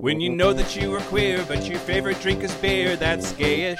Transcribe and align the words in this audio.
When 0.00 0.18
you 0.18 0.30
know 0.30 0.54
that 0.54 0.74
you 0.76 0.94
are 0.94 1.00
queer, 1.00 1.44
but 1.46 1.68
your 1.68 1.78
favorite 1.78 2.22
drink 2.22 2.42
is 2.42 2.54
beer, 2.54 2.96
that's 2.96 3.34
gayish. 3.34 3.76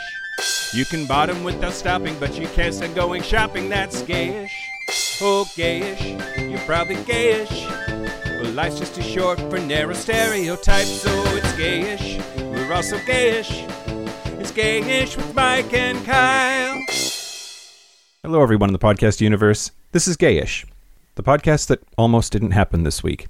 You 0.75 0.85
can 0.85 1.07
bottom 1.07 1.43
without 1.43 1.73
stopping, 1.73 2.15
but 2.21 2.39
you 2.39 2.47
can't 2.49 2.75
stand 2.75 2.95
going 2.95 3.23
shopping, 3.23 3.71
that's 3.71 4.03
gayish. 4.03 4.51
Oh, 5.23 5.51
gayish, 5.57 6.51
you're 6.51 6.61
probably 6.61 6.97
gayish. 6.97 7.65
Well, 8.43 8.53
life's 8.53 8.79
just 8.79 8.95
too 8.95 9.01
short 9.01 9.41
for 9.49 9.59
narrow 9.61 9.95
stereotypes, 9.95 10.91
so 10.91 11.11
it's 11.29 11.53
gayish. 11.55 12.23
We're 12.37 12.75
also 12.75 12.99
gayish. 12.99 13.67
It's 14.39 14.53
gayish 14.53 15.17
with 15.17 15.35
Mike 15.35 15.73
and 15.73 16.05
Kyle. 16.05 16.85
Hello, 18.23 18.43
everyone 18.43 18.69
in 18.69 18.75
the 18.75 18.79
podcast 18.79 19.23
universe. 19.23 19.71
This 19.93 20.07
is 20.07 20.19
Gayish, 20.19 20.67
the 21.15 21.23
podcast 21.23 21.69
that 21.69 21.83
almost 21.97 22.31
didn't 22.31 22.51
happen 22.51 22.83
this 22.83 23.03
week. 23.03 23.27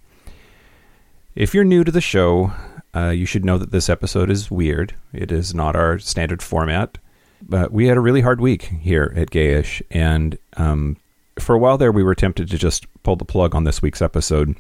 If 1.37 1.55
you're 1.55 1.63
new 1.63 1.85
to 1.85 1.93
the 1.93 2.01
show, 2.01 2.53
uh, 2.95 3.11
you 3.11 3.27
should 3.27 3.45
know 3.45 3.59
that 3.59 3.71
this 3.71 3.89
episode 3.89 4.31
is 4.31 4.51
weird. 4.51 4.95
It 5.13 5.31
is 5.31 5.55
not 5.55 5.77
our 5.77 5.99
standard 5.99 6.43
format. 6.43 6.99
But 7.43 7.73
we 7.73 7.87
had 7.87 7.97
a 7.97 8.01
really 8.01 8.21
hard 8.21 8.41
week 8.41 8.65
here 8.65 9.13
at 9.17 9.31
Gayish, 9.31 9.81
and 9.91 10.37
um, 10.57 10.99
for 11.39 11.55
a 11.55 11.59
while 11.59 11.79
there, 11.79 11.93
we 11.93 12.03
were 12.03 12.15
tempted 12.15 12.51
to 12.51 12.59
just 12.59 12.87
pull 13.03 13.17
the 13.17 13.25
plug 13.25 13.55
on 13.55 13.65
this 13.65 13.81
week's 13.81 14.03
episode, 14.03 14.57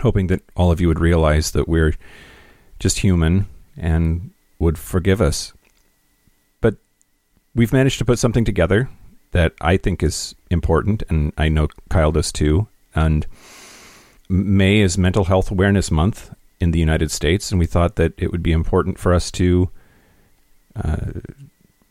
hoping 0.00 0.26
that 0.26 0.42
all 0.56 0.70
of 0.70 0.80
you 0.80 0.88
would 0.88 1.00
realize 1.00 1.52
that 1.52 1.68
we're 1.68 1.94
just 2.78 2.98
human 2.98 3.46
and 3.78 4.30
would 4.58 4.78
forgive 4.78 5.22
us. 5.22 5.54
But 6.60 6.76
we've 7.54 7.72
managed 7.72 7.98
to 7.98 8.04
put 8.04 8.18
something 8.18 8.44
together 8.44 8.90
that 9.32 9.54
I 9.60 9.78
think 9.78 10.02
is 10.02 10.34
important, 10.50 11.02
and 11.08 11.32
I 11.38 11.48
know 11.48 11.68
Kyle 11.88 12.12
does 12.12 12.30
too. 12.30 12.68
And 12.94 13.26
May 14.28 14.80
is 14.80 14.98
Mental 14.98 15.24
Health 15.24 15.50
Awareness 15.50 15.90
Month 15.90 16.34
in 16.60 16.70
the 16.70 16.78
United 16.78 17.10
States, 17.10 17.50
and 17.50 17.58
we 17.58 17.66
thought 17.66 17.96
that 17.96 18.14
it 18.18 18.32
would 18.32 18.42
be 18.42 18.52
important 18.52 18.98
for 18.98 19.12
us 19.12 19.30
to 19.32 19.70
uh, 20.74 21.20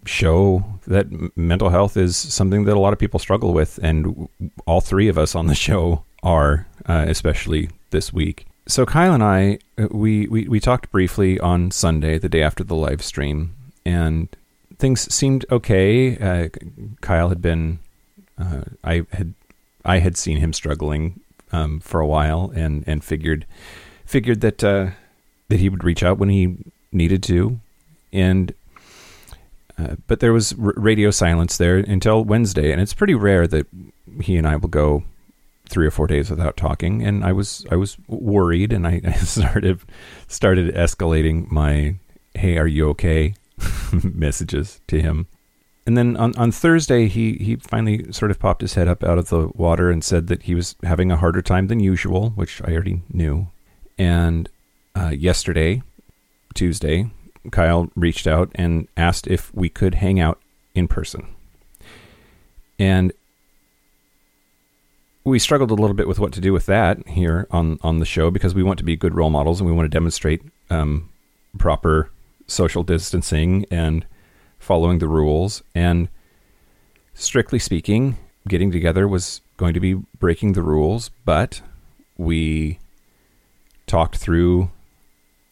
show 0.06 0.64
that 0.88 1.08
mental 1.38 1.70
health 1.70 1.98
is 1.98 2.16
something 2.16 2.66
that 2.66 2.76
a 2.76 2.80
lot 2.80 2.94
of 2.94 3.00
people 3.00 3.20
struggle 3.20 3.54
with, 3.54 3.80
and 3.82 4.28
all 4.66 4.82
three 4.82 5.08
of 5.08 5.18
us 5.18 5.36
on 5.36 5.48
the 5.48 5.56
show 5.68 6.04
are, 6.24 6.68
uh, 6.88 7.06
especially 7.08 7.70
this 7.92 8.12
week. 8.12 8.46
So 8.68 8.86
Kyle 8.86 9.14
and 9.14 9.24
I, 9.24 9.60
uh, 9.78 9.88
we, 9.92 10.28
we 10.28 10.48
we 10.48 10.60
talked 10.60 10.92
briefly 10.92 11.40
on 11.40 11.70
Sunday, 11.70 12.18
the 12.18 12.30
day 12.30 12.42
after 12.42 12.64
the 12.64 12.76
live 12.76 13.04
stream, 13.04 13.54
and 13.86 14.28
things 14.80 15.14
seemed 15.14 15.46
okay. 15.52 16.18
Uh, 16.18 16.50
Kyle 17.02 17.30
had 17.30 17.42
been, 17.42 17.80
uh, 18.40 18.62
I 18.84 19.06
had, 19.12 19.36
I 19.84 20.00
had 20.00 20.18
seen 20.18 20.38
him 20.38 20.52
struggling 20.52 21.20
um, 21.52 21.80
for 21.80 22.00
a 22.00 22.08
while, 22.08 22.52
and 22.56 22.84
and 22.88 23.04
figured 23.04 23.46
figured 24.06 24.42
that 24.42 24.64
uh, 24.64 24.92
that 25.50 25.60
he 25.60 25.70
would 25.70 25.84
reach 25.84 26.04
out 26.04 26.18
when 26.18 26.30
he 26.30 26.58
needed 26.92 27.24
to, 27.24 27.60
and 28.14 28.54
uh, 29.78 29.96
but 30.08 30.20
there 30.20 30.34
was 30.34 30.54
r- 30.54 30.74
radio 30.78 31.12
silence 31.12 31.58
there 31.58 31.78
until 31.78 32.24
Wednesday, 32.24 32.72
and 32.72 32.82
it's 32.82 32.94
pretty 32.94 33.16
rare 33.16 33.48
that 33.48 33.68
he 34.22 34.38
and 34.38 34.48
I 34.48 34.56
will 34.56 34.70
go 34.70 35.04
three 35.68 35.88
or 35.88 35.92
four 35.92 36.08
days 36.08 36.30
without 36.30 36.56
talking. 36.56 37.04
And 37.04 37.24
I 37.24 37.34
was 37.34 37.66
I 37.72 37.76
was 37.76 37.98
worried, 38.08 38.72
and 38.72 38.88
I, 38.88 39.02
I 39.06 39.14
started 39.14 39.82
started 40.28 40.74
escalating 40.74 41.52
my 41.52 41.96
"Hey, 42.34 42.58
are 42.58 42.68
you 42.68 42.90
okay?" 42.90 43.36
messages 44.04 44.82
to 44.88 45.02
him. 45.02 45.28
And 45.86 45.96
then 45.96 46.18
on, 46.18 46.36
on 46.36 46.52
Thursday, 46.52 47.08
he, 47.08 47.34
he 47.34 47.58
finally 47.58 48.12
sort 48.12 48.32
of 48.32 48.40
popped 48.40 48.62
his 48.62 48.74
head 48.74 48.88
up 48.88 49.04
out 49.04 49.20
of 49.20 49.30
the 49.30 49.50
water 49.54 49.92
and 49.92 50.04
said 50.04 50.28
that 50.28 50.44
he 50.44 50.56
was 50.56 50.76
having 50.84 51.12
a 51.12 51.18
harder 51.18 51.44
time 51.44 51.68
than 51.68 51.80
usual, 51.80 52.32
which 52.32 52.60
I 52.64 52.74
already 52.74 53.04
knew. 53.14 53.50
And 53.98 54.50
uh, 54.96 55.10
yesterday, 55.10 55.82
Tuesday, 56.54 57.10
Kyle 57.52 57.90
reached 57.96 58.28
out 58.28 58.52
and 58.56 58.88
asked 58.98 59.28
if 59.28 59.54
we 59.54 59.70
could 59.70 59.96
hang 59.96 60.20
out 60.20 60.40
in 60.74 60.88
person. 60.88 61.28
And 62.78 63.14
we 65.24 65.40
struggled 65.40 65.72
a 65.72 65.76
little 65.76 65.96
bit 65.96 66.08
with 66.08 66.20
what 66.20 66.34
to 66.34 66.42
do 66.42 66.54
with 66.54 66.66
that 66.68 67.08
here 67.08 67.48
on, 67.50 67.80
on 67.82 68.00
the 68.00 68.06
show 68.06 68.30
because 68.30 68.54
we 68.54 68.64
want 68.64 68.78
to 68.78 68.86
be 68.86 68.96
good 68.96 69.16
role 69.16 69.30
models 69.30 69.60
and 69.60 69.68
we 69.68 69.76
want 69.76 69.86
to 69.86 69.96
demonstrate 69.96 70.42
um, 70.70 71.10
proper 71.58 72.12
social 72.48 72.84
distancing 72.84 73.66
and 73.72 74.06
following 74.60 75.00
the 75.00 75.08
rules. 75.08 75.64
And 75.74 76.10
strictly 77.14 77.60
speaking, 77.60 78.18
getting 78.48 78.72
together 78.72 79.08
was 79.08 79.42
going 79.58 79.74
to 79.74 79.80
be 79.80 79.94
breaking 79.94 80.54
the 80.54 80.62
rules, 80.62 81.10
but 81.24 81.62
we 82.18 82.78
talked 83.88 84.18
through 84.18 84.72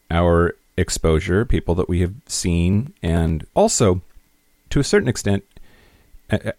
our 0.10 0.56
exposure, 0.78 1.46
people 1.46 1.76
that 1.76 1.90
we 1.90 2.02
have 2.02 2.14
seen, 2.28 2.94
and 3.02 3.46
also 3.54 4.02
to 4.70 4.80
a 4.80 4.84
certain 4.84 5.08
extent, 5.08 5.44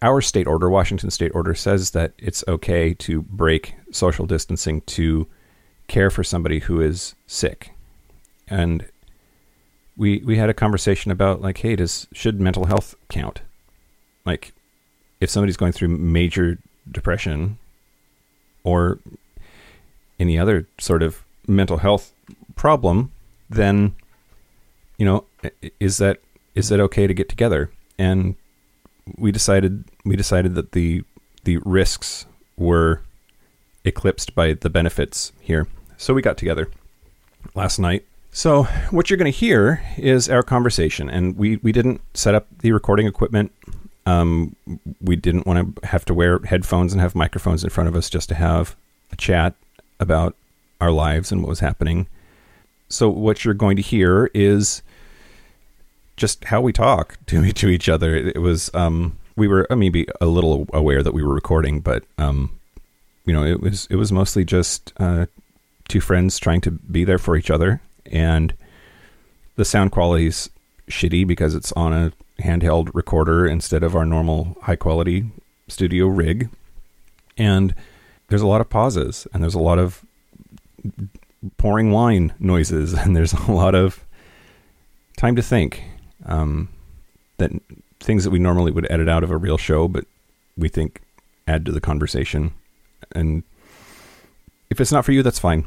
our 0.01 0.21
state 0.21 0.47
order, 0.47 0.69
Washington 0.69 1.11
state 1.11 1.33
order, 1.35 1.53
says 1.53 1.91
that 1.91 2.13
it's 2.17 2.43
okay 2.47 2.93
to 2.93 3.23
break 3.23 3.75
social 3.91 4.25
distancing 4.25 4.81
to 4.81 5.27
care 5.87 6.09
for 6.09 6.23
somebody 6.23 6.59
who 6.59 6.79
is 6.79 7.13
sick. 7.27 7.71
And 8.47 8.85
we 9.97 10.19
we 10.19 10.37
had 10.37 10.49
a 10.49 10.53
conversation 10.53 11.11
about 11.11 11.41
like, 11.41 11.57
hey, 11.57 11.75
does 11.75 12.07
should 12.13 12.39
mental 12.39 12.65
health 12.65 12.95
count? 13.09 13.41
Like, 14.25 14.53
if 15.19 15.29
somebody's 15.29 15.57
going 15.57 15.73
through 15.73 15.89
major 15.89 16.57
depression 16.89 17.57
or 18.63 18.99
any 20.19 20.39
other 20.39 20.67
sort 20.79 21.03
of 21.03 21.24
mental 21.47 21.77
health 21.77 22.13
problem, 22.55 23.11
then 23.49 23.95
you 24.97 25.05
know, 25.05 25.25
is 25.79 25.97
that 25.97 26.19
is 26.53 26.69
that 26.69 26.79
okay 26.79 27.07
to 27.07 27.13
get 27.13 27.29
together? 27.29 27.71
And 27.97 28.35
we 29.17 29.31
decided 29.31 29.83
we 30.03 30.15
decided 30.15 30.55
that 30.55 30.71
the 30.71 31.03
the 31.43 31.57
risks 31.57 32.25
were 32.57 33.01
eclipsed 33.83 34.33
by 34.33 34.53
the 34.53 34.69
benefits 34.69 35.31
here. 35.39 35.67
So 35.97 36.13
we 36.13 36.21
got 36.21 36.37
together 36.37 36.69
last 37.53 37.79
night. 37.79 38.05
So 38.31 38.63
what 38.89 39.09
you're 39.09 39.17
going 39.17 39.31
to 39.31 39.37
hear 39.37 39.81
is 39.97 40.29
our 40.29 40.43
conversation, 40.43 41.09
and 41.09 41.37
we 41.37 41.57
we 41.57 41.71
didn't 41.71 42.01
set 42.13 42.35
up 42.35 42.47
the 42.59 42.71
recording 42.71 43.07
equipment. 43.07 43.51
Um, 44.05 44.55
we 45.01 45.15
didn't 45.15 45.47
want 45.47 45.75
to 45.81 45.87
have 45.87 46.05
to 46.05 46.13
wear 46.13 46.39
headphones 46.45 46.93
and 46.93 47.01
have 47.01 47.15
microphones 47.15 47.63
in 47.63 47.69
front 47.69 47.87
of 47.87 47.95
us 47.95 48.09
just 48.09 48.29
to 48.29 48.35
have 48.35 48.75
a 49.11 49.15
chat 49.15 49.55
about 49.99 50.35
our 50.85 50.91
lives 50.91 51.31
and 51.31 51.41
what 51.41 51.49
was 51.49 51.59
happening. 51.59 52.07
So 52.87 53.09
what 53.09 53.43
you're 53.43 53.53
going 53.55 53.75
to 53.75 53.81
hear 53.81 54.29
is 54.33 54.83
just 56.15 56.45
how 56.45 56.61
we 56.61 56.71
talk 56.71 57.17
to 57.27 57.51
to 57.51 57.67
each 57.67 57.89
other. 57.89 58.15
It, 58.15 58.41
was 58.41 58.69
um, 58.73 59.17
we 59.35 59.47
were 59.47 59.67
maybe 59.69 60.07
a 60.21 60.27
little 60.27 60.67
aware 60.73 61.03
that 61.03 61.13
we 61.13 61.23
were 61.23 61.33
recording, 61.33 61.81
but 61.81 62.03
um, 62.17 62.57
you 63.25 63.33
know, 63.33 63.43
it 63.43 63.61
was 63.61 63.87
it 63.89 63.95
was 63.95 64.11
mostly 64.11 64.45
just 64.45 64.93
uh, 64.97 65.25
two 65.87 65.99
friends 65.99 66.37
trying 66.37 66.61
to 66.61 66.71
be 66.71 67.03
there 67.03 67.17
for 67.17 67.35
each 67.35 67.49
other, 67.49 67.81
and 68.05 68.53
the 69.55 69.65
sound 69.65 69.91
quality's 69.91 70.49
shitty 70.87 71.25
because 71.25 71.55
it's 71.55 71.71
on 71.73 71.91
a 71.93 72.13
handheld 72.41 72.91
recorder 72.93 73.47
instead 73.47 73.81
of 73.81 73.95
our 73.95 74.05
normal 74.05 74.55
high 74.61 74.75
quality 74.75 75.25
studio 75.67 76.05
rig, 76.05 76.49
and 77.37 77.73
there's 78.27 78.41
a 78.41 78.47
lot 78.47 78.61
of 78.61 78.69
pauses 78.69 79.27
and 79.33 79.41
there's 79.41 79.55
a 79.55 79.59
lot 79.59 79.79
of 79.79 80.03
pouring 81.57 81.91
wine 81.91 82.33
noises 82.39 82.93
and 82.93 83.15
there's 83.15 83.33
a 83.33 83.51
lot 83.51 83.75
of 83.75 84.03
time 85.17 85.35
to 85.35 85.41
think 85.41 85.83
um, 86.25 86.69
that 87.37 87.51
things 87.99 88.23
that 88.23 88.31
we 88.31 88.39
normally 88.39 88.71
would 88.71 88.89
edit 88.89 89.09
out 89.09 89.23
of 89.23 89.31
a 89.31 89.37
real 89.37 89.57
show, 89.57 89.87
but 89.87 90.05
we 90.57 90.69
think 90.69 91.01
add 91.47 91.65
to 91.65 91.71
the 91.71 91.81
conversation. 91.81 92.53
And 93.13 93.43
if 94.69 94.79
it's 94.81 94.91
not 94.91 95.05
for 95.05 95.11
you, 95.11 95.23
that's 95.23 95.39
fine. 95.39 95.65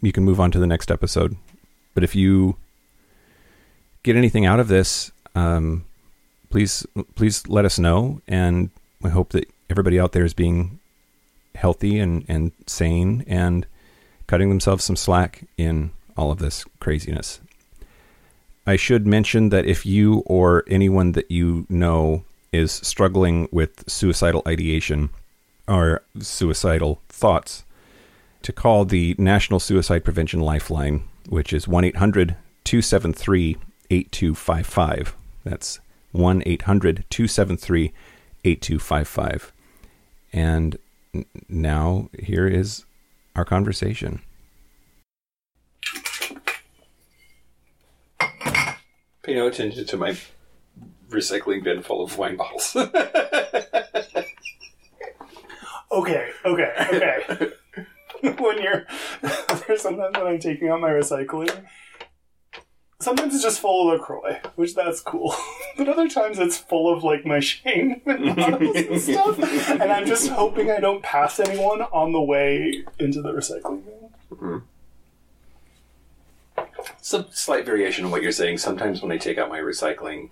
You 0.00 0.12
can 0.12 0.24
move 0.24 0.40
on 0.40 0.50
to 0.52 0.58
the 0.58 0.66
next 0.66 0.90
episode. 0.90 1.36
But 1.94 2.04
if 2.04 2.14
you 2.14 2.56
get 4.02 4.16
anything 4.16 4.46
out 4.46 4.60
of 4.60 4.68
this, 4.68 5.10
um, 5.34 5.84
please 6.48 6.86
please 7.14 7.46
let 7.48 7.64
us 7.64 7.78
know. 7.78 8.20
And 8.26 8.70
I 9.04 9.08
hope 9.08 9.30
that 9.30 9.48
everybody 9.68 10.00
out 10.00 10.12
there 10.12 10.24
is 10.24 10.34
being 10.34 10.78
healthy 11.54 11.98
and, 11.98 12.24
and 12.28 12.52
sane 12.66 13.24
and 13.26 13.66
cutting 14.30 14.48
themselves 14.48 14.84
some 14.84 14.94
slack 14.94 15.42
in 15.58 15.90
all 16.16 16.30
of 16.30 16.38
this 16.38 16.64
craziness. 16.78 17.40
I 18.64 18.76
should 18.76 19.04
mention 19.04 19.48
that 19.48 19.66
if 19.66 19.84
you 19.84 20.22
or 20.24 20.62
anyone 20.68 21.12
that 21.12 21.28
you 21.32 21.66
know 21.68 22.22
is 22.52 22.70
struggling 22.70 23.48
with 23.50 23.90
suicidal 23.90 24.42
ideation 24.46 25.10
or 25.66 26.04
suicidal 26.20 27.00
thoughts, 27.08 27.64
to 28.42 28.52
call 28.52 28.84
the 28.84 29.16
National 29.18 29.58
Suicide 29.58 30.04
Prevention 30.04 30.38
Lifeline, 30.38 31.02
which 31.28 31.52
is 31.52 31.66
1 31.66 31.82
800 31.86 32.36
273 32.62 33.56
8255. 33.90 35.16
That's 35.42 35.80
1 36.12 36.42
800 36.46 37.04
273 37.10 37.92
8255. 38.44 39.52
And 40.32 40.78
now 41.48 42.08
here 42.16 42.46
is 42.46 42.84
our 43.40 43.44
conversation. 43.46 44.20
Pay 49.22 49.34
no 49.34 49.46
attention 49.46 49.86
to 49.86 49.96
my 49.96 50.14
recycling 51.08 51.64
bin 51.64 51.80
full 51.82 52.04
of 52.04 52.18
wine 52.18 52.36
bottles. 52.36 52.76
okay, 55.90 56.28
okay, 56.44 56.44
okay. 56.44 57.50
when 58.38 58.62
you're 58.62 58.86
there's 59.66 59.80
sometimes 59.80 60.18
when 60.18 60.26
I'm 60.26 60.38
taking 60.38 60.68
out 60.68 60.82
my 60.82 60.90
recycling 60.90 61.64
Sometimes 63.00 63.34
it's 63.34 63.42
just 63.42 63.60
full 63.60 63.90
of 63.90 63.98
LaCroix, 63.98 64.40
which 64.56 64.74
that's 64.74 65.00
cool. 65.00 65.34
but 65.78 65.88
other 65.88 66.06
times 66.06 66.38
it's 66.38 66.58
full 66.58 66.94
of 66.94 67.02
like 67.02 67.24
my 67.24 67.40
Shane 67.40 68.02
bottles 68.06 68.76
and 68.76 69.00
stuff. 69.00 69.38
And 69.70 69.90
I'm 69.90 70.06
just 70.06 70.28
hoping 70.28 70.70
I 70.70 70.80
don't 70.80 71.02
pass 71.02 71.40
anyone 71.40 71.80
on 71.80 72.12
the 72.12 72.20
way 72.20 72.84
into 72.98 73.22
the 73.22 73.32
recycling 73.32 73.84
bin. 73.86 74.10
Mm-hmm. 74.30 74.58
Some 77.00 77.26
slight 77.30 77.64
variation 77.64 78.04
on 78.04 78.10
what 78.10 78.22
you're 78.22 78.32
saying. 78.32 78.58
Sometimes 78.58 79.00
when 79.00 79.10
I 79.10 79.16
take 79.16 79.38
out 79.38 79.48
my 79.48 79.60
recycling 79.60 80.28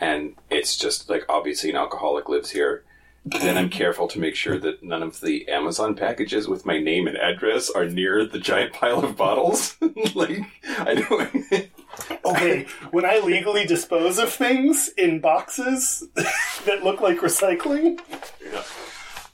and 0.00 0.34
it's 0.48 0.76
just 0.76 1.10
like 1.10 1.26
obviously 1.28 1.68
an 1.68 1.76
alcoholic 1.76 2.30
lives 2.30 2.50
here, 2.50 2.82
then 3.26 3.58
I'm 3.58 3.70
careful 3.70 4.06
to 4.08 4.20
make 4.20 4.36
sure 4.36 4.58
that 4.58 4.84
none 4.84 5.02
of 5.02 5.20
the 5.20 5.48
Amazon 5.48 5.96
packages 5.96 6.46
with 6.46 6.64
my 6.64 6.78
name 6.78 7.08
and 7.08 7.16
address 7.16 7.68
are 7.68 7.86
near 7.86 8.24
the 8.24 8.38
giant 8.38 8.72
pile 8.72 9.04
of 9.04 9.16
bottles. 9.16 9.76
like 10.14 10.40
I 10.68 10.94
know. 10.94 11.66
Okay, 12.26 12.66
when 12.90 13.06
I 13.06 13.20
legally 13.20 13.64
dispose 13.64 14.18
of 14.18 14.30
things 14.30 14.90
in 14.98 15.20
boxes 15.20 16.06
that 16.14 16.84
look 16.84 17.00
like 17.00 17.18
recycling, 17.20 17.98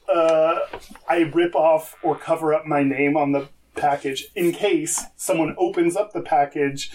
uh, 0.08 0.60
I 1.08 1.30
rip 1.34 1.56
off 1.56 1.96
or 2.02 2.16
cover 2.16 2.54
up 2.54 2.64
my 2.64 2.84
name 2.84 3.16
on 3.16 3.32
the 3.32 3.48
package 3.74 4.26
in 4.36 4.52
case 4.52 5.02
someone 5.16 5.56
opens 5.58 5.96
up 5.96 6.12
the 6.12 6.20
package, 6.20 6.92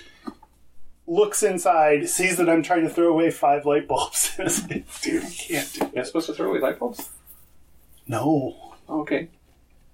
looks 1.08 1.42
inside, 1.42 2.10
sees 2.10 2.38
that 2.38 2.50
I'm 2.50 2.62
trying 2.62 2.84
to 2.84 2.90
throw 2.90 3.08
away 3.08 3.32
five 3.32 3.66
light 3.66 3.88
bulbs, 3.88 4.34
like, 4.40 5.02
dude, 5.02 5.24
you 5.24 5.30
can't 5.30 5.74
do 5.74 5.90
You're 5.96 6.06
supposed 6.06 6.28
to 6.28 6.34
throw 6.34 6.50
away 6.50 6.60
light 6.60 6.78
bulbs? 6.78 7.10
No. 8.08 8.56
Oh, 8.88 9.02
okay. 9.02 9.30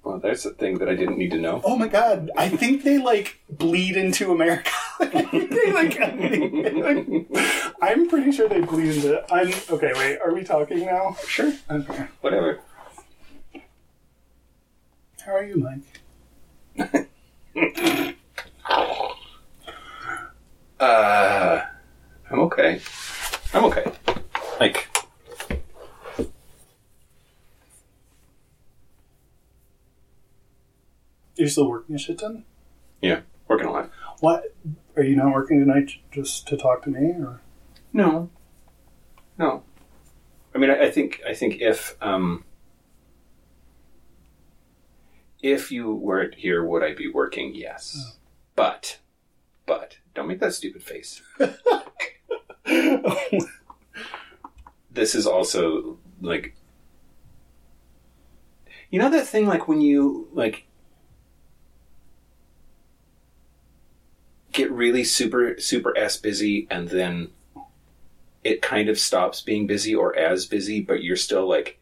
Well, 0.04 0.20
that's 0.20 0.46
a 0.46 0.52
thing 0.52 0.80
that 0.80 0.90
I 0.90 0.96
didn't 0.96 1.18
need 1.18 1.32
to 1.32 1.38
know. 1.38 1.62
Oh 1.64 1.78
my 1.78 1.88
god, 1.88 2.30
I 2.36 2.50
think 2.50 2.84
they 2.84 2.98
like 2.98 3.40
bleed 3.50 3.96
into 3.96 4.34
America. 4.34 4.70
they, 5.00 5.72
like, 5.72 5.98
I'm 7.82 8.10
pretty 8.10 8.34
sure 8.34 8.50
they 8.50 8.60
bleed 8.60 8.96
into. 8.96 9.34
I'm 9.34 9.54
okay. 9.70 9.94
Wait, 9.96 10.20
are 10.20 10.34
we 10.34 10.44
talking 10.44 10.86
now? 10.86 11.16
Sure. 11.26 11.54
Okay. 11.72 12.08
Whatever. 12.20 12.60
How 15.26 15.36
are 15.36 15.44
you, 15.46 15.80
Mike? 16.76 17.10
Uh, 20.84 21.66
I'm 22.30 22.40
okay. 22.42 22.82
I'm 23.54 23.64
okay. 23.66 23.90
Like, 24.60 24.90
You're 31.36 31.48
still 31.48 31.70
working 31.70 31.96
a 31.96 31.98
shit 31.98 32.20
ton. 32.20 32.44
yeah, 33.02 33.22
working 33.48 33.68
on 33.68 33.86
it. 33.86 33.92
What? 34.20 34.54
Are 34.98 35.04
you 35.04 35.16
not 35.16 35.34
working 35.34 35.60
tonight 35.60 35.92
just 36.12 36.48
to 36.50 36.58
talk 36.58 36.84
to 36.84 36.90
me, 36.90 37.14
or? 37.24 37.40
No. 37.94 38.30
No. 39.38 39.64
I 40.54 40.58
mean, 40.58 40.70
I, 40.70 40.88
I 40.88 40.92
think 40.92 41.22
I 41.28 41.34
think 41.34 41.62
if 41.62 41.96
um, 42.02 42.44
if 45.42 45.72
you 45.72 45.94
weren't 45.94 46.36
here, 46.36 46.64
would 46.66 46.84
I 46.84 46.94
be 46.94 47.10
working? 47.10 47.56
Yes. 47.56 48.18
But, 48.56 49.00
but 49.66 49.98
don't 50.14 50.28
make 50.28 50.40
that 50.40 50.54
stupid 50.54 50.84
face. 50.84 51.22
this 54.92 55.16
is 55.16 55.26
also 55.26 55.98
like 56.22 56.56
you 58.90 59.00
know 59.00 59.10
that 59.10 59.28
thing 59.28 59.48
like 59.48 59.68
when 59.68 59.82
you 59.82 60.30
like 60.34 60.66
get 64.52 64.72
really 64.72 65.04
super 65.04 65.60
super 65.60 65.98
ass 65.98 66.16
busy 66.18 66.68
and 66.70 66.90
then 66.90 67.30
it 68.44 68.62
kind 68.62 68.88
of 68.88 69.00
stops 69.00 69.42
being 69.42 69.66
busy 69.68 69.96
or 69.96 70.16
as 70.16 70.46
busy 70.46 70.80
but 70.80 71.04
you're 71.04 71.16
still 71.16 71.48
like 71.50 71.80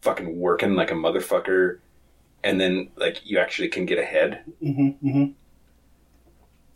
fucking 0.00 0.38
working 0.38 0.74
like 0.74 0.90
a 0.90 0.94
motherfucker 0.94 1.78
and 2.44 2.60
then 2.60 2.88
like 2.96 3.20
you 3.28 3.38
actually 3.38 3.68
can 3.68 3.84
get 3.84 3.98
ahead 3.98 4.44
Mm-hmm, 4.62 5.08
mm-hmm. 5.08 5.32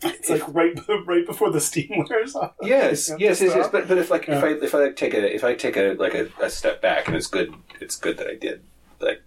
It's 0.01 0.31
like 0.31 0.47
right, 0.55 0.79
right 1.07 1.27
before 1.27 1.51
the 1.51 1.61
steam 1.61 2.05
wears 2.09 2.37
off. 2.37 2.55
Yes, 2.63 3.11
yes, 3.19 3.41
yes, 3.41 3.55
yes. 3.55 3.69
But 3.71 3.89
but 3.89 3.99
if 3.99 4.11
like 4.11 4.29
if 4.29 4.45
I 4.45 4.49
if 4.51 4.75
I 4.75 4.79
like 4.79 4.97
take 4.97 5.15
a 5.15 5.35
if 5.35 5.43
I 5.43 5.55
take 5.55 5.77
a 5.77 5.95
like 5.95 6.15
a, 6.15 6.29
a 6.41 6.49
step 6.49 6.81
back 6.81 7.09
and 7.09 7.17
it's 7.17 7.27
good 7.27 7.53
it's 7.81 7.97
good 7.97 8.17
that 8.19 8.29
I 8.29 8.35
did. 8.35 8.63
Like 9.01 9.23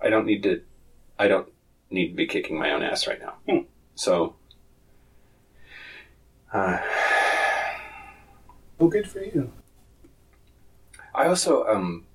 I 0.00 0.08
don't 0.08 0.24
need 0.24 0.42
to 0.44 0.62
I 1.18 1.28
don't 1.28 1.48
need 1.90 2.08
to 2.08 2.14
be 2.14 2.26
kicking 2.26 2.58
my 2.58 2.70
own 2.72 2.82
ass 2.82 3.06
right 3.06 3.20
now. 3.20 3.34
Hmm. 3.46 3.66
So 3.94 4.36
uh, 6.52 6.78
Well, 8.78 8.88
good 8.88 9.08
for 9.08 9.20
you. 9.20 9.52
I 11.14 11.26
also 11.26 11.66
um 11.66 12.06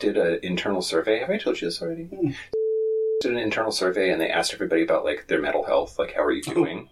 did 0.00 0.16
an 0.16 0.40
internal 0.42 0.82
survey. 0.82 1.20
Have 1.20 1.30
I 1.30 1.38
told 1.38 1.60
you 1.60 1.68
this 1.68 1.80
already? 1.80 2.04
Hmm. 2.04 2.30
Did 3.20 3.32
an 3.32 3.38
internal 3.38 3.70
survey 3.70 4.10
and 4.10 4.18
they 4.18 4.30
asked 4.30 4.54
everybody 4.54 4.82
about 4.82 5.04
like 5.04 5.26
their 5.26 5.42
mental 5.42 5.64
health, 5.64 5.98
like 5.98 6.14
how 6.14 6.22
are 6.22 6.32
you 6.32 6.42
doing? 6.42 6.88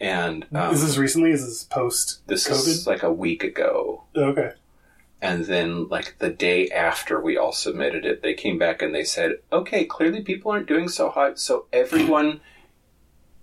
And 0.00 0.46
um, 0.54 0.72
is 0.72 0.80
this 0.80 0.96
recently? 0.96 1.32
Is 1.32 1.44
this 1.44 1.64
post 1.64 2.26
this 2.26 2.48
COVID? 2.48 2.66
is 2.66 2.86
like 2.86 3.02
a 3.02 3.12
week 3.12 3.44
ago. 3.44 4.04
okay. 4.16 4.52
And 5.20 5.44
then, 5.44 5.86
like 5.88 6.16
the 6.18 6.30
day 6.30 6.70
after 6.70 7.20
we 7.20 7.36
all 7.36 7.52
submitted 7.52 8.06
it, 8.06 8.22
they 8.22 8.32
came 8.32 8.56
back 8.56 8.80
and 8.80 8.94
they 8.94 9.04
said, 9.04 9.32
"Okay, 9.52 9.84
clearly 9.84 10.22
people 10.22 10.50
aren't 10.50 10.66
doing 10.66 10.88
so 10.88 11.10
hot, 11.10 11.38
so 11.38 11.66
everyone 11.74 12.40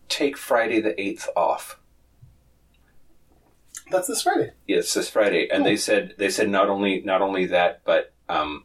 take 0.10 0.36
Friday 0.38 0.82
the 0.82 1.00
eighth 1.00 1.30
off." 1.36 1.80
That's 3.92 4.08
this 4.08 4.24
Friday. 4.24 4.54
Yes, 4.66 4.92
this 4.96 5.08
Friday, 5.08 5.48
and 5.52 5.64
they 5.64 5.78
said 5.78 6.16
they 6.18 6.30
said 6.30 6.50
not 6.50 6.68
only 6.68 7.02
not 7.02 7.22
only 7.22 7.46
that, 7.46 7.82
but 7.86 8.12
um, 8.28 8.64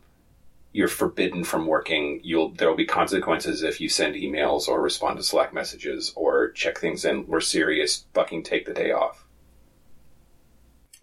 you're 0.73 0.89
forbidden 0.89 1.45
from 1.45 1.67
working. 1.67 2.21
You'll 2.23 2.51
there 2.51 2.69
will 2.69 2.77
be 2.77 2.87
consequences 2.87 3.63
if 3.63 3.81
you 3.81 3.89
send 3.89 4.15
emails 4.15 4.69
or 4.69 4.81
respond 4.81 5.19
to 5.19 5.23
Slack 5.23 5.53
messages 5.53 6.13
or 6.17 6.51
check 6.53 6.79
things 6.79 7.05
in. 7.05 7.27
We're 7.27 7.41
serious. 7.41 8.07
Fucking 8.15 8.43
take 8.45 8.67
the 8.67 8.75
day 8.75 8.93
off. 8.93 9.27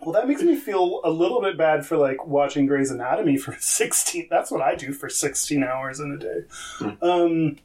Well, 0.01 0.13
that 0.13 0.27
makes 0.29 0.41
me 0.41 0.55
feel 0.55 1.01
a 1.03 1.09
little 1.11 1.41
bit 1.41 1.57
bad 1.57 1.85
for 1.85 1.97
like 1.97 2.25
watching 2.25 2.65
Grey's 2.65 2.89
Anatomy 2.89 3.37
for 3.37 3.55
sixteen. 3.59 4.27
That's 4.29 4.49
what 4.49 4.61
I 4.61 4.75
do 4.75 4.93
for 4.93 5.09
sixteen 5.09 5.63
hours 5.63 5.99
in 5.99 6.11
a 6.11 6.17
day. 6.17 6.41
Hmm. 6.77 6.89
Um, 7.01 7.57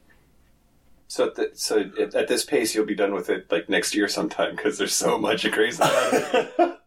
So, 1.07 1.27
at 1.27 1.35
the, 1.35 1.51
so 1.53 1.89
at, 2.01 2.15
at 2.15 2.27
this 2.27 2.43
pace, 2.43 2.73
you'll 2.73 2.85
be 2.85 2.95
done 2.95 3.13
with 3.13 3.29
it 3.29 3.49
like 3.51 3.69
next 3.69 3.95
year 3.95 4.07
sometime 4.07 4.55
because 4.55 4.77
there's 4.77 4.93
so 4.93 5.17
much 5.17 5.49
crazy. 5.51 5.81
uh, 6.59 6.79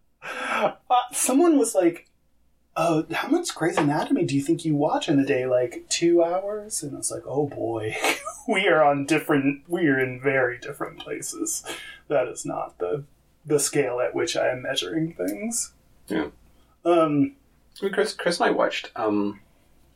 someone 1.13 1.57
was 1.57 1.75
like, 1.75 2.08
"Oh, 2.79 3.05
how 3.13 3.29
much 3.29 3.55
Grey's 3.55 3.77
Anatomy 3.77 4.25
do 4.25 4.37
you 4.37 4.43
think 4.43 4.65
you 4.65 4.77
watch 4.77 5.09
in 5.09 5.19
a 5.19 5.27
day? 5.27 5.47
Like 5.47 5.85
two 5.89 6.23
hours?" 6.23 6.83
And 6.83 6.95
I 6.95 6.99
was 6.99 7.11
like, 7.11 7.25
"Oh 7.27 7.49
boy, 7.49 7.97
we 8.49 8.69
are 8.69 8.85
on 8.85 9.05
different. 9.05 9.65
We 9.69 9.89
are 9.89 9.99
in 9.99 10.21
very 10.21 10.59
different 10.59 11.01
places. 11.01 11.65
That 12.07 12.29
is 12.29 12.47
not 12.47 12.79
the 12.79 13.05
the 13.45 13.59
scale 13.59 14.01
at 14.01 14.15
which 14.15 14.37
I 14.37 14.49
am 14.49 14.63
measuring 14.63 15.15
things." 15.15 15.73
Yeah. 16.07 16.29
Um. 16.85 17.35
I 17.81 17.85
mean, 17.85 17.93
Chris, 17.93 18.15
Chris 18.15 18.41
and 18.41 18.49
I 18.49 18.53
watched. 18.53 18.91
Um, 18.97 19.41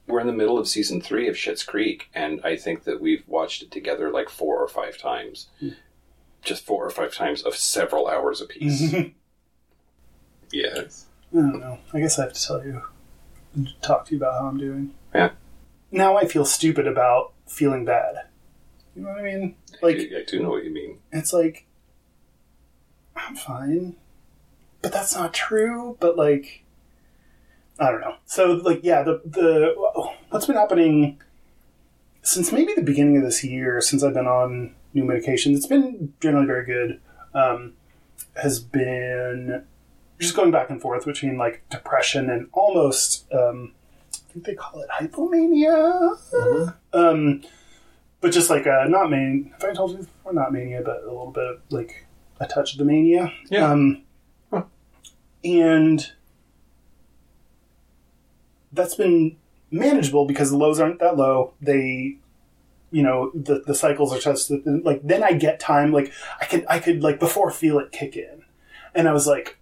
we're 0.07 0.21
in 0.21 0.27
the 0.27 0.33
middle 0.33 0.59
of 0.59 0.69
season 0.69 1.01
three 1.01 1.29
of 1.29 1.37
Schitt's 1.37 1.63
Creek, 1.63 2.11
and 2.15 2.41
I 2.45 2.57
think 2.57 2.85
that 2.85 3.01
we've 3.01 3.27
watched 3.29 3.63
it 3.63 3.71
together 3.71 4.11
like 4.11 4.29
four 4.29 4.59
or 4.61 4.69
five 4.69 4.99
times, 4.99 5.49
just 6.43 6.67
four 6.67 6.85
or 6.85 6.91
five 6.91 7.15
times 7.15 7.43
of 7.43 7.55
several 7.55 8.09
hours 8.09 8.41
apiece. 8.41 8.93
I 11.33 11.37
don't 11.37 11.61
know. 11.61 11.79
I 11.93 12.01
guess 12.01 12.19
I 12.19 12.25
have 12.25 12.33
to 12.33 12.47
tell 12.47 12.65
you, 12.65 12.83
talk 13.81 14.07
to 14.07 14.13
you 14.13 14.19
about 14.19 14.41
how 14.41 14.47
I'm 14.47 14.59
doing. 14.59 14.95
Yeah. 15.15 15.31
Now 15.91 16.17
I 16.17 16.27
feel 16.27 16.45
stupid 16.45 16.87
about 16.87 17.33
feeling 17.47 17.85
bad. 17.85 18.27
You 18.95 19.03
know 19.03 19.09
what 19.09 19.21
I 19.21 19.23
mean? 19.23 19.57
Like 19.81 19.97
I, 19.97 20.21
I 20.21 20.25
do 20.27 20.43
know 20.43 20.51
what 20.51 20.65
you 20.65 20.71
mean. 20.71 20.99
it's 21.11 21.33
like 21.33 21.67
I'm 23.17 23.37
fine, 23.37 23.97
but 24.83 24.93
that's 24.93 25.15
not 25.15 25.33
true. 25.33 25.97
But 26.01 26.17
like, 26.17 26.65
I 27.79 27.91
don't 27.91 28.01
know. 28.01 28.17
So 28.27 28.53
like, 28.53 28.81
yeah, 28.83 29.03
the 29.03 29.21
the 29.25 29.75
what's 30.31 30.47
been 30.47 30.57
happening 30.57 31.21
since 32.23 32.53
maybe 32.53 32.73
the 32.75 32.83
beginning 32.83 33.17
of 33.17 33.23
this 33.23 33.43
year, 33.43 33.81
since 33.81 34.03
I've 34.03 34.15
been 34.15 34.27
on 34.27 34.75
new 34.95 35.05
medication, 35.05 35.55
it's 35.55 35.67
been 35.67 36.13
generally 36.21 36.47
very 36.47 36.65
good. 36.65 37.01
Um, 37.35 37.75
has 38.37 38.61
been 38.61 39.65
just 40.23 40.37
going 40.37 40.51
back 40.51 40.71
and 40.71 40.81
forth 40.81 41.05
between 41.05 41.37
like 41.37 41.63
depression 41.71 42.31
and 42.31 42.49
almost 42.53 43.31
um, 43.33 43.73
I 44.15 44.33
think 44.33 44.47
they 44.47 44.55
call 44.55 44.81
it 44.81 44.89
hypomania. 44.89 46.19
Um, 46.93 47.43
but 48.21 48.33
just 48.33 48.49
like 48.51 48.67
uh, 48.67 48.85
not 48.89 49.11
mania. 49.11 49.51
Have 49.61 49.71
I 49.71 49.75
told 49.75 49.91
you 49.93 49.99
before? 49.99 50.33
Not 50.33 50.53
mania, 50.53 50.81
but 50.85 51.03
a 51.03 51.07
little 51.07 51.31
bit 51.33 51.45
of 51.45 51.61
like 51.71 52.07
a 52.41 52.47
touch 52.47 52.73
of 52.73 52.79
the 52.79 52.85
mania. 52.85 53.33
Yeah. 53.51 53.71
Um, 53.71 54.03
Huh. 54.51 54.65
And 55.45 56.13
that's 58.73 58.95
been 58.95 59.37
manageable 59.71 60.27
because 60.27 60.51
the 60.51 60.57
lows 60.57 60.79
aren't 60.79 61.01
that 61.01 61.17
low. 61.17 61.55
They, 61.61 62.19
you 62.91 63.03
know, 63.03 63.31
the, 63.35 63.63
the 63.67 63.75
cycles 63.75 64.13
are 64.15 64.21
such 64.21 64.49
that 64.49 64.83
like 64.85 65.01
then 65.03 65.23
I 65.23 65.33
get 65.33 65.59
time. 65.59 65.91
Like 65.93 66.13
I 66.41 66.45
could 66.45 66.65
I 66.69 66.79
could 66.79 67.03
like 67.03 67.19
before 67.19 67.51
feel 67.51 67.79
it 67.79 67.93
kick 67.93 68.17
in, 68.17 68.45
and 68.95 69.09
I 69.09 69.13
was 69.13 69.27
like, 69.27 69.59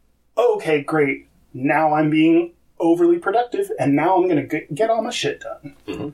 okay, 0.56 0.82
great. 0.82 1.28
Now 1.52 1.94
I'm 1.94 2.10
being 2.10 2.52
overly 2.78 3.18
productive, 3.18 3.70
and 3.78 3.94
now 3.94 4.16
I'm 4.16 4.28
gonna 4.28 4.46
get, 4.46 4.74
get 4.74 4.90
all 4.90 5.02
my 5.02 5.10
shit 5.10 5.40
done. 5.40 5.76
Mhm. 5.86 6.12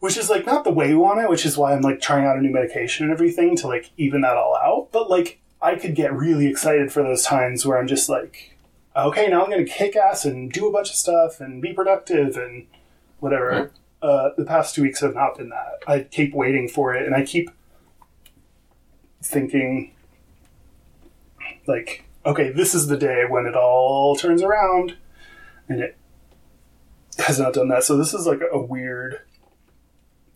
Which 0.00 0.16
is 0.16 0.30
like 0.30 0.46
not 0.46 0.64
the 0.64 0.70
way 0.72 0.88
we 0.88 0.96
want 0.96 1.20
it, 1.20 1.28
which 1.28 1.44
is 1.44 1.56
why 1.56 1.72
I'm 1.72 1.82
like 1.82 2.00
trying 2.00 2.24
out 2.24 2.38
a 2.38 2.40
new 2.40 2.52
medication 2.52 3.04
and 3.04 3.12
everything 3.12 3.56
to 3.56 3.66
like 3.66 3.90
even 3.96 4.20
that 4.22 4.36
all 4.36 4.56
out. 4.56 4.88
But 4.92 5.10
like 5.10 5.40
I 5.60 5.74
could 5.74 5.94
get 5.94 6.12
really 6.12 6.46
excited 6.46 6.92
for 6.92 7.02
those 7.02 7.24
times 7.24 7.66
where 7.66 7.78
I'm 7.78 7.88
just 7.88 8.08
like, 8.08 8.56
okay, 8.96 9.28
now 9.28 9.42
I'm 9.44 9.50
gonna 9.50 9.64
kick 9.64 9.96
ass 9.96 10.24
and 10.24 10.52
do 10.52 10.68
a 10.68 10.72
bunch 10.72 10.90
of 10.90 10.96
stuff 10.96 11.40
and 11.40 11.60
be 11.60 11.72
productive 11.72 12.36
and 12.36 12.66
whatever. 13.20 13.48
Right. 13.48 13.70
Uh, 14.00 14.30
the 14.36 14.44
past 14.44 14.76
two 14.76 14.82
weeks 14.82 15.00
have 15.00 15.14
not 15.14 15.36
been 15.36 15.48
that. 15.48 15.82
I 15.88 16.00
keep 16.00 16.32
waiting 16.32 16.68
for 16.68 16.94
it, 16.94 17.04
and 17.04 17.16
I 17.16 17.24
keep 17.24 17.50
thinking, 19.20 19.92
like, 21.66 22.04
okay, 22.28 22.50
this 22.50 22.74
is 22.74 22.86
the 22.86 22.96
day 22.96 23.24
when 23.28 23.46
it 23.46 23.54
all 23.56 24.14
turns 24.14 24.42
around, 24.42 24.96
and 25.68 25.80
it 25.80 25.96
has 27.18 27.40
not 27.40 27.54
done 27.54 27.68
that. 27.68 27.82
So 27.84 27.96
this 27.96 28.14
is 28.14 28.26
like 28.26 28.40
a 28.52 28.58
weird, 28.60 29.20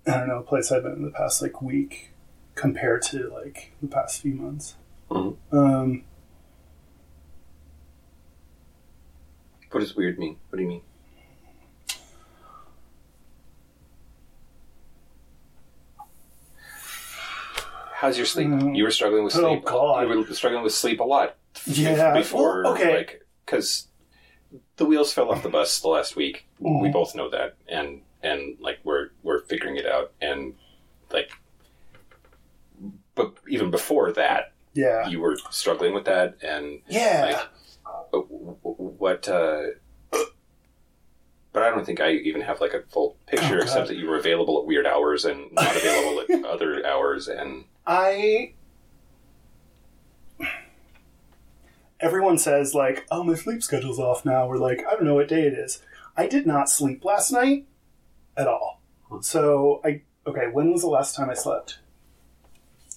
I 0.06 0.12
don't 0.18 0.28
know, 0.28 0.40
place 0.42 0.72
I've 0.72 0.82
been 0.82 0.92
in 0.92 1.02
the 1.04 1.10
past 1.10 1.40
like 1.42 1.62
week 1.62 2.10
compared 2.54 3.02
to 3.02 3.28
like 3.28 3.72
the 3.80 3.88
past 3.88 4.20
few 4.22 4.34
months. 4.34 4.74
Mhm. 5.10 5.36
Um, 5.52 6.04
What 9.70 9.80
does 9.80 9.96
weird 9.96 10.18
mean? 10.18 10.36
What 10.50 10.58
do 10.58 10.62
you 10.62 10.68
mean? 10.68 10.82
How's 17.94 18.16
your 18.16 18.26
sleep? 18.26 18.48
Mm. 18.48 18.76
You 18.76 18.84
were 18.84 18.90
struggling 18.90 19.24
with 19.24 19.32
sleep. 19.32 19.44
Oh, 19.44 19.50
sleep. 19.54 19.64
God. 19.64 20.08
You 20.10 20.18
were 20.18 20.34
struggling 20.34 20.62
with 20.64 20.74
sleep 20.74 21.00
a 21.00 21.04
lot. 21.04 21.36
Yeah. 21.66 22.14
Before, 22.14 22.62
Well, 22.64 22.72
okay. 22.74 22.96
like, 22.96 23.26
because 23.44 23.88
the 24.76 24.84
wheels 24.84 25.12
fell 25.12 25.30
off 25.30 25.42
the 25.42 25.48
bus 25.48 25.80
the 25.80 25.88
last 25.88 26.16
week. 26.16 26.46
We 26.58 26.70
Mhm. 26.88 26.92
both 26.92 27.14
know 27.14 27.28
that, 27.30 27.56
and 27.68 28.02
and 28.22 28.56
like 28.60 28.78
we're 28.84 29.10
we're 29.22 29.40
figuring 29.40 29.76
it 29.76 29.86
out, 29.86 30.12
and 30.20 30.54
like, 31.10 31.30
but 33.14 33.34
even 33.48 33.70
before 33.70 34.12
that, 34.12 34.52
yeah, 34.74 35.08
you 35.08 35.20
were 35.20 35.36
struggling 35.50 35.92
with 35.94 36.04
that, 36.06 36.36
and 36.42 36.80
yeah. 36.88 37.44
w- 38.12 38.56
what 38.62 39.28
uh 39.28 39.62
but 41.52 41.62
I 41.62 41.68
don't 41.70 41.84
think 41.84 42.00
I 42.00 42.12
even 42.12 42.40
have 42.40 42.60
like 42.62 42.72
a 42.72 42.82
full 42.90 43.16
picture 43.26 43.58
Oh, 43.58 43.62
except 43.62 43.88
that 43.88 43.96
you 43.98 44.08
were 44.08 44.16
available 44.16 44.58
at 44.60 44.66
weird 44.66 44.86
hours 44.86 45.26
and 45.26 45.52
not 45.52 45.76
available 45.76 46.20
at 46.20 46.44
other 46.50 46.86
hours 46.86 47.28
and 47.28 47.64
I. 47.86 48.54
Everyone 52.02 52.36
says, 52.36 52.74
like, 52.74 53.06
oh, 53.10 53.22
my 53.22 53.34
sleep 53.34 53.62
schedule's 53.62 53.98
off 53.98 54.24
now. 54.24 54.46
We're 54.46 54.58
like, 54.58 54.84
I 54.86 54.90
don't 54.90 55.04
know 55.04 55.14
what 55.14 55.28
day 55.28 55.46
it 55.46 55.54
is. 55.54 55.80
I 56.16 56.26
did 56.26 56.46
not 56.46 56.68
sleep 56.68 57.04
last 57.04 57.30
night 57.30 57.66
at 58.36 58.48
all. 58.48 58.82
So, 59.20 59.80
I. 59.84 60.02
Okay, 60.26 60.48
when 60.52 60.72
was 60.72 60.82
the 60.82 60.88
last 60.88 61.16
time 61.16 61.30
I 61.30 61.34
slept? 61.34 61.78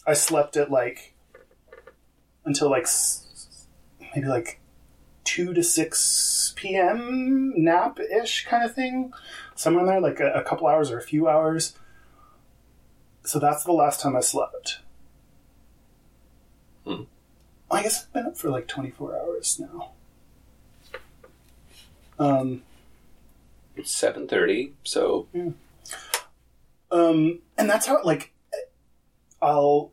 I 0.06 0.14
slept 0.14 0.58
at, 0.58 0.72
like. 0.72 1.14
Until, 2.44 2.70
like. 2.70 2.88
Maybe, 4.16 4.28
like. 4.28 4.60
2 5.26 5.54
to 5.54 5.64
6 5.64 6.54
p.m. 6.56 7.52
nap 7.58 8.00
ish 8.00 8.46
kind 8.46 8.64
of 8.64 8.74
thing. 8.74 9.12
Somewhere 9.56 9.84
in 9.84 9.90
there, 9.90 10.02
like 10.02 10.20
a, 10.20 10.32
a 10.34 10.44
couple 10.44 10.68
hours 10.68 10.92
or 10.92 10.98
a 10.98 11.04
few 11.04 11.28
hours. 11.28 11.78
So 13.24 13.40
that's 13.40 13.64
the 13.64 13.74
last 13.74 14.02
time 14.02 14.16
I 14.16 14.20
slept. 14.22 14.80
Hmm. 16.86 17.04
I 17.76 17.84
guess 17.84 18.04
I've 18.04 18.14
been 18.14 18.26
up 18.26 18.38
for 18.38 18.50
like 18.50 18.68
24 18.68 19.18
hours 19.18 19.60
now. 19.60 19.92
Um, 22.18 22.64
it's 23.76 23.94
7.30 24.00 24.72
so 24.84 25.28
um, 26.90 27.40
and 27.58 27.70
that's 27.70 27.88
how, 27.88 28.02
like, 28.04 28.32
I'll, 29.42 29.92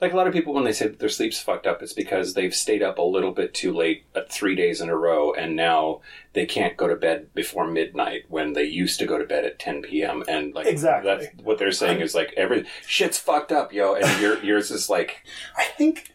like 0.00 0.12
a 0.12 0.16
lot 0.16 0.26
of 0.26 0.32
people 0.32 0.52
when 0.52 0.64
they 0.64 0.72
say 0.72 0.86
that 0.86 0.98
their 0.98 1.08
sleep's 1.08 1.40
fucked 1.40 1.66
up 1.66 1.82
it's 1.82 1.92
because 1.94 2.34
they've 2.34 2.54
stayed 2.54 2.82
up 2.82 2.98
a 2.98 3.02
little 3.02 3.32
bit 3.32 3.54
too 3.54 3.72
late 3.72 4.04
at 4.14 4.30
three 4.30 4.54
days 4.54 4.80
in 4.80 4.88
a 4.88 4.96
row 4.96 5.32
and 5.32 5.56
now 5.56 6.00
they 6.34 6.44
can't 6.44 6.76
go 6.76 6.86
to 6.86 6.96
bed 6.96 7.32
before 7.34 7.66
midnight 7.66 8.24
when 8.28 8.52
they 8.52 8.64
used 8.64 8.98
to 8.98 9.06
go 9.06 9.16
to 9.18 9.24
bed 9.24 9.44
at 9.44 9.58
10 9.58 9.82
p.m 9.82 10.22
and 10.28 10.54
like 10.54 10.66
Exactly. 10.66 11.10
that's 11.10 11.42
what 11.42 11.58
they're 11.58 11.72
saying 11.72 12.00
is 12.00 12.14
like 12.14 12.34
every 12.36 12.66
shit's 12.86 13.18
fucked 13.18 13.50
up 13.52 13.72
yo 13.72 13.94
and 13.94 14.20
your, 14.20 14.38
yours 14.44 14.70
is 14.70 14.90
like 14.90 15.24
I 15.56 15.64
think 15.64 16.12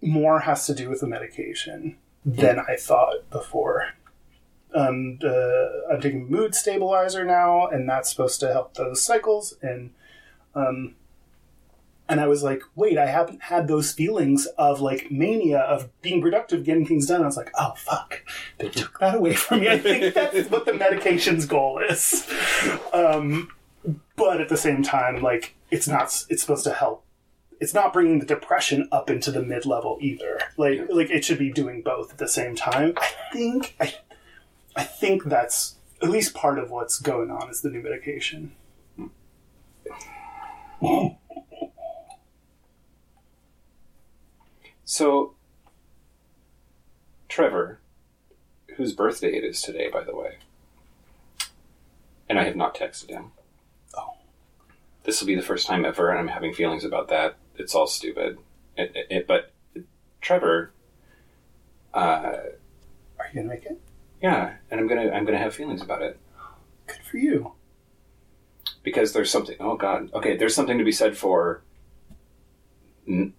more 0.00 0.40
has 0.40 0.66
to 0.66 0.74
do 0.74 0.88
with 0.88 1.00
the 1.00 1.06
medication 1.06 1.96
than 2.24 2.58
I 2.58 2.76
thought 2.76 3.28
before. 3.30 3.92
Um, 4.74 5.18
uh, 5.24 5.92
I'm 5.92 6.00
taking 6.00 6.30
mood 6.30 6.54
stabilizer 6.54 7.24
now, 7.24 7.66
and 7.66 7.88
that's 7.88 8.10
supposed 8.10 8.40
to 8.40 8.52
help 8.52 8.74
those 8.74 9.02
cycles. 9.02 9.56
And 9.62 9.92
um, 10.54 10.96
and 12.08 12.20
I 12.20 12.26
was 12.26 12.42
like, 12.42 12.62
wait, 12.74 12.98
I 12.98 13.06
haven't 13.06 13.42
had 13.42 13.68
those 13.68 13.92
feelings 13.92 14.46
of 14.58 14.80
like 14.80 15.10
mania 15.10 15.60
of 15.60 15.90
being 16.02 16.22
productive, 16.22 16.64
getting 16.64 16.86
things 16.86 17.06
done. 17.06 17.22
I 17.22 17.26
was 17.26 17.36
like, 17.36 17.50
oh 17.58 17.74
fuck, 17.76 18.22
they 18.58 18.68
took 18.68 18.98
that 19.00 19.16
away 19.16 19.34
from 19.34 19.60
me. 19.60 19.68
I 19.68 19.78
think 19.78 20.14
that's 20.14 20.50
what 20.50 20.66
the 20.66 20.74
medication's 20.74 21.46
goal 21.46 21.78
is. 21.78 22.30
Um, 22.92 23.50
but 24.16 24.40
at 24.40 24.48
the 24.48 24.56
same 24.56 24.82
time, 24.82 25.22
like 25.22 25.54
it's 25.70 25.88
not. 25.88 26.24
It's 26.28 26.42
supposed 26.42 26.64
to 26.64 26.72
help 26.72 27.04
it's 27.60 27.74
not 27.74 27.92
bringing 27.92 28.18
the 28.18 28.26
depression 28.26 28.88
up 28.92 29.10
into 29.10 29.30
the 29.30 29.42
mid 29.42 29.66
level 29.66 29.98
either. 30.00 30.38
Like 30.56 30.80
like 30.90 31.10
it 31.10 31.24
should 31.24 31.38
be 31.38 31.52
doing 31.52 31.82
both 31.82 32.12
at 32.12 32.18
the 32.18 32.28
same 32.28 32.54
time. 32.54 32.94
I 32.96 33.12
think 33.32 33.76
I 33.80 33.94
I 34.74 34.84
think 34.84 35.24
that's 35.24 35.76
at 36.02 36.10
least 36.10 36.34
part 36.34 36.58
of 36.58 36.70
what's 36.70 36.98
going 37.00 37.30
on 37.30 37.48
is 37.50 37.62
the 37.62 37.70
new 37.70 37.82
medication. 37.82 38.52
So, 44.88 45.34
Trevor, 47.28 47.80
whose 48.76 48.92
birthday 48.92 49.36
it 49.36 49.42
is 49.44 49.60
today, 49.60 49.88
by 49.92 50.04
the 50.04 50.14
way, 50.14 50.36
and 52.28 52.38
I 52.38 52.44
have 52.44 52.54
not 52.54 52.76
texted 52.76 53.10
him. 53.10 53.32
Oh. 53.96 54.14
This 55.02 55.20
will 55.20 55.26
be 55.26 55.34
the 55.34 55.42
first 55.42 55.66
time 55.66 55.84
ever, 55.84 56.08
and 56.10 56.20
I'm 56.20 56.28
having 56.28 56.54
feelings 56.54 56.84
about 56.84 57.08
that. 57.08 57.36
It's 57.56 57.74
all 57.74 57.88
stupid. 57.88 58.38
It, 58.76 58.92
it, 58.94 59.06
it- 59.10 59.26
but 59.26 59.52
Trevor, 60.20 60.72
uh, 61.92 61.98
Are 63.18 63.26
you 63.32 63.34
gonna 63.34 63.48
make 63.48 63.64
it? 63.64 63.80
yeah, 64.22 64.54
and 64.70 64.78
I'm 64.80 64.86
gonna 64.86 65.10
I'm 65.10 65.24
gonna 65.24 65.38
have 65.38 65.54
feelings 65.54 65.82
about 65.82 66.02
it 66.02 66.18
Good 66.86 67.02
for 67.02 67.16
you. 67.18 67.52
because 68.84 69.12
there's 69.12 69.30
something. 69.32 69.56
Oh 69.58 69.76
God, 69.76 70.10
okay, 70.14 70.36
there's 70.36 70.54
something 70.54 70.78
to 70.78 70.84
be 70.84 70.92
said 70.92 71.16
for 71.16 71.62
n- 73.08 73.34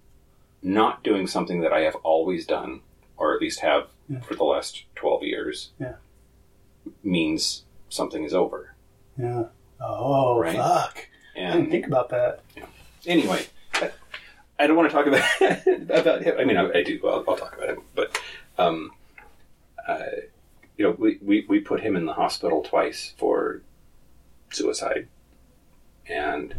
not 0.67 1.03
doing 1.03 1.27
something 1.27 1.61
that 1.61 1.71
I 1.73 1.81
have 1.81 1.95
always 1.97 2.45
done, 2.45 2.81
or 3.15 3.33
at 3.33 3.41
least 3.41 3.61
have 3.61 3.87
Yeah. 4.09 4.19
for 4.21 4.35
the 4.35 4.43
last 4.43 4.83
twelve 4.95 5.23
years. 5.23 5.71
Yeah. 5.79 5.95
means 7.03 7.63
something 7.89 8.23
is 8.23 8.33
over. 8.33 8.73
Yeah. 9.17 9.45
Oh 9.79 10.37
Right. 10.39 10.55
fuck. 10.55 11.07
I 11.35 11.51
didn't 11.53 11.69
think 11.69 11.85
about 11.87 12.09
that. 12.09 12.41
anyway, 13.05 13.45
I, 13.73 13.91
I 14.59 14.67
don't 14.67 14.75
want 14.75 14.89
to 14.89 14.95
talk 14.95 15.05
about 15.07 15.25
about 15.99 16.23
him. 16.23 16.35
I 16.39 16.43
mean, 16.45 16.57
I, 16.57 16.69
I 16.79 16.83
do. 16.83 16.99
I'll, 17.07 17.23
I'll 17.27 17.37
talk 17.37 17.55
about 17.55 17.69
him, 17.69 17.81
but 17.95 18.19
um, 18.57 18.91
uh, 19.87 19.99
you 20.77 20.85
know, 20.85 20.95
we, 20.97 21.19
we 21.21 21.45
we 21.47 21.59
put 21.59 21.81
him 21.81 21.95
in 21.95 22.05
the 22.05 22.13
hospital 22.13 22.63
twice 22.63 23.13
for 23.17 23.61
suicide, 24.49 25.07
and 26.09 26.55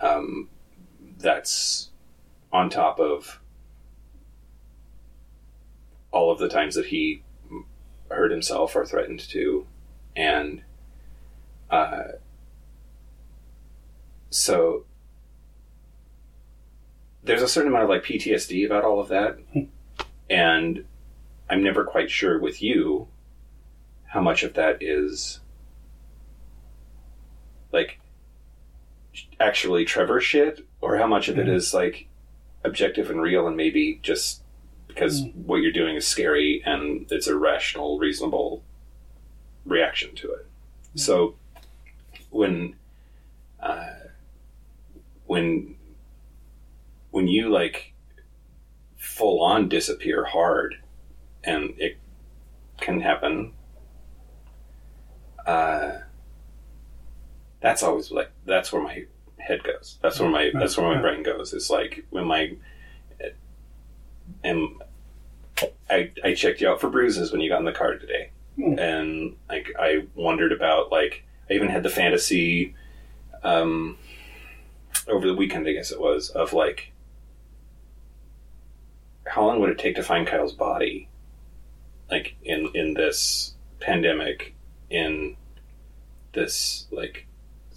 um, 0.00 0.48
that's 1.18 1.90
on 2.52 2.68
top 2.68 3.00
of 3.00 3.40
all 6.10 6.30
of 6.30 6.38
the 6.38 6.48
times 6.48 6.74
that 6.74 6.86
he 6.86 7.22
hurt 8.10 8.30
himself 8.30 8.76
or 8.76 8.84
threatened 8.84 9.20
to, 9.20 9.66
and 10.14 10.62
uh, 11.70 12.02
so 14.30 14.84
there's 17.24 17.42
a 17.42 17.48
certain 17.48 17.70
amount 17.70 17.84
of 17.84 17.90
like 17.90 18.04
PTSD 18.04 18.66
about 18.66 18.84
all 18.84 19.00
of 19.00 19.08
that, 19.08 19.38
and 20.30 20.84
I'm 21.48 21.62
never 21.62 21.84
quite 21.84 22.10
sure 22.10 22.38
with 22.38 22.62
you 22.62 23.08
how 24.04 24.20
much 24.20 24.42
of 24.42 24.54
that 24.54 24.82
is 24.82 25.40
like 27.72 27.98
actually 29.40 29.84
Trevor 29.84 30.20
shit 30.20 30.66
or 30.80 30.92
or 30.92 30.98
how 30.98 31.06
much 31.06 31.28
of 31.28 31.38
it 31.38 31.48
is 31.48 31.72
like 31.72 32.08
objective 32.64 33.10
and 33.10 33.20
real, 33.20 33.46
and 33.46 33.56
maybe 33.56 33.98
just 34.02 34.42
because 34.88 35.24
what 35.34 35.56
you're 35.56 35.72
doing 35.72 35.96
is 35.96 36.06
scary 36.06 36.62
and 36.66 37.10
it's 37.10 37.26
a 37.26 37.36
rational, 37.36 37.98
reasonable 37.98 38.62
reaction 39.64 40.14
to 40.16 40.32
it. 40.32 40.46
So 40.94 41.36
when 42.30 42.76
uh, 43.60 43.94
when 45.26 45.76
when 47.10 47.28
you 47.28 47.48
like 47.50 47.94
full 48.96 49.42
on 49.42 49.68
disappear 49.68 50.24
hard, 50.24 50.76
and 51.44 51.74
it 51.78 51.98
can 52.80 53.00
happen. 53.00 53.52
Uh, 55.46 55.98
that's 57.60 57.82
always 57.82 58.10
like 58.10 58.30
that's 58.44 58.72
where 58.72 58.82
my 58.82 59.06
head 59.42 59.62
goes. 59.64 59.98
That's 60.02 60.18
where 60.20 60.30
my 60.30 60.50
that's 60.54 60.76
where 60.76 60.94
my 60.94 61.00
brain 61.00 61.22
goes. 61.22 61.52
It's 61.52 61.70
like 61.70 62.04
when 62.10 62.26
my 62.26 62.54
and 64.44 64.82
I 65.90 66.10
I 66.24 66.34
checked 66.34 66.60
you 66.60 66.68
out 66.68 66.80
for 66.80 66.90
bruises 66.90 67.32
when 67.32 67.40
you 67.40 67.48
got 67.48 67.58
in 67.60 67.64
the 67.64 67.72
car 67.72 67.94
today, 67.98 68.30
Hmm. 68.56 68.78
and 68.78 69.36
like 69.48 69.72
I 69.78 70.06
wondered 70.14 70.52
about 70.52 70.90
like 70.92 71.24
I 71.50 71.54
even 71.54 71.68
had 71.68 71.82
the 71.82 71.90
fantasy 71.90 72.74
um 73.42 73.96
over 75.08 75.26
the 75.26 75.34
weekend 75.34 75.66
I 75.66 75.72
guess 75.72 75.90
it 75.90 76.00
was 76.00 76.30
of 76.30 76.52
like 76.52 76.92
how 79.26 79.46
long 79.46 79.60
would 79.60 79.70
it 79.70 79.78
take 79.78 79.96
to 79.96 80.02
find 80.02 80.26
Kyle's 80.26 80.52
body 80.52 81.08
like 82.10 82.34
in 82.44 82.70
in 82.74 82.94
this 82.94 83.54
pandemic 83.80 84.54
in 84.90 85.36
this 86.32 86.86
like 86.90 87.26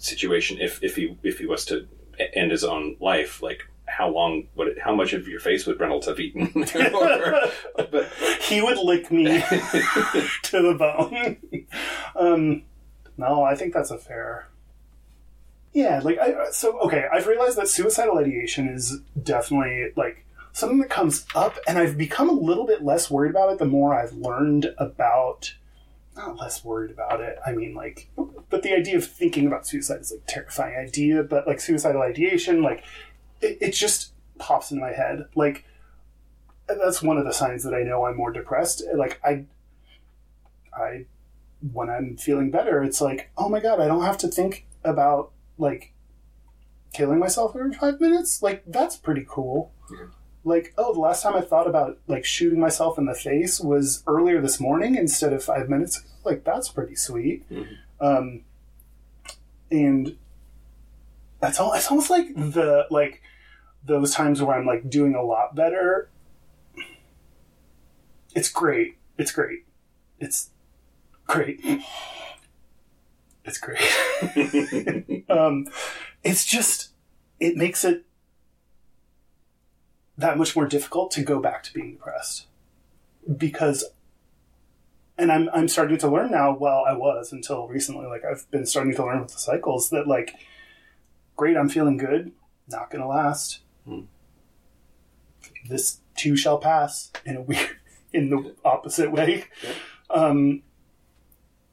situation 0.06 0.58
if 0.60 0.82
if 0.82 0.96
he 0.96 1.16
if 1.22 1.38
he 1.38 1.46
was 1.46 1.64
to 1.66 1.86
end 2.34 2.50
his 2.50 2.64
own 2.64 2.96
life 3.00 3.42
like 3.42 3.62
how 3.86 4.08
long 4.08 4.48
would 4.56 4.68
it 4.68 4.78
how 4.80 4.94
much 4.94 5.12
of 5.12 5.28
your 5.28 5.38
face 5.40 5.66
would 5.66 5.78
Reynolds 5.78 6.06
have 6.06 6.18
eaten 6.18 6.50
Or- 6.94 7.42
but 7.90 8.10
he 8.40 8.60
would 8.60 8.78
lick 8.78 9.10
me 9.12 9.24
to 10.44 10.62
the 10.62 10.74
bone. 10.78 11.36
um, 12.16 12.62
no, 13.16 13.42
I 13.42 13.54
think 13.54 13.72
that's 13.72 13.90
a 13.90 13.98
fair. 13.98 14.48
Yeah, 15.72 16.00
like 16.02 16.18
I 16.18 16.50
so 16.50 16.78
okay. 16.80 17.04
I've 17.12 17.26
realized 17.26 17.56
that 17.58 17.68
suicidal 17.68 18.18
ideation 18.18 18.68
is 18.68 18.98
definitely 19.22 19.92
like 19.96 20.24
something 20.52 20.78
that 20.80 20.88
comes 20.90 21.26
up, 21.34 21.56
and 21.68 21.78
I've 21.78 21.98
become 21.98 22.28
a 22.30 22.32
little 22.32 22.66
bit 22.66 22.82
less 22.82 23.10
worried 23.10 23.30
about 23.30 23.52
it 23.52 23.58
the 23.58 23.66
more 23.66 23.94
I've 23.94 24.14
learned 24.14 24.74
about. 24.78 25.54
Not 26.16 26.36
less 26.38 26.64
worried 26.64 26.90
about 26.90 27.20
it. 27.20 27.38
I 27.46 27.52
mean, 27.52 27.74
like, 27.74 28.08
but 28.48 28.62
the 28.62 28.72
idea 28.72 28.96
of 28.96 29.06
thinking 29.06 29.46
about 29.46 29.66
suicide 29.66 30.00
is 30.00 30.12
like 30.12 30.22
terrifying 30.26 30.76
idea. 30.76 31.22
But 31.22 31.46
like 31.46 31.60
suicidal 31.60 32.02
ideation, 32.02 32.62
like, 32.62 32.82
it, 33.40 33.58
it 33.60 33.72
just 33.72 34.12
pops 34.38 34.70
into 34.70 34.82
my 34.82 34.92
head. 34.92 35.26
Like, 35.34 35.64
that's 36.68 37.02
one 37.02 37.18
of 37.18 37.24
the 37.24 37.32
signs 37.32 37.64
that 37.64 37.74
I 37.74 37.82
know 37.82 38.06
I'm 38.06 38.16
more 38.16 38.32
depressed. 38.32 38.82
Like 38.94 39.20
I, 39.24 39.44
I, 40.74 41.06
when 41.72 41.90
I'm 41.90 42.16
feeling 42.16 42.50
better, 42.50 42.82
it's 42.82 43.00
like, 43.00 43.30
oh 43.36 43.48
my 43.48 43.60
god, 43.60 43.80
I 43.80 43.86
don't 43.86 44.02
have 44.02 44.18
to 44.18 44.28
think 44.28 44.66
about 44.84 45.32
like 45.58 45.92
killing 46.92 47.18
myself 47.18 47.54
every 47.54 47.72
five 47.72 48.00
minutes. 48.00 48.42
Like 48.42 48.62
that's 48.66 48.96
pretty 48.96 49.24
cool. 49.28 49.72
Yeah. 49.90 50.06
Like 50.46 50.72
oh, 50.78 50.94
the 50.94 51.00
last 51.00 51.22
time 51.22 51.34
I 51.34 51.40
thought 51.42 51.66
about 51.66 51.98
like 52.06 52.24
shooting 52.24 52.60
myself 52.60 52.98
in 52.98 53.06
the 53.06 53.14
face 53.14 53.60
was 53.60 54.02
earlier 54.06 54.40
this 54.40 54.60
morning 54.60 54.94
instead 54.94 55.32
of 55.32 55.42
five 55.44 55.68
minutes. 55.68 55.98
ago. 55.98 56.08
Like 56.24 56.44
that's 56.44 56.68
pretty 56.68 56.94
sweet. 56.94 57.48
Mhm. 57.50 57.76
Um, 58.00 58.44
and 59.70 60.16
that's 61.40 61.60
all. 61.60 61.72
It's 61.74 61.90
almost 61.90 62.10
like 62.10 62.34
the 62.34 62.86
like 62.90 63.22
those 63.84 64.12
times 64.14 64.40
where 64.42 64.56
I'm 64.56 64.66
like 64.66 64.88
doing 64.88 65.14
a 65.14 65.22
lot 65.22 65.54
better 65.54 66.08
it's 68.36 68.50
great. 68.50 68.98
It's 69.16 69.32
great. 69.32 69.64
It's 70.20 70.50
great. 71.26 71.58
It's 73.46 73.58
great. 73.58 75.24
um, 75.30 75.66
it's 76.22 76.44
just, 76.44 76.90
it 77.40 77.56
makes 77.56 77.82
it 77.82 78.04
that 80.18 80.38
much 80.38 80.56
more 80.56 80.66
difficult 80.66 81.10
to 81.12 81.22
go 81.22 81.40
back 81.40 81.62
to 81.64 81.74
being 81.74 81.92
depressed. 81.92 82.46
Because, 83.36 83.84
and 85.18 85.30
I'm, 85.30 85.48
I'm 85.52 85.68
starting 85.68 85.98
to 85.98 86.08
learn 86.08 86.30
now, 86.30 86.56
well, 86.56 86.84
I 86.86 86.94
was 86.94 87.32
until 87.32 87.68
recently, 87.68 88.06
like 88.06 88.24
I've 88.24 88.50
been 88.50 88.66
starting 88.66 88.94
to 88.94 89.04
learn 89.04 89.20
with 89.20 89.32
the 89.32 89.38
cycles 89.38 89.90
that 89.90 90.06
like, 90.06 90.34
great, 91.36 91.56
I'm 91.56 91.68
feeling 91.68 91.96
good, 91.96 92.32
not 92.68 92.90
gonna 92.90 93.08
last. 93.08 93.60
Hmm. 93.84 94.02
This 95.68 96.00
too 96.16 96.36
shall 96.36 96.58
pass 96.58 97.10
in 97.24 97.36
a 97.36 97.42
weird, 97.42 97.76
in 98.12 98.30
the 98.30 98.54
opposite 98.64 99.10
way. 99.10 99.44
Yeah. 99.62 99.72
Um, 100.08 100.62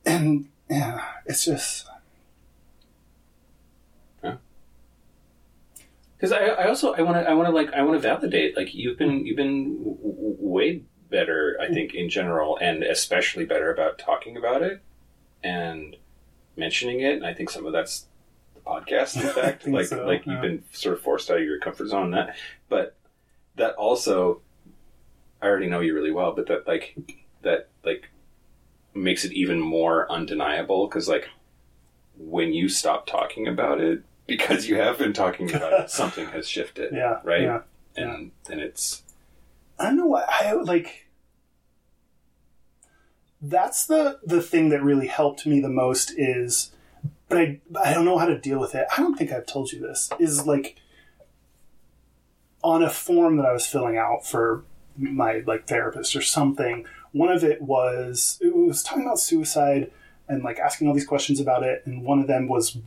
and 0.05 0.49
yeah, 0.69 1.01
it's 1.25 1.45
just 1.45 1.85
because 6.23 6.31
I, 6.31 6.45
I 6.45 6.69
also 6.69 6.93
I 6.93 7.01
want 7.01 7.17
to 7.17 7.29
I 7.29 7.33
want 7.33 7.49
to 7.49 7.53
like 7.53 7.73
I 7.73 7.81
want 7.81 8.01
to 8.01 8.07
validate 8.07 8.55
like 8.55 8.73
you've 8.73 8.97
been 8.97 9.25
you've 9.25 9.35
been 9.35 9.77
w- 9.79 9.97
w- 9.97 10.37
way 10.39 10.81
better 11.09 11.57
I 11.61 11.67
think 11.67 11.93
in 11.93 12.09
general 12.09 12.57
and 12.61 12.81
especially 12.81 13.43
better 13.43 13.73
about 13.73 13.99
talking 13.99 14.37
about 14.37 14.61
it 14.61 14.81
and 15.43 15.97
mentioning 16.55 17.01
it 17.01 17.15
and 17.15 17.25
I 17.25 17.33
think 17.33 17.49
some 17.49 17.65
of 17.65 17.73
that's 17.73 18.07
the 18.55 18.61
podcast 18.61 19.21
in 19.21 19.27
fact 19.35 19.67
like 19.67 19.87
so, 19.87 20.05
like 20.05 20.25
yeah. 20.25 20.31
you've 20.31 20.41
been 20.41 20.63
sort 20.71 20.95
of 20.95 21.01
forced 21.01 21.29
out 21.29 21.39
of 21.39 21.43
your 21.43 21.59
comfort 21.59 21.89
zone 21.89 22.03
on 22.03 22.11
that 22.11 22.37
but 22.69 22.95
that 23.57 23.75
also 23.75 24.39
I 25.41 25.47
already 25.47 25.67
know 25.67 25.81
you 25.81 25.93
really 25.93 26.11
well 26.11 26.31
but 26.31 26.47
that 26.47 26.65
like 26.65 26.95
that 27.41 27.67
like 27.83 28.07
makes 28.93 29.25
it 29.25 29.33
even 29.33 29.59
more 29.59 30.09
undeniable 30.09 30.87
because 30.87 31.09
like 31.09 31.27
when 32.17 32.53
you 32.53 32.69
stop 32.69 33.07
talking 33.07 33.45
about 33.45 33.81
it 33.81 34.03
because 34.27 34.67
you 34.67 34.75
have 34.77 34.97
been 34.97 35.13
talking 35.13 35.53
about 35.53 35.73
it 35.73 35.89
something 36.01 36.27
has 36.27 36.47
shifted 36.47 36.93
yeah, 36.93 37.19
right 37.23 37.41
Yeah. 37.43 37.61
and 37.95 38.31
and 38.49 38.59
it's 38.61 39.03
I 39.79 39.85
don't 39.85 39.97
know 39.97 40.05
why 40.07 40.25
I 40.29 40.53
like. 40.53 41.07
That's 43.41 43.85
the 43.85 44.19
the 44.23 44.41
thing 44.41 44.69
that 44.69 44.81
really 44.83 45.07
helped 45.07 45.45
me 45.45 45.59
the 45.59 45.67
most 45.69 46.13
is, 46.17 46.71
but 47.27 47.37
I 47.37 47.59
I 47.83 47.93
don't 47.93 48.05
know 48.05 48.17
how 48.17 48.25
to 48.27 48.37
deal 48.37 48.59
with 48.59 48.75
it. 48.75 48.87
I 48.95 49.01
don't 49.01 49.15
think 49.17 49.31
I've 49.31 49.45
told 49.45 49.71
you 49.71 49.79
this. 49.79 50.09
Is 50.19 50.47
like 50.47 50.77
on 52.63 52.81
a 52.83 52.89
form 52.89 53.35
that 53.37 53.45
I 53.45 53.51
was 53.51 53.67
filling 53.67 53.97
out 53.97 54.25
for 54.25 54.63
my 54.97 55.43
like 55.45 55.67
therapist 55.67 56.15
or 56.15 56.21
something. 56.21 56.85
One 57.11 57.31
of 57.31 57.43
it 57.43 57.61
was 57.61 58.39
it 58.41 58.55
was 58.55 58.81
talking 58.83 59.03
about 59.03 59.19
suicide 59.19 59.91
and 60.29 60.43
like 60.43 60.59
asking 60.59 60.87
all 60.87 60.93
these 60.93 61.05
questions 61.05 61.41
about 61.41 61.63
it, 61.63 61.81
and 61.85 62.03
one 62.03 62.19
of 62.19 62.27
them 62.27 62.47
was 62.47 62.77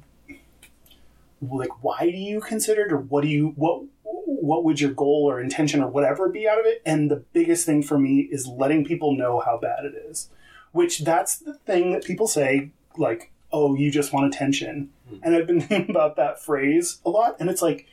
like, 1.42 1.82
why 1.82 2.10
do 2.10 2.16
you 2.16 2.40
consider 2.40 2.82
it, 2.82 2.92
or 2.92 2.98
what 2.98 3.22
do 3.22 3.28
you 3.28 3.52
what 3.56 3.82
what 4.02 4.64
would 4.64 4.80
your 4.80 4.92
goal 4.92 5.26
or 5.28 5.40
intention 5.40 5.82
or 5.82 5.88
whatever 5.88 6.28
be 6.28 6.48
out 6.48 6.58
of 6.58 6.66
it? 6.66 6.82
And 6.84 7.10
the 7.10 7.24
biggest 7.32 7.66
thing 7.66 7.82
for 7.82 7.98
me 7.98 8.28
is 8.30 8.46
letting 8.46 8.84
people 8.84 9.16
know 9.16 9.40
how 9.40 9.58
bad 9.58 9.84
it 9.84 9.94
is. 9.94 10.30
Which 10.72 11.00
that's 11.00 11.38
the 11.38 11.54
thing 11.54 11.92
that 11.92 12.04
people 12.04 12.26
say, 12.26 12.70
like, 12.96 13.32
oh, 13.52 13.74
you 13.74 13.90
just 13.90 14.12
want 14.12 14.34
attention. 14.34 14.90
Hmm. 15.08 15.16
And 15.22 15.34
I've 15.34 15.46
been 15.46 15.60
thinking 15.62 15.94
about 15.94 16.16
that 16.16 16.42
phrase 16.42 17.00
a 17.04 17.10
lot, 17.10 17.36
and 17.40 17.48
it's 17.48 17.62
like, 17.62 17.86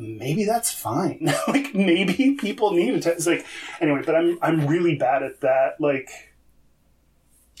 maybe 0.00 0.44
that's 0.44 0.72
fine. 0.72 1.32
like 1.48 1.74
maybe 1.74 2.36
people 2.40 2.72
need 2.72 2.94
attention. 2.94 3.12
It's 3.12 3.26
like 3.26 3.46
anyway, 3.80 4.02
but 4.04 4.14
I'm 4.14 4.38
I'm 4.42 4.66
really 4.66 4.96
bad 4.96 5.22
at 5.22 5.40
that. 5.40 5.80
Like 5.80 6.10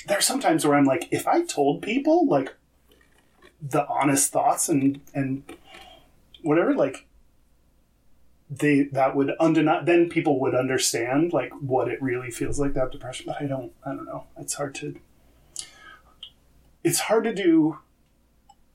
there 0.06 0.18
are 0.18 0.22
some 0.22 0.40
times 0.40 0.66
where 0.66 0.76
I'm 0.76 0.86
like, 0.86 1.08
if 1.10 1.28
I 1.28 1.44
told 1.44 1.82
people 1.82 2.26
like 2.26 2.54
the 3.62 3.86
honest 3.88 4.32
thoughts 4.32 4.68
and 4.68 5.00
and 5.14 5.42
whatever, 6.42 6.74
like 6.74 7.06
they 8.48 8.82
that 8.84 9.14
would 9.14 9.32
undeni- 9.40 9.86
then 9.86 10.08
people 10.08 10.40
would 10.40 10.54
understand 10.54 11.32
like 11.32 11.52
what 11.60 11.88
it 11.88 12.02
really 12.02 12.30
feels 12.30 12.58
like 12.58 12.74
to 12.74 12.80
have 12.80 12.90
depression. 12.90 13.26
But 13.26 13.40
I 13.40 13.46
don't 13.46 13.72
I 13.84 13.90
don't 13.94 14.06
know. 14.06 14.24
It's 14.36 14.54
hard 14.54 14.74
to 14.76 14.98
it's 16.82 17.00
hard 17.00 17.24
to 17.24 17.34
do 17.34 17.78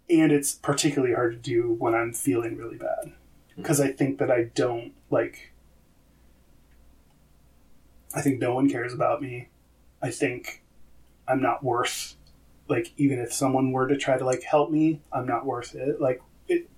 and 0.09 0.31
it's 0.31 0.53
particularly 0.53 1.13
hard 1.13 1.33
to 1.33 1.39
do 1.39 1.73
when 1.73 1.95
I'm 1.95 2.13
feeling 2.13 2.57
really 2.57 2.77
bad 2.77 3.13
because 3.57 3.79
I 3.79 3.91
think 3.91 4.19
that 4.19 4.29
I 4.29 4.43
don't 4.55 4.93
like. 5.09 5.51
I 8.13 8.21
think 8.21 8.39
no 8.39 8.53
one 8.53 8.69
cares 8.69 8.93
about 8.93 9.21
me. 9.21 9.49
I 10.01 10.09
think 10.11 10.63
I'm 11.27 11.41
not 11.41 11.63
worth 11.63 12.15
like 12.67 12.91
even 12.97 13.19
if 13.19 13.31
someone 13.33 13.71
were 13.71 13.87
to 13.87 13.97
try 13.97 14.17
to 14.17 14.25
like 14.25 14.43
help 14.43 14.71
me, 14.71 15.01
I'm 15.11 15.25
not 15.27 15.45
worth 15.45 15.75
it. 15.75 15.99
Like 16.01 16.21
it. 16.47 16.69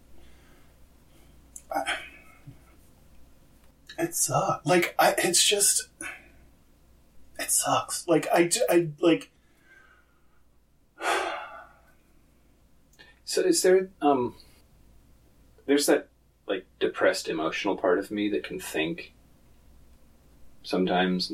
I, 1.73 1.97
it 3.97 4.15
sucks. 4.15 4.65
Like 4.65 4.95
I, 5.00 5.15
it's 5.17 5.43
just. 5.43 5.88
It 7.39 7.52
sucks. 7.52 8.08
Like 8.08 8.28
I, 8.34 8.50
I 8.69 8.88
like. 9.00 9.30
so 13.26 13.41
is 13.41 13.62
there 13.62 13.89
um 14.02 14.36
there's 15.65 15.86
that 15.86 16.08
like 16.47 16.65
depressed 16.80 17.28
emotional 17.28 17.76
part 17.76 18.00
of 18.00 18.10
me 18.10 18.30
that 18.30 18.43
can 18.43 18.60
think 18.60 19.13
sometimes 20.63 21.34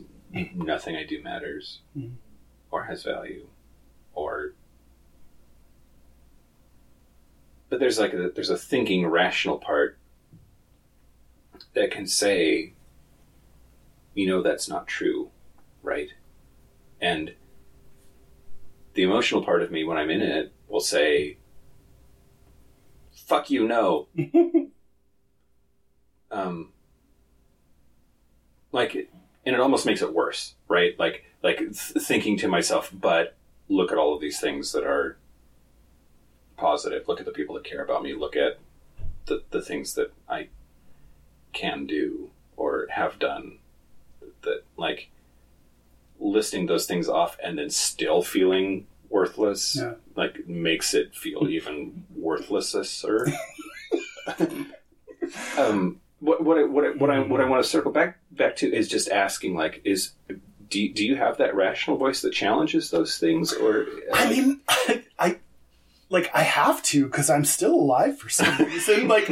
nothing 0.55 0.95
I 0.95 1.05
do 1.05 1.21
matters 1.21 1.79
Mhm. 1.95 2.15
or 2.71 2.85
has 2.85 3.03
value 3.03 3.45
or 4.13 4.54
but 7.69 7.80
there's 7.80 7.97
like 7.99 8.13
a, 8.13 8.30
there's 8.34 8.49
a 8.49 8.58
thinking 8.58 9.06
rational 9.08 9.58
part 9.58 9.97
that 11.73 11.91
can 11.91 12.06
say 12.08 12.73
you 14.13 14.28
know 14.28 14.41
that's 14.41 14.69
not 14.69 14.88
true 14.88 15.30
right? 15.82 16.10
And 17.02 17.34
the 18.93 19.04
emotional 19.04 19.43
part 19.43 19.62
of 19.62 19.71
me 19.71 19.84
when 19.84 19.97
i'm 19.97 20.10
in 20.10 20.21
it 20.21 20.54
will 20.67 20.80
say 20.80 21.38
fuck 23.12 23.49
you 23.49 23.67
no. 23.67 24.08
Um 26.32 26.71
like 28.71 28.95
and 29.45 29.54
it 29.56 29.60
almost 29.60 29.86
makes 29.86 30.02
it 30.02 30.13
worse 30.13 30.56
right? 30.67 30.97
Like 30.97 31.26
like 31.43 31.58
th- 31.60 31.76
thinking 31.76 32.38
to 32.38 32.47
myself 32.47 32.91
but 32.91 33.36
look 33.69 33.91
at 33.91 33.97
all 33.97 34.13
of 34.13 34.21
these 34.21 34.39
things 34.39 34.71
that 34.73 34.84
are 34.84 35.17
positive 36.58 37.08
look 37.08 37.19
at 37.19 37.26
the 37.26 37.32
people 37.32 37.56
that 37.56 37.63
care 37.63 37.84
about 37.84 38.04
me 38.04 38.13
look 38.13 38.36
at 38.36 38.60
the, 39.26 39.43
the 39.52 39.62
things 39.62 39.93
that 39.95 40.13
i 40.30 40.47
can 41.54 41.86
do 41.86 42.30
or 42.58 42.88
have 42.91 43.17
done 43.19 43.58
that 44.43 44.63
like 44.78 45.10
listing 46.19 46.65
those 46.67 46.86
things 46.86 47.10
off 47.10 47.38
and 47.43 47.58
then 47.58 47.69
still 47.69 48.21
feeling 48.21 48.86
worthless 49.10 49.76
Yeah. 49.80 49.93
like 50.15 50.47
makes 50.47 50.93
it 50.93 51.15
feel 51.15 51.47
even 51.49 52.06
worthlesser 52.19 53.32
um 55.58 55.99
what 56.19 56.43
what 56.43 56.58
I, 56.58 56.63
what 56.63 56.86
I, 56.86 56.89
what 56.91 57.10
I 57.10 57.19
what 57.19 57.41
I 57.41 57.45
want 57.45 57.63
to 57.63 57.69
circle 57.69 57.91
back 57.91 58.19
back 58.32 58.56
to 58.58 58.73
is 58.73 58.88
just 58.88 59.10
asking 59.10 59.56
like 59.56 59.82
is 59.84 60.13
do 60.73 60.81
you, 60.81 60.91
do 60.91 61.05
you 61.05 61.15
have 61.15 61.38
that 61.38 61.53
rational 61.53 61.97
voice 61.97 62.23
that 62.23 62.33
challenges 62.33 62.89
those 62.89 63.19
things 63.19 63.53
or 63.53 63.86
I 64.12 64.27
mean, 64.27 64.62
I, 64.67 65.03
I 65.19 65.39
like 66.09 66.31
I 66.33 66.41
have 66.41 66.81
to 66.83 67.05
because 67.05 67.29
I'm 67.29 67.45
still 67.45 67.75
alive 67.75 68.17
for 68.17 68.29
some 68.29 68.57
reason. 68.65 69.07
like, 69.07 69.29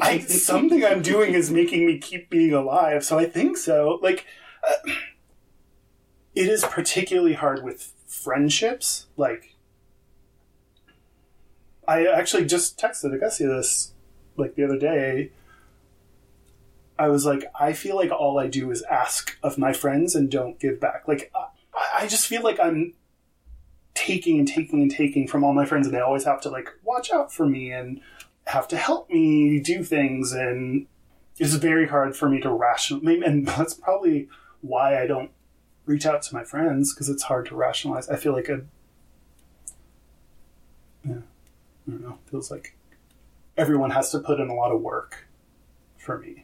I 0.00 0.20
something 0.20 0.84
I'm 0.84 1.02
doing 1.02 1.34
is 1.34 1.50
making 1.50 1.84
me 1.84 1.98
keep 1.98 2.30
being 2.30 2.54
alive. 2.54 3.04
So 3.04 3.18
I 3.18 3.26
think 3.26 3.56
so. 3.56 3.98
Like, 4.02 4.24
uh, 4.66 4.92
it 6.36 6.46
is 6.46 6.64
particularly 6.64 7.34
hard 7.34 7.64
with 7.64 7.92
friendships. 8.06 9.06
Like, 9.16 9.56
I 11.88 12.06
actually 12.06 12.44
just 12.44 12.78
texted 12.78 13.18
Agassi 13.18 13.48
this 13.48 13.94
like 14.36 14.54
the 14.54 14.62
other 14.62 14.78
day. 14.78 15.32
I 16.98 17.08
was 17.08 17.26
like, 17.26 17.44
I 17.58 17.72
feel 17.72 17.96
like 17.96 18.10
all 18.10 18.38
I 18.38 18.46
do 18.46 18.70
is 18.70 18.82
ask 18.82 19.36
of 19.42 19.58
my 19.58 19.72
friends 19.72 20.14
and 20.14 20.30
don't 20.30 20.58
give 20.60 20.80
back. 20.80 21.08
Like, 21.08 21.32
I, 21.34 22.04
I 22.04 22.06
just 22.06 22.26
feel 22.26 22.42
like 22.42 22.60
I'm 22.60 22.94
taking 23.94 24.38
and 24.38 24.46
taking 24.46 24.82
and 24.82 24.90
taking 24.90 25.26
from 25.26 25.44
all 25.44 25.52
my 25.52 25.64
friends, 25.64 25.86
and 25.86 25.94
they 25.94 26.00
always 26.00 26.24
have 26.24 26.40
to 26.42 26.50
like 26.50 26.68
watch 26.82 27.10
out 27.10 27.32
for 27.32 27.46
me 27.46 27.72
and 27.72 28.00
have 28.46 28.68
to 28.68 28.76
help 28.76 29.10
me 29.10 29.60
do 29.60 29.82
things, 29.82 30.32
and 30.32 30.86
it's 31.38 31.54
very 31.54 31.88
hard 31.88 32.16
for 32.16 32.28
me 32.28 32.40
to 32.40 32.50
rational. 32.50 33.06
And 33.08 33.46
that's 33.46 33.74
probably 33.74 34.28
why 34.60 35.02
I 35.02 35.06
don't 35.06 35.30
reach 35.86 36.06
out 36.06 36.22
to 36.22 36.34
my 36.34 36.44
friends 36.44 36.94
because 36.94 37.08
it's 37.08 37.24
hard 37.24 37.46
to 37.46 37.56
rationalize. 37.56 38.08
I 38.08 38.16
feel 38.16 38.32
like 38.32 38.48
a 38.48 38.62
yeah, 41.04 41.16
I 41.86 41.90
don't 41.90 42.02
know. 42.02 42.18
Feels 42.30 42.50
like 42.50 42.76
everyone 43.56 43.90
has 43.90 44.10
to 44.12 44.20
put 44.20 44.40
in 44.40 44.48
a 44.48 44.54
lot 44.54 44.72
of 44.72 44.80
work 44.80 45.26
for 45.98 46.18
me. 46.18 46.43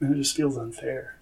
And 0.00 0.14
it 0.14 0.18
just 0.18 0.36
feels 0.36 0.56
unfair. 0.56 1.18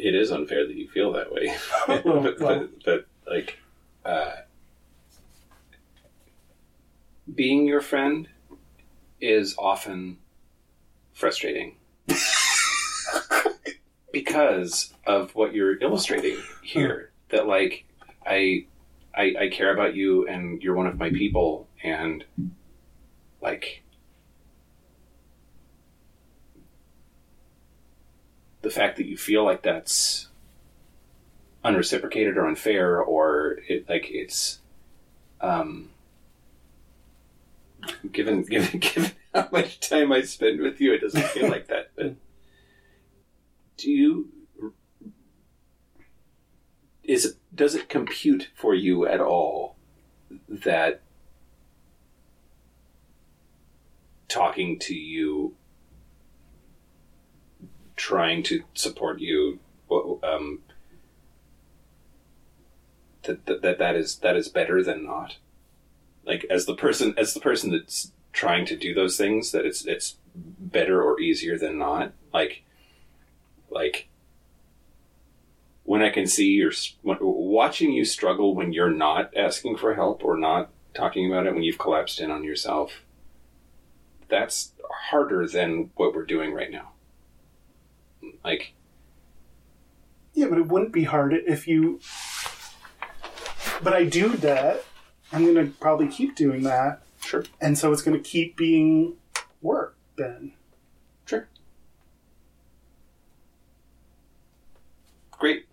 it 0.00 0.14
is 0.14 0.30
unfair 0.32 0.66
that 0.66 0.76
you 0.76 0.88
feel 0.88 1.12
that 1.12 1.32
way. 1.32 1.54
But, 1.86 2.04
Well- 2.40 2.68
but, 2.84 2.84
but 2.84 3.06
like 3.30 3.58
uh, 4.04 4.32
being 7.32 7.66
your 7.66 7.80
friend 7.80 8.28
is 9.20 9.54
often 9.58 10.18
frustrating. 11.12 11.76
Because 14.12 14.92
of 15.06 15.36
what 15.36 15.54
you're 15.54 15.78
illustrating 15.80 16.36
here. 16.64 17.12
That 17.28 17.46
like 17.46 17.84
I, 18.26 18.66
I 19.14 19.34
i 19.40 19.48
care 19.48 19.72
about 19.72 19.94
you 19.94 20.26
and 20.26 20.62
you're 20.62 20.74
one 20.74 20.86
of 20.86 20.98
my 20.98 21.10
people 21.10 21.68
and 21.82 22.24
like 23.40 23.82
the 28.62 28.70
fact 28.70 28.96
that 28.96 29.06
you 29.06 29.16
feel 29.16 29.44
like 29.44 29.62
that's 29.62 30.28
unreciprocated 31.64 32.36
or 32.36 32.46
unfair 32.46 33.00
or 33.00 33.58
it 33.68 33.88
like 33.88 34.10
it's 34.10 34.60
um 35.40 35.90
given 38.12 38.42
given 38.50 38.78
given 38.78 39.12
how 39.34 39.48
much 39.52 39.80
time 39.80 40.12
I 40.12 40.22
spend 40.22 40.60
with 40.60 40.80
you 40.80 40.92
it 40.92 41.00
doesn't 41.00 41.24
feel 41.28 41.48
like 41.48 41.68
that 41.68 41.90
but 41.96 42.14
do 43.76 43.90
you 43.90 44.28
is 47.10 47.34
does 47.52 47.74
it 47.74 47.88
compute 47.88 48.50
for 48.54 48.72
you 48.72 49.04
at 49.04 49.20
all 49.20 49.74
that 50.48 51.02
talking 54.28 54.78
to 54.78 54.94
you 54.94 55.56
trying 57.96 58.44
to 58.44 58.62
support 58.74 59.18
you 59.18 59.58
um, 60.22 60.60
that, 63.24 63.44
that 63.44 63.78
that 63.78 63.96
is 63.96 64.16
that 64.18 64.36
is 64.36 64.48
better 64.48 64.80
than 64.84 65.04
not? 65.04 65.38
Like 66.24 66.46
as 66.48 66.66
the 66.66 66.76
person 66.76 67.14
as 67.18 67.34
the 67.34 67.40
person 67.40 67.72
that's 67.72 68.12
trying 68.32 68.64
to 68.66 68.76
do 68.76 68.94
those 68.94 69.16
things 69.16 69.50
that 69.50 69.66
it's 69.66 69.84
it's 69.84 70.16
better 70.32 71.02
or 71.02 71.20
easier 71.20 71.58
than 71.58 71.76
not? 71.76 72.12
Like 72.32 72.62
like 73.68 74.09
when 75.90 76.02
I 76.02 76.10
can 76.10 76.28
see 76.28 76.46
you're 76.50 76.70
watching 77.02 77.90
you 77.90 78.04
struggle 78.04 78.54
when 78.54 78.72
you're 78.72 78.92
not 78.92 79.36
asking 79.36 79.76
for 79.76 79.94
help 79.94 80.24
or 80.24 80.36
not 80.36 80.70
talking 80.94 81.28
about 81.28 81.48
it 81.48 81.52
when 81.52 81.64
you've 81.64 81.80
collapsed 81.80 82.20
in 82.20 82.30
on 82.30 82.44
yourself 82.44 83.02
that's 84.28 84.72
harder 84.88 85.48
than 85.48 85.90
what 85.96 86.14
we're 86.14 86.24
doing 86.24 86.54
right 86.54 86.70
now 86.70 86.92
like 88.44 88.72
Yeah, 90.32 90.46
but 90.46 90.58
it 90.58 90.68
wouldn't 90.68 90.92
be 90.92 91.02
hard 91.02 91.34
if 91.34 91.66
you. 91.66 91.98
But 93.82 93.92
I 93.92 94.04
do 94.04 94.36
that. 94.36 94.84
I'm 95.32 95.42
going 95.42 95.56
to 95.56 95.76
probably 95.78 96.06
keep 96.06 96.36
doing 96.36 96.62
that. 96.62 97.02
sure 97.20 97.42
And 97.60 97.76
so 97.76 97.92
it's 97.92 98.02
going 98.02 98.16
to 98.16 98.22
keep 98.22 98.56
being 98.56 99.16
work 99.60 99.96
then. 100.16 100.52
Sure. 101.26 101.48
Great. 105.32 105.66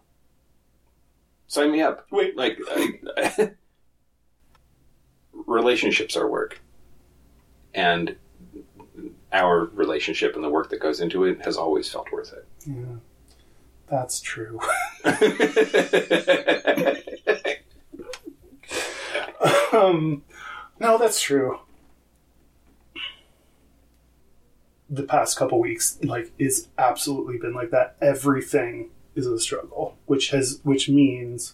Sign 1.58 1.72
me 1.72 1.82
up. 1.82 2.06
Wait, 2.12 2.38
Like, 2.38 2.60
I, 2.70 3.50
relationships 5.48 6.15
are 6.15 6.30
work. 6.30 6.62
And 7.74 8.15
our 9.34 9.62
relationship 9.74 10.36
and 10.36 10.43
the 10.43 10.50
work 10.50 10.70
that 10.70 10.80
goes 10.80 11.02
into 11.02 11.24
it 11.24 11.43
has 11.43 11.58
always 11.58 11.89
felt 11.89 12.12
worth 12.12 12.32
it. 12.32 12.46
yeah, 12.67 12.98
that's 13.89 14.22
true. 14.22 14.60
um, 19.74 20.22
no, 20.80 21.00
that's 21.00 21.20
true. 21.20 21.58
The 24.91 25.04
past 25.04 25.39
couple 25.39 25.60
weeks, 25.60 25.98
like, 26.04 26.32
it's 26.38 26.67
absolutely 26.78 27.39
been 27.39 27.56
like 27.56 27.72
that. 27.72 27.96
Everything 28.00 28.91
is 29.18 29.26
a 29.28 29.40
struggle, 29.40 29.98
which 30.06 30.30
has, 30.30 30.60
which 30.64 30.88
means 30.88 31.54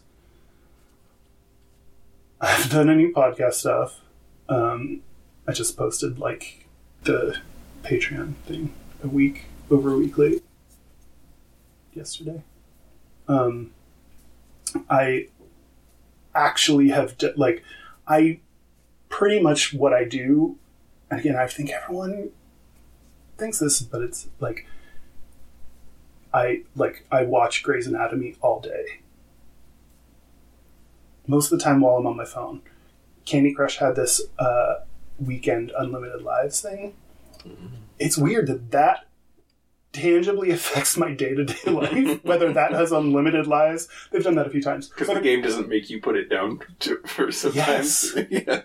I 2.41 2.47
haven't 2.47 2.71
done 2.71 2.89
any 2.89 3.11
podcast 3.11 3.53
stuff. 3.53 4.01
Um, 4.49 5.01
I 5.47 5.53
just 5.53 5.77
posted 5.77 6.19
like 6.19 6.67
the 7.03 7.37
Patreon 7.83 8.35
thing 8.45 8.73
a 9.03 9.07
week 9.07 9.45
over 9.71 9.93
a 9.93 9.97
week 9.97 10.17
late 10.17 10.43
yesterday. 11.93 12.41
Um, 13.27 13.71
I 14.89 15.27
actually 16.35 16.89
have 16.89 17.17
d- 17.17 17.31
like 17.37 17.63
I 18.07 18.39
pretty 19.09 19.41
much 19.41 19.73
what 19.73 19.93
I 19.93 20.03
do. 20.03 20.57
Again, 21.09 21.35
I 21.35 21.47
think 21.47 21.69
everyone 21.69 22.31
thinks 23.37 23.59
this, 23.59 23.81
but 23.81 24.01
it's 24.01 24.27
like 24.39 24.65
I 26.33 26.63
like 26.75 27.05
I 27.11 27.23
watch 27.23 27.63
Grey's 27.63 27.87
Anatomy 27.87 28.35
all 28.41 28.59
day. 28.59 29.01
Most 31.27 31.51
of 31.51 31.57
the 31.57 31.63
time 31.63 31.81
while 31.81 31.95
I'm 31.97 32.07
on 32.07 32.17
my 32.17 32.25
phone. 32.25 32.61
Candy 33.25 33.53
Crush 33.53 33.77
had 33.77 33.95
this 33.95 34.21
uh, 34.37 34.81
weekend 35.17 35.71
unlimited 35.77 36.21
lives 36.21 36.61
thing. 36.61 36.93
It's 37.99 38.17
weird 38.17 38.47
that 38.47 38.71
that 38.71 39.05
tangibly 39.93 40.49
affects 40.51 40.97
my 40.97 41.13
day 41.13 41.33
to 41.35 41.45
day 41.45 41.71
life. 41.71 42.23
Whether 42.23 42.51
that 42.51 42.73
has 42.73 42.91
unlimited 42.91 43.47
lives, 43.47 43.87
they've 44.11 44.23
done 44.23 44.35
that 44.35 44.47
a 44.47 44.49
few 44.49 44.61
times. 44.61 44.89
Because 44.89 45.07
the 45.07 45.21
game 45.21 45.41
doesn't 45.41 45.69
make 45.69 45.89
you 45.89 46.01
put 46.01 46.17
it 46.17 46.29
down 46.29 46.59
to, 46.79 46.99
for 47.05 47.31
sometimes. 47.31 48.13
yeah. 48.29 48.63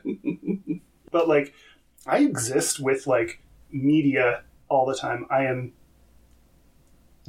but 1.13 1.29
like 1.29 1.55
I 2.07 2.19
exist 2.19 2.81
with 2.81 3.07
like 3.07 3.41
media 3.71 4.43
all 4.69 4.87
the 4.87 4.97
time. 4.97 5.27
I 5.31 5.45
am 5.45 5.73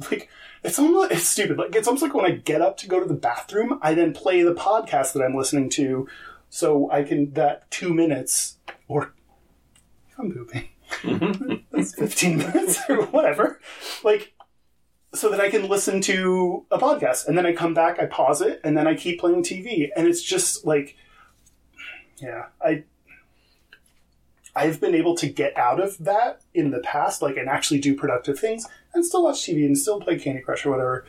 like 0.10 0.28
it's 0.62 0.78
almost 0.78 1.12
it's 1.12 1.24
stupid. 1.24 1.58
Like 1.58 1.74
it's 1.74 1.88
almost 1.88 2.02
like 2.02 2.14
when 2.14 2.26
I 2.26 2.32
get 2.32 2.62
up 2.62 2.76
to 2.78 2.88
go 2.88 3.00
to 3.00 3.06
the 3.06 3.14
bathroom, 3.14 3.78
I 3.82 3.94
then 3.94 4.12
play 4.12 4.42
the 4.42 4.54
podcast 4.54 5.12
that 5.14 5.22
I'm 5.22 5.34
listening 5.34 5.68
to, 5.70 6.08
so 6.48 6.90
I 6.90 7.02
can 7.02 7.32
that 7.34 7.70
two 7.70 7.92
minutes 7.92 8.58
or 8.88 9.14
I'm 10.18 10.32
pooping, 10.32 10.68
mm-hmm. 11.02 11.54
that's 11.72 11.94
fifteen 11.94 12.38
minutes 12.38 12.80
or 12.88 13.06
whatever. 13.06 13.60
Like 14.04 14.32
so 15.12 15.28
that 15.30 15.40
I 15.40 15.50
can 15.50 15.68
listen 15.68 16.00
to 16.02 16.64
a 16.70 16.78
podcast, 16.78 17.26
and 17.26 17.36
then 17.36 17.46
I 17.46 17.52
come 17.52 17.74
back, 17.74 17.98
I 17.98 18.06
pause 18.06 18.40
it, 18.40 18.60
and 18.62 18.76
then 18.76 18.86
I 18.86 18.94
keep 18.94 19.20
playing 19.20 19.42
TV, 19.42 19.88
and 19.96 20.06
it's 20.06 20.22
just 20.22 20.64
like, 20.64 20.96
yeah, 22.18 22.46
I 22.62 22.84
I've 24.60 24.78
been 24.78 24.94
able 24.94 25.16
to 25.16 25.26
get 25.26 25.56
out 25.56 25.80
of 25.80 25.96
that 26.04 26.42
in 26.52 26.70
the 26.70 26.80
past, 26.80 27.22
like, 27.22 27.38
and 27.38 27.48
actually 27.48 27.80
do 27.80 27.96
productive 27.96 28.38
things 28.38 28.66
and 28.92 29.06
still 29.06 29.24
watch 29.24 29.38
TV 29.38 29.64
and 29.64 29.76
still 29.76 30.00
play 30.00 30.18
Candy 30.18 30.42
Crush 30.42 30.66
or 30.66 30.70
whatever. 30.70 31.06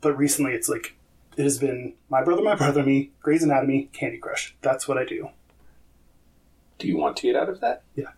But 0.00 0.18
recently 0.18 0.54
it's 0.54 0.68
like, 0.68 0.96
it 1.36 1.44
has 1.44 1.56
been 1.56 1.94
My 2.08 2.24
Brother, 2.24 2.42
My 2.42 2.56
Brother, 2.56 2.82
Me, 2.82 3.12
Grey's 3.22 3.44
Anatomy, 3.44 3.90
Candy 3.92 4.18
Crush. 4.18 4.56
That's 4.60 4.88
what 4.88 4.98
I 4.98 5.04
do. 5.04 5.28
Do 6.78 6.88
you 6.88 6.96
want 6.96 7.16
to 7.18 7.22
get 7.22 7.36
out 7.36 7.48
of 7.48 7.60
that? 7.60 7.84
Yeah. 7.94 8.10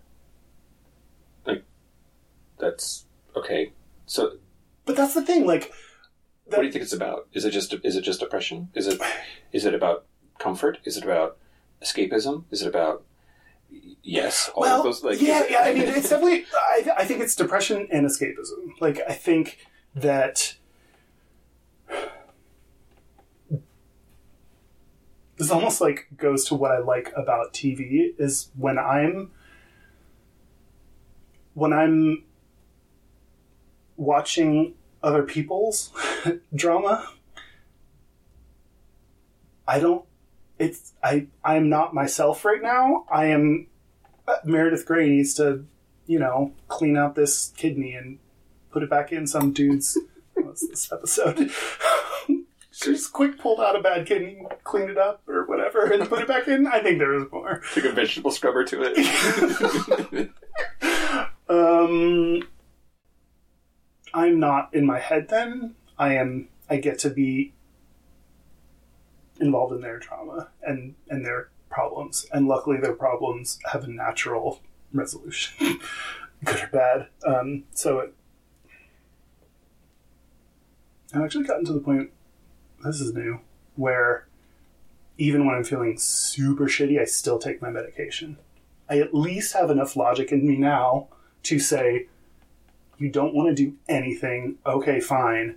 Like, 1.47 1.63
that's 2.59 3.05
okay. 3.37 3.73
So, 4.07 4.39
But 4.87 4.97
that's 4.97 5.13
the 5.13 5.23
thing, 5.23 5.47
like, 5.47 5.71
what 6.47 6.61
do 6.61 6.65
you 6.65 6.73
think 6.73 6.83
it's 6.85 6.95
about? 6.95 7.29
Is 7.35 7.45
it 7.45 7.51
just 7.51 7.75
is 7.85 7.97
it 7.97 8.03
just 8.03 8.21
depression? 8.21 8.71
Is 8.73 8.87
it 8.87 9.01
is 9.53 9.67
it 9.67 9.75
about 9.75 10.07
comfort? 10.39 10.79
Is 10.85 10.97
it 10.97 11.03
about 11.03 11.37
escapism? 11.83 12.45
Is 12.51 12.63
it 12.63 12.69
about 12.69 13.05
yes, 14.03 14.51
all 14.55 14.63
well, 14.63 14.79
of 14.79 14.85
those? 14.85 15.05
Like, 15.05 15.21
yeah, 15.21 15.45
yeah. 15.49 15.61
I 15.61 15.75
mean, 15.75 15.85
it's 15.85 16.09
definitely. 16.09 16.47
I, 16.55 16.91
I 16.99 17.05
think 17.05 17.21
it's 17.21 17.35
depression 17.35 17.89
and 17.91 18.07
escapism. 18.07 18.73
Like, 18.81 19.01
I 19.09 19.13
think 19.13 19.59
that 19.95 20.57
this 25.37 25.51
almost 25.51 25.81
like 25.81 26.09
goes 26.17 26.45
to 26.47 26.55
what 26.55 26.71
I 26.71 26.79
like 26.79 27.13
about 27.17 27.53
TV 27.53 28.15
is 28.19 28.51
when 28.57 28.79
I'm 28.79 29.31
when 31.55 31.73
I'm 31.73 32.25
watching 33.97 34.75
other 35.03 35.23
people's 35.23 35.93
drama. 36.55 37.09
I 39.67 39.81
don't. 39.81 40.05
It's 40.59 40.95
I. 41.03 41.27
I'm 41.45 41.69
not 41.69 41.95
myself 41.95 42.45
right 42.45 42.63
now. 42.63 43.05
I 43.11 43.27
am 43.27 43.67
uh, 44.27 44.37
Meredith 44.45 44.87
Grey 44.87 45.09
needs 45.09 45.35
to, 45.35 45.65
you 46.07 46.19
know, 46.19 46.53
clean 46.69 46.97
out 46.97 47.15
this 47.15 47.53
kidney 47.57 47.93
and 47.95 48.19
put 48.71 48.83
it 48.83 48.91
back 48.91 49.13
in 49.13 49.27
some 49.27 49.53
dude's. 49.53 49.99
What's 50.35 50.67
this 50.69 50.93
episode? 50.93 51.51
she 52.71 52.93
just 52.93 53.13
quick 53.13 53.39
pulled 53.39 53.61
out 53.61 53.75
a 53.75 53.81
bad 53.81 54.07
kidney, 54.07 54.43
cleaned 54.65 54.91
it 54.91 54.99
up 54.99 55.23
or 55.27 55.47
whatever, 55.47 55.85
and 55.85 56.09
put 56.09 56.21
it 56.21 56.29
back 56.29 56.47
in. 56.47 56.67
I 56.67 56.81
think 56.81 56.99
there 56.99 57.15
is 57.15 57.25
more. 57.33 57.63
Took 57.73 57.85
a 57.85 57.93
vegetable 57.93 58.31
scrubber 58.31 58.65
to 58.65 58.83
it. 58.83 60.31
Um, 61.49 62.43
I'm 64.13 64.41
not 64.41 64.75
in 64.75 64.87
my 64.87 64.99
head. 64.99 65.29
Then 65.29 65.75
I 65.99 66.15
am. 66.15 66.49
I 66.69 66.79
get 66.79 66.99
to 67.01 67.11
be 67.11 67.55
involved 69.41 69.73
in 69.73 69.81
their 69.81 69.99
drama 69.99 70.49
and 70.63 70.95
and 71.09 71.25
their 71.25 71.49
problems, 71.69 72.27
and 72.33 72.47
luckily 72.47 72.79
their 72.79 72.95
problems 72.95 73.59
have 73.73 73.85
a 73.85 73.89
natural 73.89 74.61
resolution, 74.93 75.81
good 76.45 76.63
or 76.63 76.69
bad. 76.73 77.09
Um, 77.27 77.65
so 77.73 78.01
it. 78.01 78.15
I've 81.15 81.23
actually 81.23 81.45
gotten 81.45 81.65
to 81.67 81.73
the 81.73 81.81
point. 81.81 82.11
This 82.85 83.01
is 83.01 83.15
new, 83.15 83.41
where 83.77 84.27
even 85.19 85.47
when 85.47 85.55
I'm 85.55 85.65
feeling 85.65 85.97
super 85.99 86.67
shitty, 86.67 87.01
I 87.01 87.05
still 87.05 87.39
take 87.39 87.63
my 87.63 87.71
medication. 87.71 88.37
I 88.89 88.99
at 88.99 89.15
least 89.15 89.55
have 89.55 89.71
enough 89.71 89.97
logic 89.97 90.31
in 90.31 90.47
me 90.47 90.57
now 90.57 91.09
to 91.45 91.59
say, 91.59 92.07
you 92.99 93.11
don't 93.11 93.35
want 93.35 93.49
to 93.49 93.55
do 93.55 93.75
anything, 93.89 94.57
okay, 94.67 95.01
fine. 95.01 95.57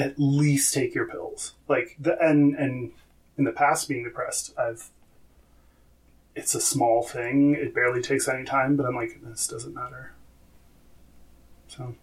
At 0.00 0.14
least 0.18 0.72
take 0.72 0.94
your 0.94 1.06
pills. 1.06 1.54
Like 1.68 1.96
the 1.98 2.18
and 2.20 2.54
and 2.54 2.92
in 3.36 3.44
the 3.44 3.52
past 3.52 3.88
being 3.88 4.04
depressed, 4.04 4.58
I've 4.58 4.90
it's 6.34 6.54
a 6.54 6.60
small 6.60 7.02
thing, 7.02 7.54
it 7.54 7.74
barely 7.74 8.00
takes 8.00 8.28
any 8.28 8.44
time, 8.44 8.76
but 8.76 8.86
I'm 8.86 8.94
like, 8.94 9.20
this 9.22 9.46
doesn't 9.46 9.74
matter. 9.74 10.12
So 11.68 11.94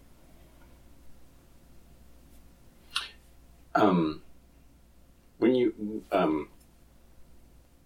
um, 3.74 4.22
when 5.38 5.54
you 5.54 6.04
um, 6.12 6.48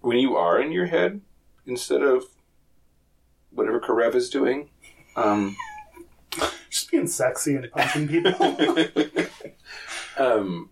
when 0.00 0.18
you 0.18 0.36
are 0.36 0.60
in 0.60 0.72
your 0.72 0.86
head 0.86 1.20
instead 1.66 2.02
of 2.02 2.24
whatever 3.50 3.80
Karev 3.80 4.14
is 4.14 4.30
doing, 4.30 4.70
um, 5.16 5.56
just 6.70 6.90
being 6.90 7.06
sexy 7.06 7.54
and 7.56 7.70
punching 7.70 8.08
people. 8.08 8.56
um, 10.18 10.70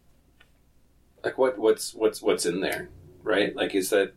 like 1.24 1.38
what 1.38 1.58
what's 1.58 1.94
what's 1.94 2.22
what's 2.22 2.46
in 2.46 2.60
there, 2.60 2.88
right? 3.22 3.54
Like, 3.54 3.74
is 3.74 3.90
that 3.90 4.12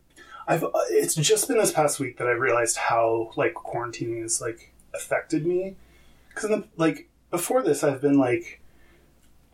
I've 0.47 0.63
uh, 0.63 0.69
it's 0.89 1.15
just 1.15 1.47
been 1.47 1.57
this 1.57 1.71
past 1.71 1.99
week 1.99 2.17
that 2.17 2.27
I 2.27 2.31
realized 2.31 2.77
how 2.77 3.31
like 3.35 3.53
quarantining 3.53 4.21
has 4.21 4.41
like 4.41 4.73
affected 4.93 5.45
me 5.45 5.75
because 6.29 6.63
like 6.77 7.09
before 7.31 7.61
this 7.63 7.83
I've 7.83 8.01
been 8.01 8.17
like 8.19 8.61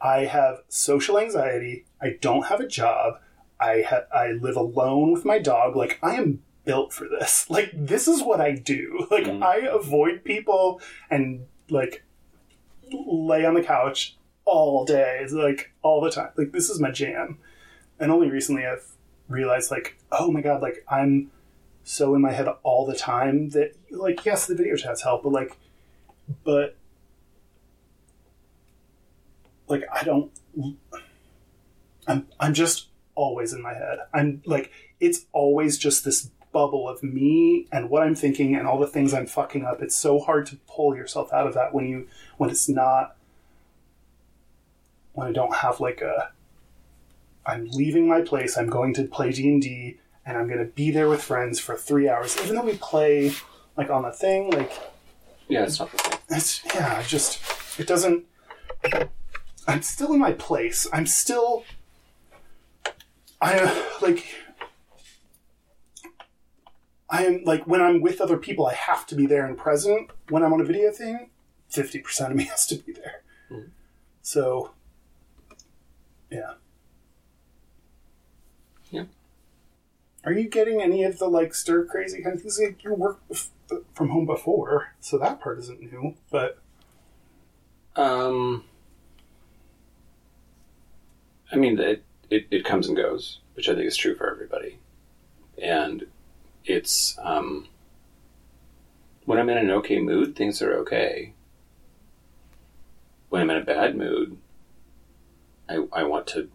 I 0.01 0.25
have 0.25 0.61
social 0.67 1.19
anxiety. 1.19 1.85
I 2.01 2.17
don't 2.21 2.45
have 2.47 2.59
a 2.59 2.67
job. 2.67 3.19
I 3.59 3.81
ha- 3.87 4.05
I 4.13 4.31
live 4.31 4.55
alone 4.55 5.11
with 5.11 5.25
my 5.25 5.39
dog. 5.39 5.75
Like 5.75 5.99
I 6.01 6.15
am 6.15 6.41
built 6.65 6.93
for 6.93 7.07
this. 7.07 7.45
Like 7.49 7.71
this 7.73 8.07
is 8.07 8.21
what 8.21 8.39
I 8.41 8.51
do. 8.53 9.07
Like 9.11 9.25
Mhm. 9.25 9.43
I 9.43 9.57
avoid 9.67 10.23
people 10.23 10.81
and 11.09 11.45
like 11.71 12.03
lay 12.91 13.45
on 13.45 13.53
the 13.53 13.63
couch 13.63 14.17
all 14.45 14.85
day, 14.85 15.25
like 15.31 15.71
all 15.81 16.01
the 16.01 16.11
time. 16.11 16.29
Like 16.35 16.51
this 16.51 16.69
is 16.69 16.79
my 16.79 16.91
jam. 16.91 17.37
And 17.99 18.11
only 18.11 18.29
recently 18.29 18.65
I've 18.65 18.85
realized 19.27 19.71
like, 19.71 19.97
oh 20.11 20.31
my 20.31 20.41
god, 20.41 20.61
like 20.61 20.83
I'm 20.89 21.31
so 21.83 22.15
in 22.15 22.21
my 22.21 22.31
head 22.31 22.47
all 22.63 22.85
the 22.85 22.95
time 22.95 23.49
that 23.49 23.75
like 23.91 24.25
yes, 24.25 24.45
the 24.47 24.55
video 24.55 24.75
chats 24.75 25.03
help, 25.03 25.23
but 25.23 25.31
like 25.31 25.57
but 26.43 26.75
like 29.67 29.83
I 29.93 30.03
don't 30.03 30.31
I'm 32.07 32.27
I'm 32.39 32.53
just 32.53 32.87
always 33.15 33.53
in 33.53 33.61
my 33.61 33.73
head. 33.73 33.99
I'm 34.13 34.41
like 34.45 34.71
it's 34.99 35.25
always 35.31 35.77
just 35.77 36.03
this 36.05 36.29
bubble 36.51 36.89
of 36.89 37.03
me 37.03 37.67
and 37.71 37.89
what 37.89 38.03
I'm 38.03 38.15
thinking 38.15 38.55
and 38.55 38.67
all 38.67 38.79
the 38.79 38.87
things 38.87 39.13
I'm 39.13 39.27
fucking 39.27 39.65
up. 39.65 39.81
It's 39.81 39.95
so 39.95 40.19
hard 40.19 40.45
to 40.47 40.57
pull 40.67 40.95
yourself 40.95 41.31
out 41.31 41.47
of 41.47 41.53
that 41.53 41.73
when 41.73 41.87
you 41.87 42.07
when 42.37 42.49
it's 42.49 42.67
not 42.67 43.15
when 45.13 45.27
I 45.27 45.31
don't 45.31 45.55
have 45.57 45.79
like 45.79 46.01
a 46.01 46.31
I'm 47.45 47.67
leaving 47.69 48.07
my 48.07 48.21
place, 48.21 48.57
I'm 48.57 48.69
going 48.69 48.93
to 48.95 49.05
play 49.05 49.31
D&D 49.31 49.97
and 50.25 50.37
I'm 50.37 50.47
going 50.47 50.59
to 50.59 50.65
be 50.65 50.91
there 50.91 51.09
with 51.09 51.23
friends 51.23 51.59
for 51.59 51.75
3 51.75 52.09
hours 52.09 52.37
even 52.43 52.55
though 52.55 52.65
we 52.65 52.77
play 52.77 53.33
like 53.77 53.89
on 53.89 54.03
the 54.03 54.11
thing 54.11 54.51
like 54.51 54.71
yeah? 55.49 55.63
It's 55.63 55.79
not 55.79 55.91
the 55.91 55.97
thing. 55.97 56.19
it's 56.29 56.61
yeah, 56.73 57.01
just 57.01 57.41
it 57.79 57.87
doesn't. 57.87 58.23
I'm 59.67 59.81
still 59.81 60.13
in 60.13 60.19
my 60.19 60.33
place. 60.33 60.87
I'm 60.93 61.07
still. 61.07 61.63
I 63.41 63.83
like. 64.01 64.23
I 67.09 67.25
am 67.25 67.43
like 67.43 67.65
when 67.65 67.81
I'm 67.81 68.01
with 68.01 68.21
other 68.21 68.37
people, 68.37 68.67
I 68.67 68.73
have 68.75 69.05
to 69.07 69.15
be 69.15 69.25
there 69.25 69.45
and 69.45 69.57
present. 69.57 70.11
When 70.29 70.43
I'm 70.43 70.53
on 70.53 70.61
a 70.61 70.63
video 70.65 70.91
thing, 70.91 71.29
fifty 71.67 71.99
percent 71.99 72.31
of 72.31 72.37
me 72.37 72.43
has 72.51 72.65
to 72.67 72.75
be 72.75 72.91
there. 72.93 73.21
Mhm. 73.51 73.69
So, 74.21 74.71
yeah. 76.29 76.53
Yeah. 78.91 79.05
Are 80.25 80.31
you 80.33 80.47
getting 80.49 80.81
any 80.81 81.03
of 81.03 81.17
the 81.19 81.27
like 81.27 81.53
stir 81.55 81.85
crazy 81.85 82.21
kind 82.21 82.35
of 82.35 82.41
things? 82.41 82.59
Like, 82.59 82.83
you 82.83 82.93
worked 82.93 83.27
bef- 83.29 83.49
from 83.93 84.09
home 84.09 84.25
before, 84.25 84.93
so 84.99 85.17
that 85.17 85.39
part 85.39 85.59
isn't 85.59 85.79
new. 85.81 86.15
But 86.29 86.59
Um, 87.95 88.65
I 91.51 91.55
mean, 91.55 91.79
it, 91.79 92.03
it, 92.29 92.47
it 92.51 92.63
comes 92.65 92.87
and 92.87 92.95
goes, 92.95 93.39
which 93.55 93.67
I 93.67 93.73
think 93.75 93.87
is 93.87 93.97
true 93.97 94.15
for 94.15 94.29
everybody. 94.31 94.77
And 95.61 96.05
it's, 96.69 97.17
um, 97.21 97.67
when 99.25 99.39
I'm 99.39 99.49
in 99.49 99.57
an 99.57 99.71
okay 99.71 99.99
mood, 99.99 100.35
things 100.35 100.61
are 100.61 100.73
okay. 100.79 101.33
When 103.29 103.41
I'm 103.41 103.49
in 103.49 103.57
a 103.57 103.65
bad 103.65 103.95
mood, 103.95 104.37
I, 105.67 105.85
I 105.91 106.03
want 106.03 106.27
to 106.27 106.49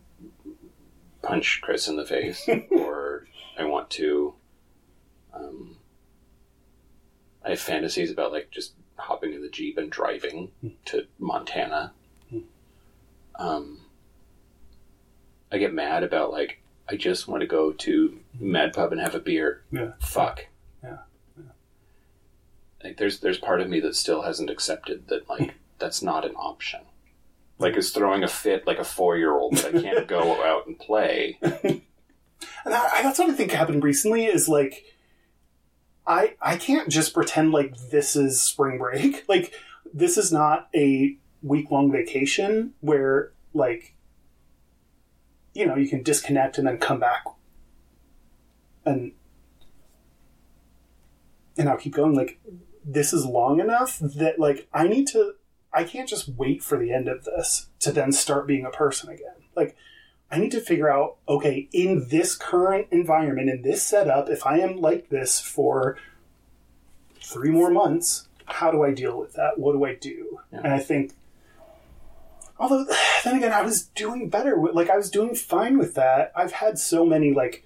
punch 1.22 1.60
Chris 1.62 1.88
in 1.88 1.96
the 1.96 2.04
face, 2.04 2.48
or 2.70 3.26
I 3.58 3.64
want 3.64 3.90
to, 3.90 4.34
um, 5.32 5.76
I 7.44 7.50
have 7.50 7.60
fantasies 7.60 8.10
about 8.10 8.32
like 8.32 8.50
just 8.50 8.72
hopping 8.96 9.34
in 9.34 9.42
the 9.42 9.48
Jeep 9.48 9.78
and 9.78 9.90
driving 9.90 10.50
to 10.86 11.06
Montana. 11.18 11.92
Um, 13.36 13.80
I 15.50 15.58
get 15.58 15.74
mad 15.74 16.02
about 16.02 16.30
like 16.30 16.60
I 16.88 16.96
just 16.96 17.28
want 17.28 17.40
to 17.40 17.46
go 17.46 17.72
to 17.72 18.20
Mad 18.38 18.72
Pub 18.72 18.92
and 18.92 19.00
have 19.00 19.14
a 19.14 19.20
beer. 19.20 19.62
Yeah. 19.70 19.92
Fuck. 20.00 20.46
Yeah. 20.82 20.98
Like 22.82 22.98
there's 22.98 23.20
there's 23.20 23.38
part 23.38 23.60
of 23.60 23.68
me 23.70 23.80
that 23.80 23.96
still 23.96 24.22
hasn't 24.22 24.50
accepted 24.50 25.08
that 25.08 25.28
like 25.28 25.54
that's 25.78 26.02
not 26.02 26.24
an 26.24 26.34
option. 26.36 26.80
Like 27.58 27.76
is 27.76 27.90
throwing 27.90 28.22
a 28.22 28.28
fit 28.28 28.66
like 28.66 28.78
a 28.78 28.84
four 28.84 29.16
year 29.16 29.32
old 29.32 29.56
that 29.56 29.74
I 29.74 29.80
can't 29.80 30.06
go 30.06 30.44
out 30.44 30.66
and 30.66 30.78
play. 30.78 31.38
And 32.64 32.72
that, 32.72 32.90
that's 33.02 33.18
what 33.18 33.30
I 33.30 33.32
think 33.32 33.52
happened 33.52 33.84
recently 33.84 34.26
is 34.26 34.48
like, 34.48 34.84
I 36.06 36.34
I 36.40 36.56
can't 36.56 36.88
just 36.90 37.14
pretend 37.14 37.52
like 37.52 37.76
this 37.90 38.16
is 38.16 38.42
spring 38.42 38.78
break. 38.78 39.24
Like 39.28 39.54
this 39.92 40.18
is 40.18 40.32
not 40.32 40.68
a 40.74 41.16
week 41.42 41.70
long 41.70 41.90
vacation 41.92 42.74
where 42.80 43.32
like, 43.54 43.93
you 45.54 45.66
know, 45.66 45.76
you 45.76 45.88
can 45.88 46.02
disconnect 46.02 46.58
and 46.58 46.66
then 46.66 46.78
come 46.78 47.00
back, 47.00 47.24
and 48.84 49.12
and 51.56 51.68
I'll 51.68 51.76
keep 51.76 51.94
going. 51.94 52.14
Like 52.14 52.40
this 52.84 53.12
is 53.12 53.24
long 53.24 53.60
enough 53.60 53.98
that 54.00 54.38
like 54.38 54.68
I 54.72 54.86
need 54.86 55.06
to. 55.08 55.34
I 55.72 55.82
can't 55.82 56.08
just 56.08 56.28
wait 56.28 56.62
for 56.62 56.78
the 56.78 56.92
end 56.92 57.08
of 57.08 57.24
this 57.24 57.68
to 57.80 57.90
then 57.90 58.12
start 58.12 58.46
being 58.46 58.64
a 58.64 58.70
person 58.70 59.10
again. 59.10 59.34
Like 59.56 59.76
I 60.30 60.38
need 60.38 60.52
to 60.52 60.60
figure 60.60 60.90
out, 60.90 61.16
okay, 61.28 61.68
in 61.72 62.08
this 62.08 62.34
current 62.34 62.88
environment, 62.90 63.50
in 63.50 63.62
this 63.62 63.82
setup, 63.84 64.28
if 64.28 64.46
I 64.46 64.58
am 64.58 64.76
like 64.76 65.08
this 65.08 65.40
for 65.40 65.96
three 67.20 67.50
more 67.50 67.70
months, 67.70 68.28
how 68.46 68.70
do 68.70 68.82
I 68.82 68.92
deal 68.92 69.18
with 69.18 69.34
that? 69.34 69.58
What 69.58 69.72
do 69.72 69.84
I 69.84 69.94
do? 69.94 70.40
Yeah. 70.52 70.60
And 70.64 70.72
I 70.72 70.78
think, 70.78 71.12
although 72.58 72.86
then 73.24 73.36
again, 73.36 73.52
I 73.52 73.62
was 73.62 73.82
doing 73.82 74.28
better. 74.28 74.58
With, 74.58 74.74
like 74.74 74.90
I 74.90 74.96
was 74.96 75.10
doing 75.10 75.34
fine 75.34 75.78
with 75.78 75.94
that. 75.94 76.32
I've 76.34 76.52
had 76.52 76.78
so 76.78 77.04
many 77.04 77.32
like 77.32 77.64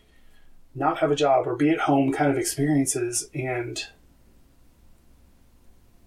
not 0.75 0.99
have 0.99 1.11
a 1.11 1.17
job 1.17 1.47
or 1.47 1.57
be 1.57 1.71
at 1.71 1.81
home 1.81 2.13
kind 2.13 2.31
of 2.31 2.39
experiences, 2.39 3.29
and 3.35 3.85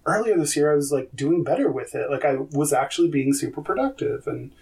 earlier 0.04 0.36
this 0.36 0.56
year 0.56 0.72
I 0.72 0.76
was 0.76 0.90
like 0.90 1.10
doing 1.14 1.44
better 1.44 1.70
with 1.70 1.94
it. 1.94 2.10
Like 2.10 2.24
I 2.24 2.36
was 2.36 2.72
actually 2.72 3.08
being 3.08 3.32
super 3.32 3.62
productive 3.62 4.26
and 4.26 4.52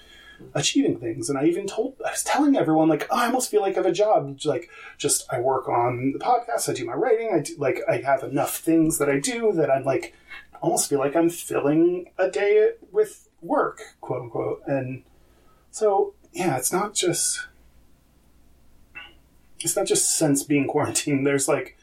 achieving 0.55 0.99
things. 0.99 1.29
And 1.29 1.39
I 1.39 1.45
even 1.47 1.67
told, 1.67 1.97
I 2.05 2.11
was 2.11 2.23
telling 2.23 2.57
everyone, 2.57 2.89
like, 2.89 3.07
oh, 3.11 3.17
I 3.17 3.27
almost 3.27 3.51
feel 3.51 3.61
like 3.61 3.75
I 3.75 3.77
have 3.77 3.87
a 3.87 3.93
job. 3.93 4.41
Like, 4.45 4.69
just 4.99 5.31
I 5.33 5.41
work 5.41 5.69
on 5.69 6.13
the 6.13 6.19
podcast, 6.19 6.69
I 6.69 6.75
do 6.75 6.85
my 6.85 6.95
writing, 6.95 7.31
I 7.35 7.41
do, 7.41 7.55
like, 7.59 7.81
I 7.89 7.99
have 7.99 8.23
enough 8.23 8.57
things 8.57 8.99
that 8.99 9.09
I 9.09 9.19
do 9.19 9.53
that 9.53 9.71
I'm 9.71 9.85
like, 9.85 10.15
almost 10.61 10.91
feel 10.91 10.99
like 10.99 11.17
I'm 11.17 11.31
filling 11.31 12.11
a 12.19 12.31
day 12.31 12.73
with 12.93 13.29
work, 13.43 13.81
quote 14.01 14.23
unquote. 14.23 14.63
And 14.67 15.03
so, 15.71 16.15
yeah, 16.33 16.57
it's 16.57 16.73
not 16.73 16.95
just, 16.95 17.47
it's 19.61 19.77
not 19.77 19.87
just 19.87 20.17
since 20.17 20.43
being 20.43 20.67
quarantined. 20.67 21.27
There's 21.27 21.49
like, 21.49 21.77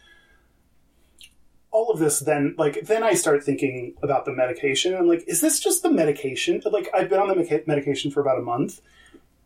all 1.69 1.91
of 1.91 1.99
this 1.99 2.21
then 2.21 2.55
like 2.57 2.87
then 2.87 3.03
i 3.03 3.13
start 3.13 3.43
thinking 3.43 3.93
about 4.01 4.23
the 4.25 4.31
medication 4.31 4.95
i'm 4.95 5.05
like 5.05 5.23
is 5.27 5.41
this 5.41 5.59
just 5.59 5.83
the 5.83 5.91
medication 5.91 6.59
like 6.71 6.89
i've 6.93 7.09
been 7.09 7.19
on 7.19 7.27
the 7.27 7.35
medica- 7.35 7.61
medication 7.67 8.09
for 8.09 8.21
about 8.21 8.39
a 8.39 8.41
month 8.41 8.81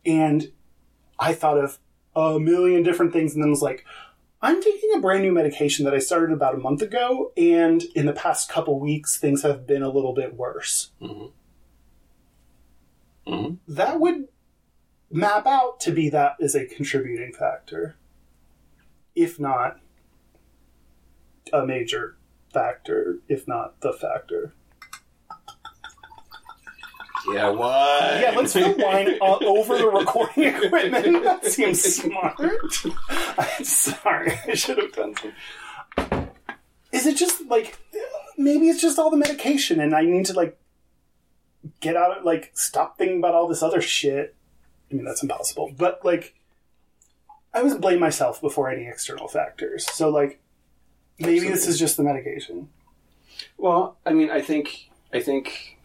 and 0.06 0.50
i 1.20 1.34
thought 1.34 1.58
of 1.58 1.78
a 2.16 2.40
million 2.40 2.84
different 2.84 3.12
things 3.12 3.34
and 3.34 3.44
then 3.44 3.50
was 3.50 3.64
like 3.64 3.84
i'm 4.42 4.62
taking 4.62 4.92
a 4.96 5.00
brand 5.00 5.24
new 5.24 5.32
medication 5.34 5.84
that 5.84 5.96
i 5.96 6.00
started 6.00 6.32
about 6.32 6.54
a 6.54 6.60
month 6.60 6.82
ago 6.82 7.34
and 7.36 7.84
in 7.96 8.06
the 8.06 8.14
past 8.14 8.50
couple 8.50 8.80
weeks 8.80 9.18
things 9.20 9.42
have 9.42 9.66
been 9.68 9.82
a 9.82 9.90
little 9.90 10.14
bit 10.14 10.36
worse 10.36 10.92
Mhm. 11.02 11.32
Mhm. 13.28 13.58
that 13.68 14.00
would 14.00 14.28
map 15.12 15.46
out 15.46 15.80
to 15.82 15.92
be 15.92 16.10
that 16.10 16.36
is 16.40 16.56
a 16.56 16.66
contributing 16.66 17.32
factor 17.34 17.96
if 19.16 19.40
not 19.40 19.78
a 21.54 21.66
major 21.66 22.16
factor, 22.54 23.20
if 23.28 23.48
not 23.48 23.80
the 23.82 23.92
factor. 23.94 24.54
Yeah, 27.32 27.50
what? 27.50 28.20
Yeah, 28.20 28.34
let's 28.36 28.54
fill 28.54 28.76
wine 28.78 29.18
over 29.22 29.78
the 29.78 29.88
recording 29.88 30.44
equipment. 30.46 31.24
That 31.24 31.46
seems 31.46 31.82
smart. 31.82 32.36
I'm 33.38 33.64
sorry, 33.64 34.40
I 34.48 34.56
should 34.56 34.78
have 34.80 34.92
done 34.94 35.14
some. 35.16 36.30
Is 36.92 37.06
it 37.06 37.16
just 37.18 37.46
like 37.46 37.78
maybe 38.38 38.70
it's 38.70 38.82
just 38.82 38.98
all 38.98 39.12
the 39.12 39.18
medication, 39.18 39.80
and 39.80 39.94
I 39.96 40.02
need 40.02 40.26
to 40.28 40.34
like 40.34 40.58
get 41.80 41.96
out 41.96 42.18
of 42.18 42.26
like 42.26 42.52
stop 42.54 42.98
thinking 42.98 43.20
about 43.20 43.34
all 43.34 43.48
this 43.48 43.64
other 43.64 43.82
shit. 43.82 44.36
I 44.92 44.96
mean, 44.96 45.06
that's 45.06 45.24
impossible, 45.24 45.74
but 45.78 46.04
like 46.04 46.36
I 47.54 47.60
always 47.60 47.76
blame 47.76 48.00
myself 48.00 48.42
before 48.42 48.70
any 48.70 48.88
external 48.88 49.28
factors. 49.28 49.86
So 49.92 50.10
like 50.10 50.42
maybe 51.20 51.48
this 51.48 51.68
is 51.68 51.80
just 51.80 51.98
the 51.98 52.04
medication. 52.04 52.70
Well, 53.58 53.98
I 54.06 54.14
mean, 54.14 54.30
I 54.30 54.42
think, 54.42 54.90
I 55.14 55.20
think, 55.20 55.78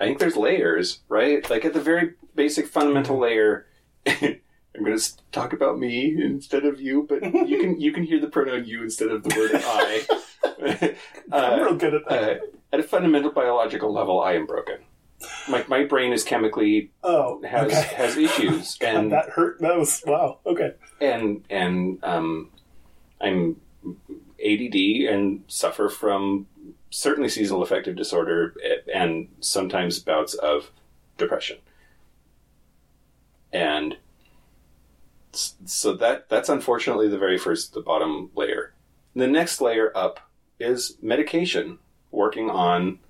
I 0.00 0.04
think 0.04 0.18
there's 0.18 0.36
layers, 0.36 1.00
right? 1.08 1.48
Like 1.48 1.64
at 1.64 1.74
the 1.74 1.80
very 1.80 2.14
basic 2.34 2.66
fundamental 2.66 3.18
layer, 3.18 3.66
I'm 4.06 4.84
going 4.84 4.98
to 4.98 5.12
talk 5.32 5.52
about 5.52 5.78
me 5.78 6.16
instead 6.22 6.64
of 6.64 6.80
you, 6.80 7.06
but 7.08 7.22
you 7.48 7.60
can 7.60 7.80
you 7.80 7.92
can 7.92 8.04
hear 8.04 8.20
the 8.20 8.28
pronoun 8.28 8.64
you 8.64 8.82
instead 8.82 9.08
of 9.08 9.22
the 9.22 9.36
word 9.36 9.50
I. 9.54 10.96
I'm 11.32 11.60
uh, 11.60 11.64
real 11.64 11.76
good 11.76 11.94
at 11.94 12.08
that. 12.08 12.36
uh, 12.36 12.40
at 12.72 12.80
a 12.80 12.82
fundamental 12.82 13.30
biological 13.30 13.92
level, 13.92 14.20
I 14.20 14.34
am 14.34 14.46
broken. 14.46 14.78
My 15.48 15.64
my 15.68 15.84
brain 15.84 16.12
is 16.12 16.24
chemically 16.24 16.90
oh, 17.04 17.40
has 17.44 17.72
okay. 17.72 17.94
has 17.94 18.16
issues, 18.16 18.74
God, 18.80 18.94
and 18.94 19.12
that 19.12 19.28
hurt. 19.30 19.60
That 19.60 19.76
was 19.76 20.02
wow. 20.06 20.38
Okay. 20.44 20.72
and 21.00 21.44
and 21.48 22.02
um, 22.02 22.50
I'm 23.20 23.60
ADD 24.44 24.74
and 25.08 25.44
suffer 25.46 25.88
from 25.88 26.46
certainly 26.90 27.28
seasonal 27.28 27.62
affective 27.62 27.96
disorder 27.96 28.54
and 28.92 29.28
sometimes 29.40 29.98
bouts 29.98 30.34
of 30.34 30.70
depression. 31.16 31.58
And 33.52 33.96
so 35.32 35.94
that 35.94 36.28
that's 36.28 36.48
unfortunately 36.48 37.08
the 37.08 37.18
very 37.18 37.38
first, 37.38 37.74
the 37.74 37.80
bottom 37.80 38.30
layer. 38.34 38.74
The 39.14 39.26
next 39.26 39.60
layer 39.60 39.96
up 39.96 40.20
is 40.58 40.96
medication, 41.02 41.78
working 42.12 42.48
on 42.50 43.00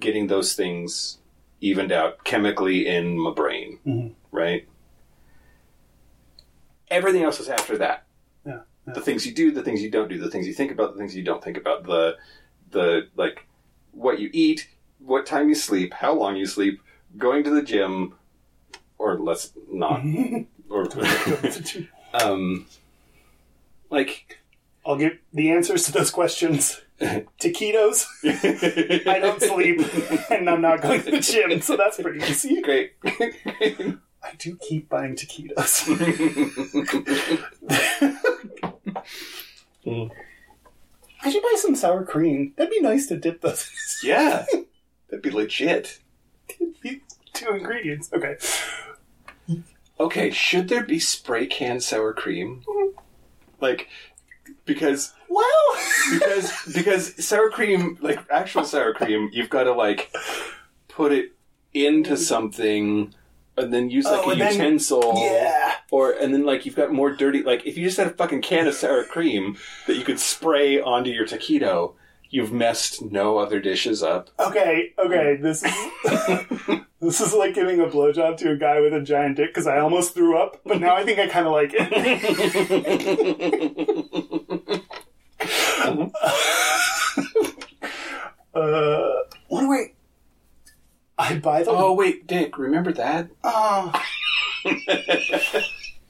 getting 0.00 0.26
those 0.26 0.54
things 0.54 1.18
evened 1.60 1.92
out 1.92 2.24
chemically 2.24 2.86
in 2.88 3.16
my 3.16 3.30
brain, 3.30 3.78
Mhm. 3.86 4.14
right? 4.32 4.66
Everything 6.88 7.22
else 7.22 7.40
is 7.40 7.48
after 7.48 7.78
that 7.78 8.04
Yeah. 8.44 8.60
yeah. 8.86 8.94
the 8.94 9.00
things 9.00 9.24
you 9.26 9.32
do, 9.32 9.50
the 9.52 9.62
things 9.62 9.80
you 9.82 9.90
don't 9.90 10.08
do, 10.08 10.18
the 10.18 10.30
things 10.30 10.46
you 10.46 10.52
think 10.54 10.72
about, 10.72 10.92
the 10.92 10.98
things 10.98 11.14
you 11.16 11.22
don't 11.22 11.42
think 11.42 11.56
about, 11.56 11.84
the 11.84 12.16
the 12.70 13.08
like 13.16 13.46
what 13.92 14.18
you 14.18 14.28
eat, 14.32 14.68
what 14.98 15.24
time 15.26 15.48
you 15.48 15.54
sleep, 15.54 15.94
how 15.94 16.12
long 16.12 16.36
you 16.36 16.46
sleep, 16.46 16.80
going 17.18 17.44
to 17.44 17.50
the 17.50 17.62
gym, 17.62 18.14
or 18.98 19.18
let's 19.18 19.52
not, 19.70 20.02
or 20.70 20.88
um, 22.14 22.66
like 23.90 24.38
I'll 24.84 24.96
give 24.96 25.18
the 25.32 25.50
answers 25.50 25.84
to 25.84 25.92
those 25.92 26.10
questions. 26.10 26.81
Taquitos. 27.40 28.06
I 29.06 29.18
don't 29.18 29.42
sleep, 29.42 29.80
and 30.30 30.48
I'm 30.48 30.60
not 30.60 30.82
going 30.82 31.02
to 31.02 31.10
the 31.10 31.20
gym, 31.20 31.60
so 31.60 31.76
that's 31.76 32.00
pretty 32.00 32.20
easy. 32.24 32.62
great. 32.62 32.92
I 33.04 34.34
do 34.38 34.56
keep 34.56 34.88
buying 34.88 35.16
taquitos. 35.16 35.88
Mm. 39.84 40.10
I 41.24 41.30
should 41.30 41.42
buy 41.42 41.54
some 41.56 41.74
sour 41.74 42.04
cream. 42.04 42.52
That'd 42.56 42.70
be 42.70 42.80
nice 42.80 43.06
to 43.08 43.16
dip 43.16 43.40
those. 43.40 43.70
yeah, 44.04 44.44
that'd 45.08 45.22
be 45.22 45.30
legit. 45.30 46.00
Two 47.32 47.54
ingredients. 47.54 48.10
Okay. 48.12 48.36
Okay, 49.98 50.30
should 50.30 50.68
there 50.68 50.84
be 50.84 50.98
spray 50.98 51.46
can 51.46 51.80
sour 51.80 52.12
cream? 52.12 52.62
Mm-hmm. 52.66 52.98
Like, 53.60 53.88
because 54.64 55.12
Well, 55.28 55.44
because 56.12 56.52
because 56.74 57.24
sour 57.24 57.50
cream, 57.50 57.98
like 58.00 58.20
actual 58.30 58.64
sour 58.64 58.92
cream, 58.94 59.30
you've 59.32 59.50
got 59.50 59.64
to 59.64 59.72
like 59.72 60.12
put 60.88 61.12
it 61.12 61.32
into 61.74 62.16
something 62.16 63.14
and 63.56 63.72
then 63.72 63.90
use 63.90 64.04
like 64.06 64.20
Oh, 64.26 64.28
a 64.30 64.32
and 64.32 64.40
then- 64.40 64.52
utensil. 64.52 65.14
Yeah. 65.16 65.74
Or 65.90 66.12
and 66.12 66.32
then 66.32 66.44
like 66.46 66.64
you've 66.64 66.76
got 66.76 66.92
more 66.92 67.10
dirty 67.10 67.42
like 67.42 67.66
if 67.66 67.76
you 67.76 67.84
just 67.84 67.98
had 67.98 68.06
a 68.06 68.10
fucking 68.10 68.40
can 68.42 68.66
of 68.66 68.74
sour 68.74 69.04
cream 69.04 69.56
that 69.86 69.96
you 69.96 70.04
could 70.04 70.18
spray 70.18 70.80
onto 70.80 71.10
your 71.10 71.26
taquito, 71.26 71.94
you've 72.32 72.50
messed 72.50 73.00
no 73.02 73.38
other 73.38 73.60
dishes 73.60 74.02
up. 74.02 74.30
Okay, 74.40 74.92
okay, 74.98 75.36
this 75.36 75.62
is 75.62 75.72
this 77.00 77.20
is 77.20 77.32
like 77.34 77.54
giving 77.54 77.78
a 77.78 77.86
blowjob 77.86 78.36
to 78.38 78.50
a 78.50 78.56
guy 78.56 78.80
with 78.80 78.92
a 78.92 79.00
giant 79.00 79.36
dick 79.36 79.50
because 79.50 79.68
I 79.68 79.78
almost 79.78 80.14
threw 80.14 80.36
up, 80.36 80.60
but 80.64 80.80
now 80.80 80.96
I 80.96 81.04
think 81.04 81.20
I 81.20 81.28
kind 81.28 81.46
of 81.46 81.52
like 81.52 81.70
it. 81.74 81.82
uh, 88.54 89.12
what 89.48 89.60
do 89.60 89.72
I? 89.72 89.92
I 91.18 91.38
buy 91.38 91.62
the. 91.62 91.70
oh 91.70 91.92
wait, 91.92 92.26
Dick, 92.26 92.56
remember 92.58 92.92
that? 92.94 93.28
Oh. 93.44 93.92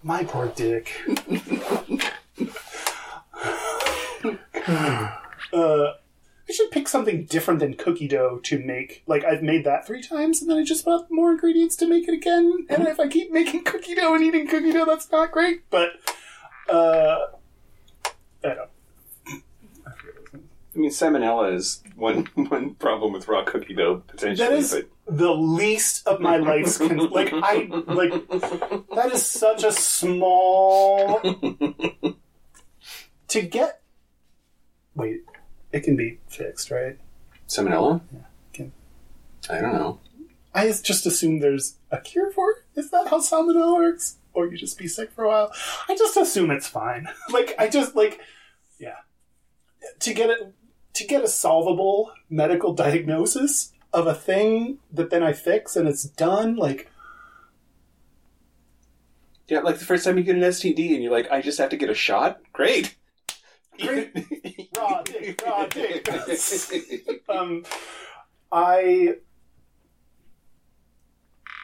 My 0.05 0.25
poor 0.25 0.49
dick. 0.49 0.93
uh, 5.53 5.93
I 6.53 6.55
should 6.55 6.71
pick 6.71 6.87
something 6.87 7.25
different 7.25 7.61
than 7.61 7.73
cookie 7.73 8.07
dough 8.07 8.39
to 8.43 8.59
make. 8.59 9.03
Like 9.07 9.25
I've 9.25 9.43
made 9.43 9.65
that 9.65 9.87
three 9.87 10.03
times, 10.03 10.43
and 10.43 10.51
then 10.51 10.59
I 10.59 10.65
just 10.65 10.85
bought 10.85 11.11
more 11.11 11.33
ingredients 11.33 11.77
to 11.77 11.89
make 11.89 12.07
it 12.07 12.13
again. 12.13 12.67
And 12.69 12.87
if 12.87 13.01
I 13.01 13.09
keep 13.09 13.33
making 13.33 13.65
cookie 13.65 13.95
dough 13.95 14.15
and 14.15 14.23
eating 14.23 14.47
cookie 14.47 14.71
dough, 14.71 14.85
that's 14.85 15.11
not 15.11 15.33
great. 15.33 15.63
But 15.71 15.93
uh, 16.69 17.21
I 18.45 18.49
don't. 18.49 18.69
I 19.87 20.79
mean 20.79 20.91
salmonella 20.91 21.55
is 21.55 21.83
one 21.97 22.27
one 22.35 22.75
problem 22.75 23.15
with 23.15 23.29
raw 23.29 23.45
cookie 23.45 23.75
dough 23.75 24.03
potentially, 24.07 24.47
That 24.47 24.55
is 24.55 24.75
but 24.75 24.91
the 25.07 25.33
least 25.33 26.07
of 26.07 26.21
my 26.21 26.37
life's 26.37 26.77
con- 26.77 27.09
like 27.09 27.33
I 27.33 27.67
like 27.87 28.29
that 28.29 29.11
is 29.11 29.25
such 29.25 29.65
a 29.65 29.73
small 29.73 31.19
to 33.29 33.41
get. 33.41 33.81
Wait, 34.95 35.23
it 35.73 35.81
can 35.83 35.97
be 35.97 36.19
fixed, 36.29 36.71
right? 36.71 36.99
salmonella? 37.49 38.01
can- 38.53 38.73
I 39.51 39.61
don't 39.61 39.75
know. 39.75 40.01
I 40.55 40.67
just 40.69 41.07
assume 41.07 41.41
there's 41.41 41.77
a 41.91 41.99
cure 42.01 42.31
for 42.31 42.51
it. 42.51 42.57
Is 42.77 42.91
that 42.91 43.09
how 43.09 43.19
salmonella 43.21 43.75
works? 43.75 44.17
Or 44.35 44.47
you 44.47 44.57
just 44.57 44.79
be 44.79 44.89
sick 44.89 45.11
for 45.11 45.25
a 45.25 45.29
while? 45.29 45.53
I 45.89 45.97
just 45.97 46.17
assume 46.17 46.51
it's 46.51 46.67
fine. 46.69 47.09
like 47.31 47.55
I 47.59 47.69
just 47.69 47.95
like, 47.97 48.21
yeah. 48.79 48.97
To 50.01 50.15
get 50.15 50.31
it, 50.31 50.55
to 50.95 51.05
get 51.07 51.25
a 51.25 51.29
solvable 51.29 52.13
medical 52.31 52.73
diagnosis 52.85 53.73
of 53.93 54.07
a 54.07 54.15
thing 54.15 54.79
that 54.91 55.11
then 55.11 55.23
I 55.23 55.33
fix 55.33 55.77
and 55.77 55.87
it's 55.89 56.05
done. 56.05 56.57
Like 56.57 56.91
Yeah, 59.49 59.61
like 59.61 59.79
the 59.79 59.85
first 59.85 60.05
time 60.05 60.17
you 60.17 60.25
get 60.25 60.37
an 60.37 60.43
STD 60.43 60.95
and 60.95 61.03
you're 61.03 61.13
like, 61.13 61.31
I 61.31 61.43
just 61.43 61.59
have 61.59 61.71
to 61.71 61.77
get 61.77 61.91
a 61.91 61.95
shot? 61.95 62.41
Great. 62.53 62.97
Raw 63.81 65.03
dick, 65.03 65.43
raw 65.45 65.67
dick. 65.67 66.09
um, 67.29 67.65
I. 68.51 69.17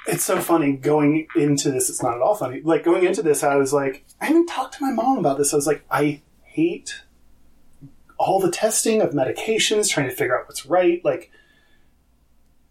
It's 0.06 0.24
so 0.24 0.40
funny 0.40 0.72
going 0.72 1.26
into 1.36 1.70
this. 1.70 1.90
It's 1.90 2.02
not 2.02 2.14
at 2.14 2.22
all 2.22 2.34
funny. 2.34 2.62
Like 2.62 2.82
going 2.82 3.04
into 3.04 3.22
this, 3.22 3.44
I 3.44 3.56
was 3.56 3.74
like, 3.74 4.06
I 4.20 4.30
even 4.30 4.46
talked 4.46 4.78
to 4.78 4.84
my 4.84 4.90
mom 4.92 5.18
about 5.18 5.36
this. 5.36 5.52
I 5.52 5.56
was 5.56 5.66
like, 5.66 5.84
I 5.90 6.22
hate 6.42 7.02
all 8.16 8.40
the 8.40 8.50
testing 8.50 9.02
of 9.02 9.10
medications, 9.10 9.90
trying 9.90 10.08
to 10.08 10.14
figure 10.14 10.38
out 10.38 10.46
what's 10.46 10.64
right. 10.64 11.04
Like, 11.04 11.30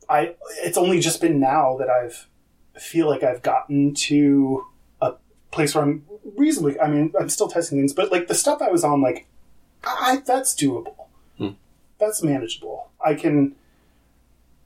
I. 0.10 0.36
It's 0.64 0.78
only 0.78 1.00
just 1.00 1.22
been 1.22 1.40
now 1.40 1.78
that 1.78 1.90
I've 1.90 2.28
feel 2.80 3.08
like 3.08 3.24
I've 3.24 3.42
gotten 3.42 3.94
to 3.94 4.66
place 5.58 5.76
where 5.76 5.84
I'm 5.84 6.06
reasonably. 6.38 6.80
I 6.80 6.88
mean, 6.88 7.12
I'm 7.20 7.30
still 7.30 7.48
testing 7.48 7.78
things, 7.80 7.94
but 7.94 8.12
like 8.12 8.28
the 8.28 8.36
stuff 8.36 8.62
I 8.62 8.70
was 8.70 8.84
on, 8.84 9.02
like, 9.02 9.28
I 9.84 10.22
that's 10.26 10.56
doable. 10.56 10.96
Hmm. 11.38 11.50
That's 12.00 12.24
manageable. 12.24 12.90
I 13.04 13.14
can. 13.16 13.56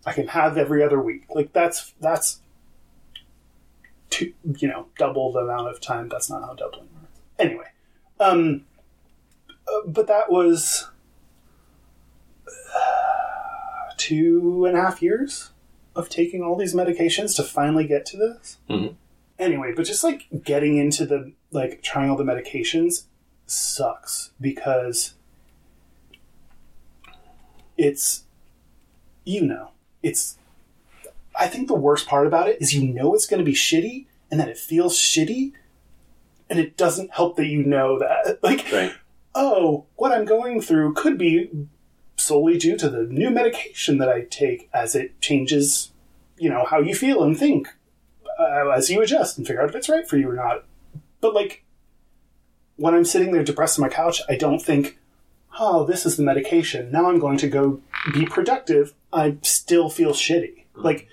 I 0.06 0.14
can 0.14 0.28
have 0.30 0.58
every 0.58 0.84
other 0.84 1.02
week. 1.02 1.26
Like 1.34 1.54
that's 1.54 1.94
that's. 2.00 2.40
Two, 4.10 4.34
you 4.58 4.68
know, 4.68 4.88
double 4.98 5.32
the 5.32 5.40
amount 5.40 5.70
of 5.70 5.80
time. 5.80 6.10
That's 6.10 6.30
not 6.30 6.42
how 6.42 6.54
doubling 6.54 6.90
works. 6.94 7.20
Anyway, 7.40 7.68
um, 8.20 8.66
uh, 9.50 9.88
but 9.88 10.08
that 10.08 10.30
was 10.30 10.90
uh, 12.46 13.94
two 13.98 14.66
and 14.66 14.78
a 14.78 14.82
half 14.82 15.02
years 15.02 15.52
of 15.96 16.10
taking 16.10 16.42
all 16.42 16.58
these 16.58 16.74
medications 16.74 17.36
to 17.38 17.44
finally 17.44 17.88
get 17.88 18.06
to 18.08 18.18
this. 18.18 18.58
Mhm. 18.70 18.96
Anyway, 19.42 19.74
but 19.76 19.86
just 19.86 20.04
like 20.04 20.28
getting 20.44 20.78
into 20.78 21.04
the 21.04 21.34
like 21.52 21.82
trying 21.82 22.12
all 22.12 22.16
the 22.16 22.24
medications 22.24 23.06
sucks 23.48 24.32
because 24.40 25.16
it's 27.76 28.24
you 29.26 29.42
know 29.42 29.72
it's 30.04 30.38
I 31.36 31.48
think 31.48 31.68
the 31.68 31.74
worst 31.74 32.08
part 32.08 32.28
about 32.28 32.50
it 32.50 32.62
is 32.62 32.76
you 32.76 32.94
know 32.94 33.16
it's 33.16 33.26
going 33.26 33.40
to 33.40 33.44
be 33.44 33.54
shitty 33.54 34.06
and 34.30 34.40
that 34.40 34.48
it 34.48 34.60
feels 34.60 34.96
shitty 34.96 35.54
and 36.48 36.60
it 36.60 36.78
doesn't 36.78 37.12
help 37.12 37.36
that 37.38 37.48
you 37.48 37.64
know 37.64 37.98
that 37.98 38.40
like 38.44 38.68
Right. 38.72 38.94
oh, 39.34 39.86
what 39.96 40.12
I'm 40.12 40.26
going 40.26 40.62
through 40.62 40.94
could 40.94 41.18
be 41.18 41.50
solely 42.16 42.60
due 42.60 42.78
to 42.78 42.90
the 42.90 43.04
new 43.04 43.32
medication 43.32 43.98
that 43.98 44.08
I 44.08 44.22
take 44.30 44.70
as 44.72 44.94
it 44.94 45.20
changes, 45.20 45.92
you 46.38 46.50
know, 46.50 46.64
how 46.66 46.80
you 46.80 46.94
feel 46.94 47.24
and 47.24 47.36
think 47.36 47.70
uh, 48.42 48.70
as 48.70 48.90
you 48.90 49.02
adjust 49.02 49.38
and 49.38 49.46
figure 49.46 49.62
out 49.62 49.70
if 49.70 49.76
it's 49.76 49.90
right 49.90 50.08
for 50.08 50.18
you 50.18 50.30
or 50.30 50.36
not. 50.36 50.66
But 51.20 51.34
like, 51.34 51.64
when 52.76 52.96
I'm 52.96 53.06
sitting 53.06 53.32
there 53.32 53.44
depressed 53.44 53.80
on 53.80 53.84
my 53.84 53.90
couch, 53.90 54.22
I 54.28 54.36
don't 54.36 54.62
think, 54.62 54.98
oh, 55.60 55.86
this 55.86 56.06
is 56.06 56.18
the 56.18 56.24
medication. 56.24 56.92
Now 56.92 57.10
I'm 57.10 57.20
going 57.20 57.38
to 57.38 57.48
go 57.48 57.82
be 58.14 58.26
productive. 58.26 58.94
I 59.14 59.38
still 59.44 59.90
feel 59.90 60.14
shitty. 60.14 60.66
Like, 60.74 61.08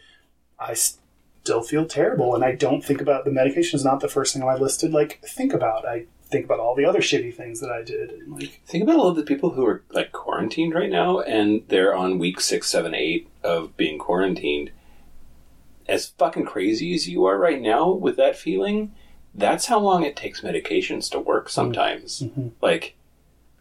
I 0.59 0.75
still 0.75 1.63
feel 1.63 1.87
terrible, 1.87 2.35
and 2.35 2.45
I 2.45 2.55
don't 2.55 2.85
think 2.85 3.01
about 3.01 3.25
the 3.25 3.31
medication 3.31 3.77
is 3.77 3.85
not 3.85 4.01
the 4.01 4.09
first 4.09 4.33
thing 4.33 4.43
on 4.43 4.49
my 4.49 4.57
list 4.57 4.81
to 4.81 4.89
like 4.89 5.21
think 5.23 5.53
about. 5.53 5.87
I 5.87 6.07
think 6.25 6.45
about 6.45 6.61
all 6.61 6.75
the 6.75 6.85
other 6.85 7.01
shitty 7.01 7.35
things 7.35 7.61
that 7.61 7.71
I 7.71 7.83
did, 7.83 8.11
and 8.11 8.33
like, 8.33 8.61
Think 8.67 8.83
about 8.83 8.97
all 8.97 9.13
the 9.13 9.23
people 9.23 9.51
who 9.51 9.67
are 9.67 9.83
like 9.91 10.13
quarantined 10.13 10.75
right 10.75 10.91
now, 10.91 11.21
and 11.21 11.63
they're 11.69 11.95
on 11.95 12.19
week 12.19 12.41
six, 12.41 12.69
seven, 12.69 12.95
eight 12.95 13.29
of 13.43 13.77
being 13.77 13.99
quarantined. 13.99 14.71
As 15.89 16.09
fucking 16.09 16.45
crazy 16.45 16.95
as 16.95 17.09
you 17.09 17.25
are 17.25 17.39
right 17.39 17.61
now 17.61 17.91
with 17.91 18.17
that 18.17 18.37
feeling, 18.37 18.93
that's 19.35 19.67
how 19.67 19.79
long 19.79 20.05
it 20.05 20.17
takes 20.17 20.43
medications 20.43 21.11
to 21.11 21.19
work. 21.21 21.49
Sometimes, 21.49 22.21
Mhm. 22.23 22.53
like 22.61 22.95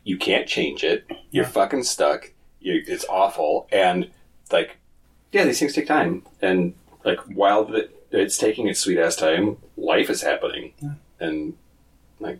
you 0.03 0.17
can't 0.17 0.47
change 0.47 0.84
it. 0.84 1.05
You're 1.32 1.45
Yeah. 1.45 1.51
fucking 1.51 1.84
stuck. 1.84 2.34
You, 2.59 2.84
it's 2.88 3.05
awful, 3.09 3.67
and 3.71 4.09
like, 4.51 4.78
yeah, 5.32 5.43
these 5.45 5.59
things 5.59 5.73
take 5.73 5.88
time. 5.88 6.23
And 6.41 6.73
like, 7.05 7.19
while 7.34 7.63
the, 7.65 7.89
it's 8.11 8.38
taking 8.38 8.67
its 8.67 8.80
sweet 8.80 8.97
ass 8.97 9.15
time, 9.15 9.57
life 9.78 10.09
is 10.09 10.21
happening, 10.21 10.73
and 11.19 11.53
like, 12.19 12.39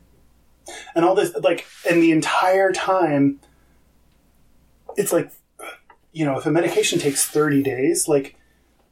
and 0.96 1.06
all 1.06 1.16
this 1.16 1.34
like 1.36 1.66
and 1.90 2.02
the 2.04 2.12
entire 2.12 2.74
time 2.74 3.40
it's 4.98 5.14
like 5.14 5.32
you 6.12 6.26
know 6.26 6.38
if 6.38 6.46
a 6.46 6.52
medication 6.52 7.00
takes 7.00 7.26
30 7.26 7.62
days 7.64 8.08
like 8.08 8.36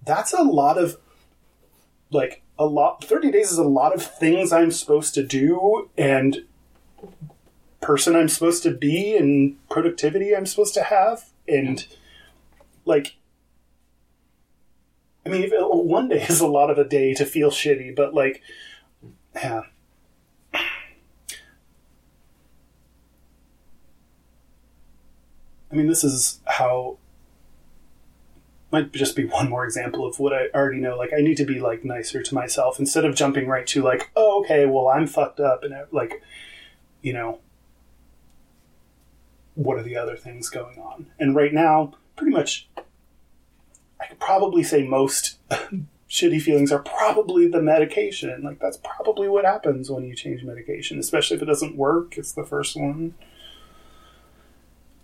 that's 0.06 0.34
a 0.34 0.44
lot 0.44 0.78
of 0.78 0.98
like 2.12 2.44
a 2.58 2.66
lot 2.66 3.04
30 3.04 3.32
days 3.32 3.52
is 3.52 3.58
a 3.58 3.64
lot 3.64 3.94
of 3.94 4.02
things 4.04 4.52
i'm 4.54 4.72
supposed 4.72 5.14
to 5.14 5.24
do 5.24 5.90
and 5.98 6.46
person 7.82 8.16
i'm 8.16 8.30
supposed 8.30 8.64
to 8.64 8.72
be 8.72 9.16
and 9.16 9.58
productivity 9.70 10.36
i'm 10.36 10.46
supposed 10.46 10.74
to 10.74 10.84
have 10.84 11.26
and 11.48 11.88
like 12.86 13.16
i 15.26 15.30
mean 15.30 15.44
if- 15.44 15.54
uh, 15.54 15.68
one 15.68 16.08
day 16.08 16.22
is 16.30 16.40
a 16.42 16.48
lot 16.48 16.70
of 16.70 16.78
a 16.78 16.84
day 16.88 17.14
to 17.14 17.26
feel 17.26 17.50
shitty 17.52 17.96
but 17.96 18.14
like 18.14 18.42
yeah. 19.36 19.64
I 25.72 25.76
mean, 25.76 25.88
this 25.88 26.04
is 26.04 26.40
how 26.46 26.98
might 28.76 28.92
just 28.92 29.16
be 29.16 29.24
one 29.24 29.50
more 29.50 29.64
example 29.64 30.06
of 30.06 30.20
what 30.20 30.34
I 30.34 30.48
already 30.54 30.82
know. 30.82 30.98
Like, 30.98 31.14
I 31.18 31.22
need 31.22 31.38
to 31.38 31.46
be 31.46 31.62
like 31.62 31.86
nicer 31.86 32.22
to 32.22 32.36
myself 32.36 32.78
instead 32.78 33.06
of 33.06 33.16
jumping 33.16 33.48
right 33.48 33.66
to 33.68 33.82
like, 33.82 34.12
oh, 34.18 34.42
okay, 34.42 34.66
well, 34.66 34.90
I'm 34.90 35.08
fucked 35.08 35.40
up, 35.40 35.64
and 35.64 35.74
uh, 35.74 35.86
like, 35.92 36.22
you 37.02 37.14
know, 37.14 37.40
what 39.54 39.78
are 39.78 39.84
the 39.84 39.96
other 39.96 40.18
things 40.18 40.50
going 40.50 40.78
on? 40.78 41.08
And 41.18 41.38
right 41.38 41.54
now, 41.54 41.94
pretty 42.18 42.34
much, 42.34 42.68
I 44.02 44.08
could 44.08 44.20
probably 44.20 44.62
say 44.62 44.86
most 44.86 45.38
shitty 46.10 46.42
feelings 46.42 46.74
are 46.74 46.80
probably 46.80 47.48
the 47.48 47.62
medication. 47.62 48.44
Like, 48.44 48.60
that's 48.60 48.80
probably 48.84 49.30
what 49.30 49.46
happens 49.46 49.90
when 49.90 50.04
you 50.04 50.16
change 50.16 50.44
medication, 50.44 51.00
especially 51.00 51.38
if 51.38 51.44
it 51.44 51.46
doesn't 51.46 51.78
work. 51.78 52.18
It's 52.18 52.34
the 52.34 52.46
first 52.46 52.76
one. 52.76 53.14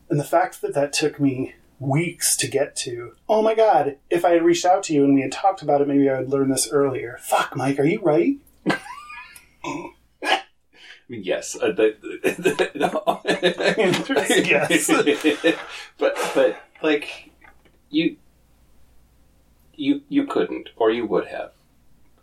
And 0.09 0.19
the 0.19 0.25
fact 0.25 0.61
that 0.61 0.73
that 0.73 0.91
took 0.91 1.21
me 1.21 1.55
weeks 1.81 2.37
to 2.37 2.47
get 2.47 2.75
to. 2.75 3.15
Oh 3.27 3.41
my 3.41 3.55
god, 3.55 3.97
if 4.09 4.23
I 4.23 4.31
had 4.31 4.43
reached 4.43 4.65
out 4.65 4.83
to 4.83 4.93
you 4.93 5.03
and 5.03 5.15
we 5.15 5.21
had 5.21 5.31
talked 5.31 5.61
about 5.63 5.81
it, 5.81 5.87
maybe 5.87 6.07
I 6.09 6.19
would 6.19 6.29
learn 6.29 6.49
this 6.49 6.69
earlier. 6.71 7.17
Fuck, 7.21 7.55
Mike, 7.55 7.79
are 7.79 7.83
you 7.83 7.99
right? 8.01 8.35
I 9.63 9.93
mean, 11.09 11.23
yes. 11.23 11.55
Uh, 11.55 11.71
the, 11.73 11.95
the, 12.01 12.71
no. 12.75 13.21
Yes. 14.47 14.87
but 15.97 16.15
but 16.33 16.57
like 16.81 17.31
you 17.89 18.15
you 19.75 20.01
you 20.07 20.25
couldn't 20.25 20.69
or 20.77 20.91
you 20.91 21.05
would 21.05 21.27
have, 21.27 21.51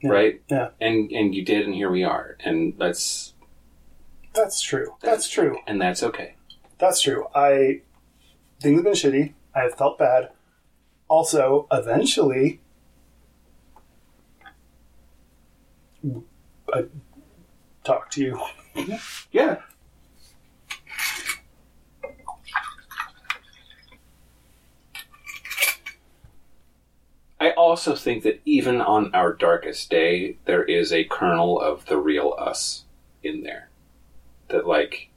Yeah. 0.01 0.11
right? 0.11 0.43
Yeah. 0.49 0.69
And 0.81 1.11
and 1.13 1.35
you 1.35 1.45
did, 1.45 1.67
and 1.67 1.75
here 1.75 1.91
we 1.91 2.03
are, 2.05 2.37
and 2.45 2.75
that's 2.79 3.35
That's 4.35 4.61
true. 4.63 4.95
That's 5.03 5.29
true. 5.29 5.59
and 5.67 5.81
that's 5.83 6.03
okay. 6.03 6.37
That's 6.79 7.01
true. 7.03 7.27
I 7.35 7.83
things 8.61 8.77
have 8.79 8.85
been 8.85 8.93
shitty. 8.95 9.35
I 9.59 9.63
have 9.63 9.75
felt 9.75 9.99
bad. 9.99 10.31
Also, 11.09 11.67
eventually, 11.73 12.61
I 16.73 16.85
talk 17.85 18.11
to 18.13 18.23
you. 18.23 18.41
Yeah. 19.33 19.57
I 27.41 27.51
also 27.51 27.97
think 27.97 28.23
that 28.23 28.41
even 28.45 28.81
on 28.81 29.13
our 29.15 29.33
darkest 29.33 29.91
day, 29.91 30.37
there 30.45 30.63
is 30.63 30.93
a 30.93 31.05
kernel 31.05 31.61
of 31.61 31.87
the 31.87 31.97
real 31.97 32.35
us 32.39 32.85
in 33.25 33.43
there. 33.43 33.69
That, 34.49 34.67
like, 34.67 35.11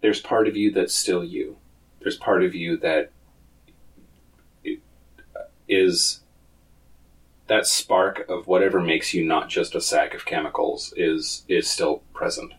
there's 0.00 0.20
part 0.20 0.48
of 0.48 0.56
you 0.56 0.72
that's 0.72 0.94
still 0.94 1.24
you. 1.24 1.56
There's 2.04 2.16
part 2.18 2.44
of 2.44 2.54
you 2.54 2.76
that 2.78 3.10
is 5.66 6.20
that 7.46 7.66
spark 7.66 8.28
of 8.28 8.46
whatever 8.46 8.78
makes 8.80 9.14
you 9.14 9.24
not 9.24 9.48
just 9.48 9.74
a 9.74 9.80
sack 9.80 10.12
of 10.14 10.26
chemicals 10.26 10.92
is 10.96 11.42
is 11.48 11.68
still 11.68 12.02
present 12.12 12.52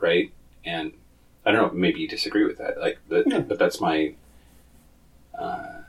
right 0.00 0.32
and 0.64 0.92
i 1.44 1.52
don't 1.52 1.72
know 1.72 1.78
maybe 1.78 2.00
you 2.00 2.08
disagree 2.08 2.44
with 2.44 2.58
that 2.58 2.80
like 2.80 2.98
but, 3.08 3.24
Yeah. 3.28 3.38
but 3.40 3.60
that's 3.60 3.80
my 3.80 4.14
uh, 5.38 5.82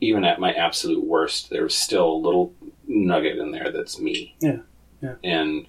even 0.00 0.24
at 0.24 0.40
my 0.40 0.52
absolute 0.52 1.04
worst 1.04 1.48
there's 1.50 1.74
still 1.76 2.10
a 2.10 2.16
little 2.26 2.52
nugget 2.88 3.38
in 3.38 3.52
there 3.52 3.70
that's 3.70 4.00
me 4.00 4.34
Yeah. 4.40 4.58
Yeah. 5.00 5.14
and 5.22 5.66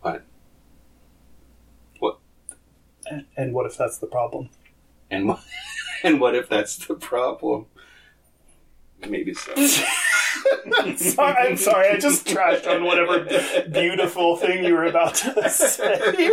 what 0.00 0.22
And, 3.06 3.24
and 3.38 3.54
what 3.54 3.64
if 3.66 3.76
that's 3.78 3.96
the 3.98 4.06
problem? 4.06 4.50
And 5.10 5.28
what 5.28 5.40
and 6.04 6.20
what 6.20 6.34
if 6.34 6.48
that's 6.48 6.76
the 6.86 6.94
problem 6.94 7.66
maybe 9.08 9.34
so 9.34 9.54
sorry, 10.96 11.48
I'm 11.48 11.56
sorry. 11.56 11.88
I 11.88 11.96
just 11.96 12.26
trashed 12.26 12.66
on 12.66 12.84
whatever 12.84 13.24
beautiful 13.70 14.36
thing 14.36 14.64
you 14.64 14.74
were 14.74 14.84
about 14.84 15.14
to 15.16 15.50
say. 15.50 16.30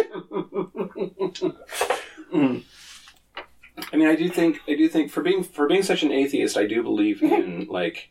I 3.92 3.96
mean, 3.96 4.08
I 4.08 4.16
do 4.16 4.30
think 4.30 4.60
I 4.68 4.76
do 4.76 4.88
think 4.90 5.12
for 5.12 5.22
being 5.22 5.44
for 5.44 5.68
being 5.68 5.84
such 5.84 6.04
an 6.04 6.12
atheist, 6.12 6.58
I 6.58 6.66
do 6.66 6.84
believe 6.84 7.22
in 7.22 7.30
mm-hmm. 7.30 7.72
like, 7.72 8.10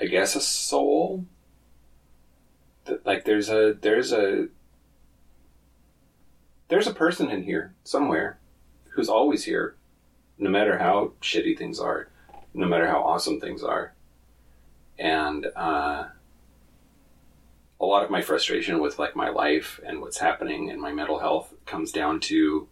I 0.00 0.06
guess 0.06 0.34
a 0.34 0.40
soul. 0.40 1.26
That 2.86 3.04
like 3.04 3.24
there's 3.24 3.48
a 3.48 3.76
there's 3.80 4.12
a 4.12 4.48
there's 6.68 6.86
a 6.86 6.94
person 6.94 7.30
in 7.30 7.42
here 7.42 7.74
somewhere 7.84 8.38
who's 8.90 9.08
always 9.08 9.44
here, 9.44 9.76
no 10.38 10.50
matter 10.50 10.78
how 10.78 11.12
shitty 11.20 11.56
things 11.56 11.80
are, 11.80 12.08
no 12.54 12.66
matter 12.66 12.88
how 12.88 13.02
awesome 13.02 13.40
things 13.40 13.62
are, 13.62 13.94
and 14.98 15.46
uh, 15.56 16.06
a 17.80 17.86
lot 17.86 18.04
of 18.04 18.10
my 18.10 18.22
frustration 18.22 18.80
with 18.80 18.98
like 18.98 19.14
my 19.14 19.28
life 19.28 19.80
and 19.86 20.00
what's 20.00 20.18
happening 20.18 20.70
and 20.70 20.80
my 20.80 20.92
mental 20.92 21.20
health 21.20 21.54
comes 21.64 21.92
down 21.92 22.18
to 22.20 22.68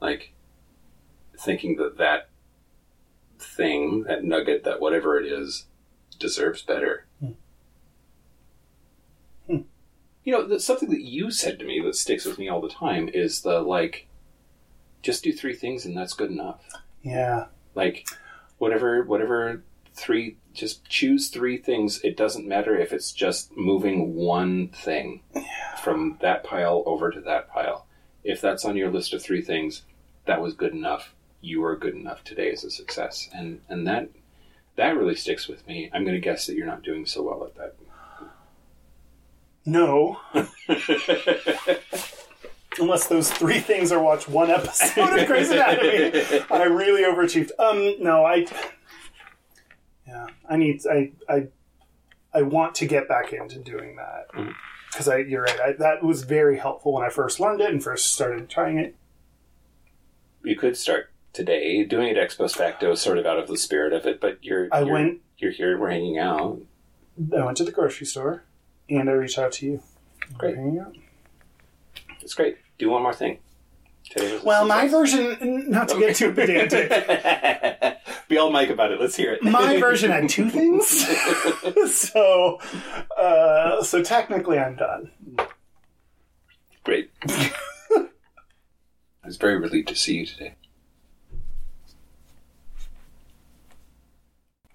like 0.00 0.32
thinking 1.36 1.76
that 1.76 1.98
that 1.98 2.28
thing, 3.38 4.04
that 4.04 4.24
nugget, 4.24 4.64
that 4.64 4.80
whatever 4.80 5.18
it 5.18 5.26
is, 5.26 5.66
deserves 6.18 6.62
better. 6.62 7.06
Hmm. 7.20 7.30
Hmm. 9.46 9.60
You 10.24 10.32
know, 10.32 10.46
the, 10.46 10.60
something 10.60 10.90
that 10.90 11.02
you 11.02 11.30
said 11.30 11.58
to 11.58 11.64
me 11.64 11.80
that 11.80 11.96
sticks 11.96 12.24
with 12.24 12.38
me 12.38 12.48
all 12.48 12.60
the 12.60 12.68
time 12.68 13.08
is 13.08 13.42
the 13.42 13.60
like, 13.60 14.06
just 15.08 15.24
do 15.24 15.32
three 15.32 15.54
things 15.54 15.86
and 15.86 15.96
that's 15.96 16.12
good 16.12 16.30
enough. 16.30 16.60
Yeah. 17.02 17.46
Like, 17.74 18.06
whatever, 18.58 19.02
whatever 19.04 19.62
three, 19.94 20.36
just 20.52 20.86
choose 20.86 21.30
three 21.30 21.56
things. 21.56 21.98
It 22.04 22.14
doesn't 22.14 22.46
matter 22.46 22.78
if 22.78 22.92
it's 22.92 23.12
just 23.12 23.56
moving 23.56 24.14
one 24.14 24.68
thing 24.68 25.22
from 25.82 26.18
that 26.20 26.44
pile 26.44 26.82
over 26.84 27.10
to 27.10 27.22
that 27.22 27.48
pile. 27.48 27.86
If 28.22 28.42
that's 28.42 28.66
on 28.66 28.76
your 28.76 28.90
list 28.90 29.14
of 29.14 29.22
three 29.22 29.40
things, 29.40 29.80
that 30.26 30.42
was 30.42 30.52
good 30.52 30.74
enough. 30.74 31.14
You 31.40 31.64
are 31.64 31.74
good 31.74 31.94
enough 31.94 32.22
today 32.22 32.52
as 32.52 32.62
a 32.64 32.70
success, 32.70 33.30
and 33.32 33.62
and 33.70 33.86
that 33.86 34.10
that 34.76 34.94
really 34.94 35.14
sticks 35.14 35.48
with 35.48 35.66
me. 35.66 35.88
I'm 35.94 36.04
going 36.04 36.16
to 36.16 36.20
guess 36.20 36.46
that 36.46 36.54
you're 36.56 36.66
not 36.66 36.82
doing 36.82 37.06
so 37.06 37.22
well 37.22 37.44
at 37.44 37.54
that. 37.54 37.76
No. 39.64 40.20
Unless 42.80 43.06
those 43.08 43.30
three 43.30 43.60
things 43.60 43.92
are 43.92 44.02
watch 44.02 44.28
one 44.28 44.50
episode 44.50 45.18
of 45.18 45.26
Grey's 45.26 45.50
Anatomy. 45.50 46.44
I 46.50 46.64
really 46.64 47.02
overachieved. 47.02 47.50
Um, 47.58 47.94
no, 48.02 48.24
I. 48.24 48.46
Yeah, 50.06 50.26
I 50.48 50.56
need. 50.56 50.80
I 50.90 51.12
I 51.28 51.48
I 52.32 52.42
want 52.42 52.74
to 52.76 52.86
get 52.86 53.08
back 53.08 53.32
into 53.32 53.58
doing 53.58 53.96
that 53.96 54.54
because 54.92 55.08
I. 55.08 55.18
You're 55.18 55.42
right. 55.42 55.60
I, 55.60 55.72
that 55.72 56.02
was 56.02 56.22
very 56.24 56.58
helpful 56.58 56.92
when 56.94 57.04
I 57.04 57.10
first 57.10 57.40
learned 57.40 57.60
it 57.60 57.70
and 57.70 57.82
first 57.82 58.12
started 58.12 58.48
trying 58.48 58.78
it. 58.78 58.94
you 60.44 60.56
could 60.56 60.76
start 60.76 61.10
today 61.32 61.84
doing 61.84 62.08
it 62.08 62.16
ex 62.18 62.34
post 62.34 62.56
facto, 62.56 62.94
sort 62.94 63.18
of 63.18 63.26
out 63.26 63.38
of 63.38 63.48
the 63.48 63.56
spirit 63.58 63.92
of 63.92 64.06
it. 64.06 64.20
But 64.20 64.38
you're 64.42 64.68
I 64.72 64.80
you're, 64.80 64.92
went. 64.92 65.20
You're 65.36 65.52
here. 65.52 65.78
We're 65.78 65.90
hanging 65.90 66.18
out. 66.18 66.60
I 67.36 67.44
went 67.44 67.56
to 67.58 67.64
the 67.64 67.72
grocery 67.72 68.06
store, 68.06 68.44
and 68.88 69.08
I 69.10 69.12
reached 69.12 69.38
out 69.38 69.52
to 69.52 69.66
you. 69.66 69.82
Great. 70.36 70.56
We're 70.56 70.62
hanging 70.62 70.78
out. 70.80 70.96
It's 72.22 72.34
great. 72.34 72.56
Do 72.78 72.90
one 72.90 73.02
more 73.02 73.14
thing. 73.14 73.38
Well, 74.42 74.66
my 74.66 74.88
version. 74.88 75.70
Not 75.70 75.88
to 75.88 75.98
get 75.98 76.16
too 76.16 76.32
pedantic. 76.32 76.88
Be 78.28 78.36
all 78.36 78.50
Mike 78.50 78.70
about 78.70 78.92
it. 78.92 79.00
Let's 79.00 79.16
hear 79.16 79.32
it. 79.32 79.42
my 79.42 79.76
version 79.80 80.10
had 80.10 80.28
two 80.28 80.50
things, 80.50 80.86
so 81.94 82.58
uh, 83.18 83.82
so 83.82 84.02
technically 84.02 84.58
I'm 84.58 84.76
done. 84.76 85.10
Great. 86.84 87.10
I 87.26 88.06
was 89.24 89.36
very 89.36 89.58
relieved 89.58 89.88
to 89.88 89.94
see 89.94 90.16
you 90.16 90.26
today. 90.26 90.54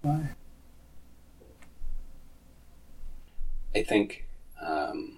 Why? 0.02 0.30
I 3.74 3.82
think 3.82 4.26
um, 4.60 5.13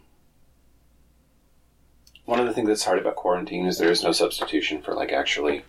one 2.27 2.41
of 2.41 2.47
the 2.47 2.53
things 2.53 2.68
that's 2.68 2.85
hard 2.85 2.99
about 2.99 3.16
quarantine 3.16 3.66
is 3.66 3.79
there 3.79 3.91
is 3.91 4.03
no 4.03 4.12
substitution 4.12 4.83
for 4.83 4.95
like 4.95 5.12
actually 5.12 5.64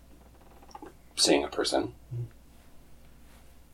seeing 1.15 1.43
a 1.43 1.47
person. 1.47 1.93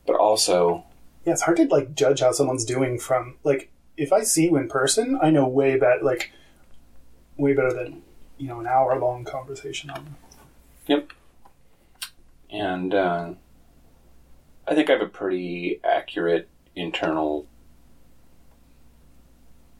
But 0.06 0.16
also, 0.16 0.84
Yeah, 1.24 1.32
it's 1.32 1.42
hard 1.42 1.56
to 1.56 1.64
like 1.64 1.94
judge 1.94 2.20
how 2.20 2.32
someone's 2.32 2.64
doing 2.64 2.98
from 2.98 3.36
like 3.42 3.70
if 3.96 4.12
I 4.12 4.22
see 4.22 4.44
you 4.44 4.56
in 4.56 4.68
person, 4.68 5.18
I 5.20 5.30
know 5.30 5.48
way 5.48 5.78
better 5.78 6.02
like 6.02 6.30
way 7.36 7.54
better 7.54 7.72
than 7.72 8.02
you 8.36 8.48
know 8.48 8.60
an 8.60 8.66
hour 8.66 8.98
long 8.98 9.24
conversation 9.24 9.90
on. 9.90 10.16
Yep. 10.86 11.10
And 12.50 12.94
uh, 12.94 13.32
I 14.68 14.74
think 14.74 14.90
I 14.90 14.92
have 14.92 15.02
a 15.02 15.08
pretty 15.08 15.80
accurate 15.82 16.48
internal 16.76 17.46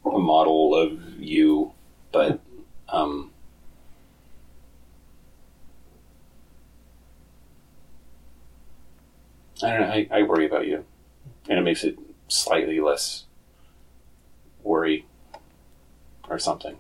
model 0.05 0.75
of 0.75 1.21
you, 1.21 1.73
but 2.13 2.41
um, 2.89 3.31
I 9.63 9.71
don't 9.71 9.81
know. 9.81 9.87
I, 9.87 10.09
I 10.11 10.23
worry 10.23 10.47
about 10.47 10.67
you, 10.67 10.85
and 11.49 11.59
it 11.59 11.63
makes 11.63 11.85
it 11.85 11.99
slightly 12.29 12.81
less 12.81 13.25
worry 14.63 15.07
or 16.29 16.39
something. 16.39 16.77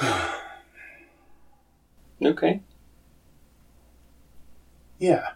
Okay. 2.24 2.60
Yeah, 4.98 5.32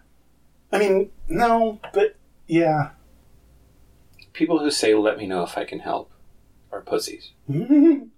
I 0.72 0.78
mean 0.78 1.11
no, 1.28 1.78
but 1.93 2.16
yeah. 2.47 2.91
People 4.32 4.59
who 4.61 4.70
say, 4.70 4.95
let 4.95 5.18
me 5.18 5.26
know 5.26 5.43
if 5.43 5.59
I 5.59 5.64
can 5.64 5.80
help, 5.80 6.11
are 6.73 6.81
pussies. 6.81 7.31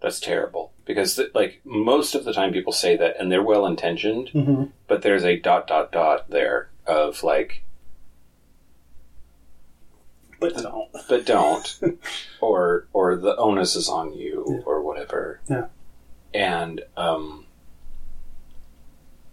That's 0.00 0.20
terrible. 0.20 0.72
because 0.84 1.18
like 1.34 1.60
most 1.64 2.14
of 2.14 2.24
the 2.24 2.32
time 2.34 2.52
people 2.52 2.72
say 2.72 2.94
that 2.96 3.16
and 3.18 3.32
they're 3.32 3.42
well 3.42 3.64
intentioned, 3.66 4.30
Mhm. 4.34 4.70
but 4.86 5.00
there's 5.02 5.24
a 5.24 5.38
dot 5.40 5.66
dot 5.66 5.90
dot 5.92 6.28
there 6.30 6.68
of 6.86 7.22
like 7.22 7.62
But 10.40 10.56
don't. 10.56 10.90
but 11.08 11.24
don't 11.24 11.80
or 12.42 12.86
or 12.92 13.16
the 13.16 13.34
onus 13.36 13.76
is 13.76 13.88
on 13.88 14.12
you 14.12 14.62
or 14.66 14.82
whatever 14.82 15.40
Yeah. 15.48 15.68
and 16.34 16.82
um 16.98 17.46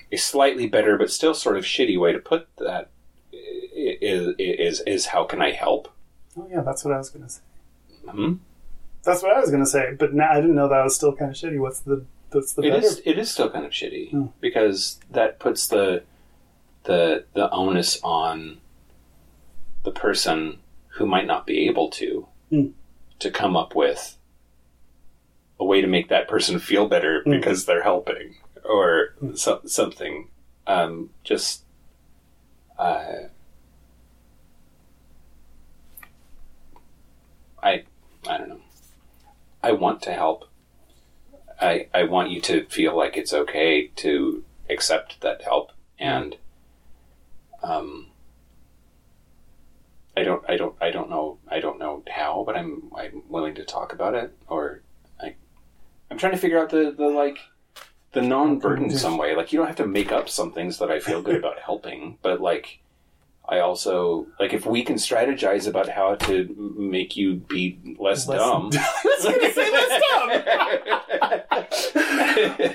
a 0.09 0.15
slightly 0.17 0.67
better 0.67 0.97
but 0.97 1.11
still 1.11 1.33
sort 1.33 1.57
of 1.57 1.65
shitty 1.65 1.99
way 1.99 2.13
to 2.13 2.19
put 2.19 2.47
that 2.57 2.91
is 3.33 4.35
is 4.39 4.79
is 4.79 4.81
is 4.87 5.05
how 5.07 5.25
can 5.25 5.41
i 5.41 5.51
help 5.51 5.89
Oh 6.37 6.47
yeah, 6.49 6.61
that's 6.61 6.85
what 6.85 6.93
I 6.93 6.97
was 6.97 7.09
gonna 7.09 7.27
say. 7.27 7.41
hmm? 8.09 8.35
That's 9.03 9.23
what 9.23 9.35
I 9.35 9.39
was 9.39 9.49
gonna 9.51 9.65
say. 9.65 9.93
But 9.97 10.13
now 10.13 10.31
I 10.31 10.35
didn't 10.35 10.55
know 10.55 10.67
that 10.69 10.83
was 10.83 10.95
still 10.95 11.15
kind 11.15 11.31
of 11.31 11.37
shitty. 11.37 11.59
What's 11.59 11.79
the 11.79 12.05
that's 12.31 12.53
the 12.53 12.61
it 12.63 12.71
better? 12.71 12.85
is 12.85 13.01
it 13.05 13.17
is 13.17 13.31
still 13.31 13.49
kind 13.49 13.65
of 13.65 13.71
shitty 13.71 14.11
Hmm. 14.11 14.25
because 14.39 14.99
that 15.11 15.39
puts 15.39 15.67
the 15.67 16.03
the 16.83 17.25
the 17.33 17.49
onus 17.51 17.99
on 18.03 18.59
the 19.83 19.91
person 19.91 20.59
who 20.95 21.05
might 21.05 21.25
not 21.25 21.45
be 21.47 21.67
able 21.67 21.89
to 21.91 22.27
Hmm. 22.49 22.67
to 23.19 23.31
come 23.31 23.55
up 23.57 23.75
with 23.75 24.17
a 25.59 25.65
way 25.65 25.81
to 25.81 25.87
make 25.87 26.09
that 26.09 26.27
person 26.27 26.59
feel 26.59 26.87
better 26.87 27.21
Hmm. 27.23 27.31
because 27.31 27.65
they're 27.65 27.83
helping 27.83 28.35
or 28.63 29.15
so, 29.35 29.61
something 29.65 30.29
um, 30.67 31.09
just 31.23 31.63
uh, 32.77 33.23
I 37.61 37.83
I 38.27 38.37
don't 38.37 38.49
know 38.49 38.61
I 39.63 39.71
want 39.73 40.01
to 40.03 40.13
help. 40.13 40.45
I, 41.59 41.87
I 41.93 42.03
want 42.03 42.31
you 42.31 42.41
to 42.41 42.65
feel 42.65 42.97
like 42.97 43.17
it's 43.17 43.33
okay 43.33 43.87
to 43.97 44.43
accept 44.69 45.21
that 45.21 45.43
help 45.43 45.71
and 45.99 46.37
um 47.61 48.07
I 50.15 50.23
don't 50.23 50.43
I 50.49 50.57
don't 50.57 50.75
I 50.81 50.91
don't 50.91 51.09
know 51.09 51.37
I 51.47 51.59
don't 51.59 51.77
know 51.77 52.03
how 52.09 52.43
but 52.45 52.57
I'm 52.57 52.91
I'm 52.95 53.23
willing 53.29 53.53
to 53.55 53.63
talk 53.63 53.93
about 53.93 54.15
it 54.15 54.35
or 54.47 54.81
I 55.19 55.35
I'm 56.09 56.17
trying 56.17 56.31
to 56.31 56.37
figure 56.37 56.57
out 56.59 56.69
the, 56.69 56.91
the 56.97 57.07
like 57.07 57.37
the 58.13 58.21
non 58.21 58.59
burdensome 58.59 59.17
way. 59.17 59.35
Like 59.35 59.53
you 59.53 59.59
don't 59.59 59.67
have 59.67 59.75
to 59.77 59.87
make 59.87 60.11
up 60.11 60.27
some 60.29 60.51
things 60.51 60.79
that 60.79 60.89
I 60.91 60.99
feel 60.99 61.21
good 61.21 61.35
about 61.35 61.59
helping 61.59 62.17
but 62.21 62.41
like 62.41 62.79
I 63.51 63.59
also 63.59 64.27
like 64.39 64.53
if 64.53 64.65
we 64.65 64.81
can 64.81 64.95
strategize 64.95 65.67
about 65.67 65.89
how 65.89 66.15
to 66.15 66.73
make 66.77 67.17
you 67.17 67.35
be 67.35 67.77
less, 67.99 68.25
Less- 68.25 68.39
dumb 68.39 68.69
I 68.73 68.99
was 69.03 69.25
gonna 69.25 69.53
say 69.53 69.71
less 69.71 70.01
dumb. 70.09 70.29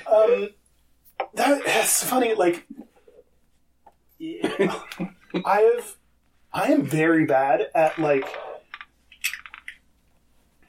um, 0.13 0.49
that, 1.33 1.65
that's 1.65 2.03
funny. 2.03 2.35
Like, 2.35 2.67
yeah, 4.19 4.79
I 5.43 5.61
have, 5.61 5.95
I 6.53 6.71
am 6.71 6.83
very 6.83 7.25
bad 7.25 7.69
at 7.73 7.97
like 7.97 8.27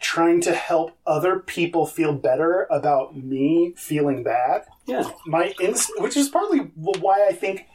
trying 0.00 0.40
to 0.40 0.54
help 0.54 0.96
other 1.06 1.38
people 1.38 1.84
feel 1.84 2.14
better 2.14 2.66
about 2.70 3.14
me 3.14 3.74
feeling 3.76 4.22
bad. 4.22 4.64
yeah 4.86 5.10
My 5.26 5.52
inst, 5.60 5.90
which 5.98 6.16
is 6.16 6.30
partly 6.30 6.60
why 6.76 7.26
I 7.28 7.32
think 7.32 7.66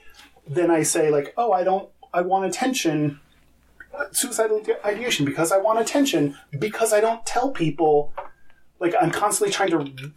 then 0.47 0.71
I 0.71 0.83
say 0.83 1.11
like, 1.11 1.33
oh, 1.37 1.51
I 1.51 1.63
don't, 1.63 1.89
I 2.13 2.21
want 2.21 2.45
attention. 2.45 3.19
Suicidal 4.11 4.61
ideation 4.83 5.23
because 5.25 5.51
I 5.51 5.57
want 5.57 5.79
attention 5.79 6.35
because 6.57 6.93
I 6.93 6.99
don't 6.99 7.23
tell 7.27 7.51
people 7.51 8.11
like 8.79 8.95
I'm 8.99 9.11
constantly 9.11 9.53
trying 9.53 9.69
to 9.69 10.11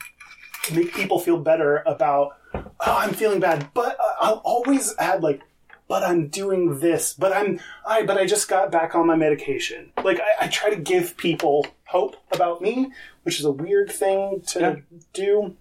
make 0.74 0.94
people 0.94 1.18
feel 1.18 1.38
better 1.38 1.82
about 1.86 2.38
oh 2.54 2.64
I'm 2.80 3.12
feeling 3.12 3.38
bad 3.38 3.68
but 3.74 3.98
I'll 4.18 4.40
always 4.44 4.94
add 4.98 5.22
like 5.22 5.42
but 5.88 6.02
I'm 6.02 6.28
doing 6.28 6.80
this 6.80 7.12
but 7.12 7.36
I'm 7.36 7.60
I 7.86 8.02
but 8.04 8.16
I 8.16 8.24
just 8.24 8.48
got 8.48 8.72
back 8.72 8.94
on 8.94 9.06
my 9.06 9.14
medication 9.14 9.92
like 10.02 10.20
I, 10.20 10.46
I 10.46 10.48
try 10.48 10.70
to 10.70 10.76
give 10.76 11.14
people 11.18 11.66
hope 11.84 12.16
about 12.32 12.62
me 12.62 12.92
which 13.24 13.38
is 13.38 13.44
a 13.44 13.52
weird 13.52 13.90
thing 13.92 14.40
to 14.48 14.58
Yeah. 14.60 14.76
do 15.12 15.54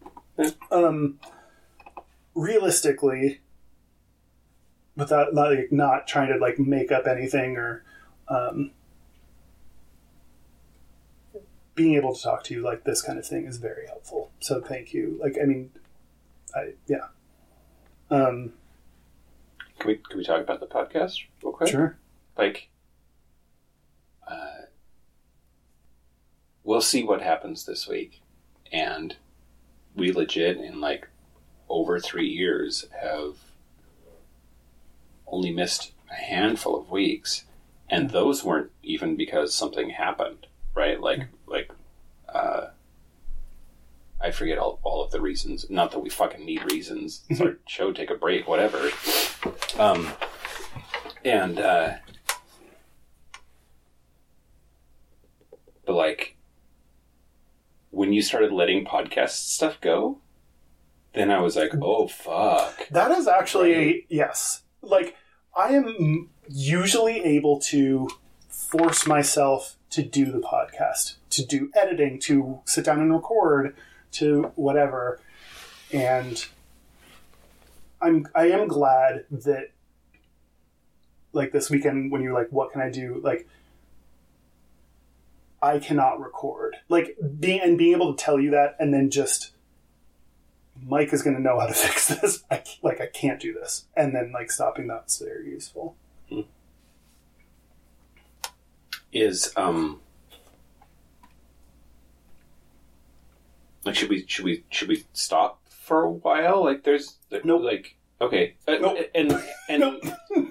um 0.71 1.19
realistically 2.33 3.41
without 4.95 5.33
like 5.33 5.71
not 5.71 6.07
trying 6.07 6.31
to 6.31 6.37
like 6.37 6.57
make 6.59 6.91
up 6.91 7.07
anything 7.07 7.57
or 7.57 7.83
um, 8.27 8.71
being 11.75 11.95
able 11.95 12.15
to 12.15 12.21
talk 12.21 12.43
to 12.45 12.53
you 12.53 12.61
like 12.61 12.83
this 12.83 13.01
kind 13.01 13.19
of 13.19 13.25
thing 13.25 13.45
is 13.45 13.57
very 13.57 13.87
helpful. 13.87 14.31
So 14.39 14.61
thank 14.61 14.93
you. 14.93 15.19
Like 15.21 15.37
I 15.41 15.45
mean, 15.45 15.71
I 16.55 16.73
yeah. 16.87 17.07
Um, 18.09 18.53
can 19.79 19.87
we 19.87 19.95
can 19.95 20.17
we 20.17 20.23
talk 20.23 20.41
about 20.41 20.59
the 20.59 20.67
podcast 20.67 21.23
real 21.43 21.53
quick 21.53 21.69
sure. 21.69 21.97
like 22.37 22.69
uh, 24.27 24.65
we'll 26.63 26.81
see 26.81 27.03
what 27.03 27.21
happens 27.21 27.65
this 27.65 27.87
week 27.87 28.21
and 28.71 29.15
we 29.95 30.11
legit 30.11 30.57
in 30.57 30.79
like 30.81 31.07
over 31.69 31.99
three 31.99 32.27
years 32.27 32.85
have 33.01 33.37
only 35.28 35.51
missed 35.51 35.91
a 36.11 36.15
handful 36.15 36.80
of 36.80 36.89
weeks 36.91 37.45
and 37.89 38.09
those 38.09 38.43
weren't 38.43 38.71
even 38.84 39.15
because 39.15 39.53
something 39.53 39.91
happened 39.91 40.47
right 40.73 41.01
like 41.01 41.28
like 41.47 41.71
uh 42.34 42.67
I 44.21 44.32
forget 44.32 44.57
all, 44.57 44.80
all 44.82 45.03
of 45.03 45.11
the 45.11 45.21
reasons. 45.21 45.69
Not 45.69 45.91
that 45.91 45.99
we 45.99 46.09
fucking 46.09 46.43
need 46.43 46.71
reasons. 46.71 47.23
It's 47.30 47.41
our 47.41 47.57
show, 47.67 47.91
take 47.91 48.09
a 48.09 48.15
break, 48.15 48.47
whatever. 48.47 48.89
Um, 49.78 50.11
and 51.23 51.59
uh, 51.59 51.93
but 55.86 55.93
like 55.93 56.38
when 57.91 58.13
you 58.13 58.21
started 58.21 58.51
letting 58.51 58.86
podcast 58.86 59.30
stuff 59.32 59.80
go, 59.80 60.19
then 61.13 61.30
I 61.30 61.39
was 61.39 61.55
like, 61.55 61.71
oh 61.82 62.07
fuck. 62.07 62.88
That 62.89 63.11
is 63.11 63.28
actually 63.28 64.05
yes. 64.09 64.63
Like 64.86 65.15
I 65.55 65.69
am 65.69 66.29
usually 66.47 67.23
able 67.23 67.59
to 67.59 68.09
force 68.49 69.07
myself 69.07 69.77
to 69.91 70.03
do 70.03 70.25
the 70.31 70.39
podcast, 70.39 71.15
to 71.31 71.45
do 71.45 71.71
editing, 71.75 72.19
to 72.19 72.59
sit 72.65 72.86
down 72.86 72.99
and 72.99 73.13
record, 73.13 73.75
to 74.13 74.51
whatever. 74.55 75.19
And 75.91 76.45
I'm 78.01 78.27
I 78.36 78.49
am 78.49 78.67
glad 78.67 79.25
that 79.31 79.71
like 81.33 81.51
this 81.51 81.69
weekend 81.69 82.11
when 82.11 82.21
you're 82.21 82.33
like 82.33 82.51
what 82.51 82.71
can 82.71 82.81
I 82.81 82.89
do? 82.89 83.19
Like 83.23 83.47
I 85.61 85.79
cannot 85.79 86.19
record. 86.19 86.75
Like 86.89 87.17
being 87.39 87.61
and 87.61 87.77
being 87.77 87.93
able 87.93 88.13
to 88.13 88.23
tell 88.23 88.39
you 88.39 88.51
that 88.51 88.75
and 88.79 88.93
then 88.93 89.09
just 89.09 89.51
Mike 90.88 91.11
is 91.13 91.21
going 91.23 91.36
to 91.36 91.41
know 91.41 91.59
how 91.59 91.65
to 91.67 91.73
fix 91.86 92.07
this. 92.07 92.43
I, 92.51 92.63
like 92.83 93.01
I 93.01 93.07
can't 93.07 93.39
do 93.39 93.53
this, 93.53 93.86
and 93.95 94.15
then 94.15 94.31
like 94.31 94.51
stopping 94.51 94.88
that's 94.88 95.17
very 95.19 95.49
useful. 95.49 95.95
Is 99.11 99.53
um 99.55 100.01
like 103.86 103.95
should 103.95 104.09
we 104.09 104.25
should 104.27 104.43
we 104.45 104.63
should 104.69 104.89
we 104.89 105.05
stop 105.13 105.61
for 105.69 106.01
a 106.03 106.09
while? 106.11 106.63
Like 106.63 106.83
there's 106.83 107.17
Nope. 107.43 107.61
like 107.63 107.95
okay 108.19 108.55
Uh, 108.67 108.75
Nope. 108.81 108.97
and 109.15 109.31
and 109.69 109.79
Nope. 109.79 110.03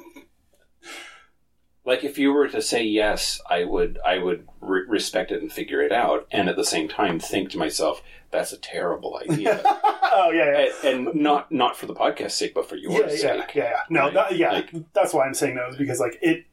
like 1.85 2.05
if 2.05 2.19
you 2.19 2.33
were 2.33 2.49
to 2.49 2.63
say 2.63 2.83
yes, 2.85 3.41
I 3.51 3.65
would 3.65 3.99
I 4.05 4.17
would 4.19 4.49
re- 4.63 4.87
respect 4.89 5.31
it 5.31 5.43
and 5.43 5.53
figure 5.53 5.83
it 5.83 5.93
out, 5.93 6.27
and 6.31 6.49
at 6.49 6.57
the 6.57 6.65
same 6.65 6.89
time 6.89 7.19
think 7.21 7.51
to 7.51 7.59
myself 7.59 8.03
that's 8.31 8.53
a 8.53 8.59
terrible 8.59 9.21
idea, 9.29 9.63
oh 10.15 10.31
yeah, 10.31 10.67
yeah. 10.85 10.91
and, 10.91 11.09
and 11.09 11.21
not 11.21 11.51
not 11.53 11.77
for 11.77 11.87
the 11.87 11.95
podcast 11.95 12.33
sake, 12.33 12.55
but 12.55 12.69
for 12.69 12.77
yours. 12.77 12.95
Yeah, 13.23 13.35
yeah, 13.35 13.41
sake. 13.47 13.55
yeah, 13.55 13.65
yeah. 13.65 13.77
No, 13.91 14.01
Right? 14.05 14.15
that, 14.15 14.37
yeah. 14.37 14.53
Like- 14.53 14.93
that's 14.93 15.13
why 15.15 15.27
I'm 15.27 15.35
saying 15.35 15.57
no, 15.57 15.69
is 15.69 15.77
because 15.77 16.01
like 16.01 16.19
it, 16.23 16.47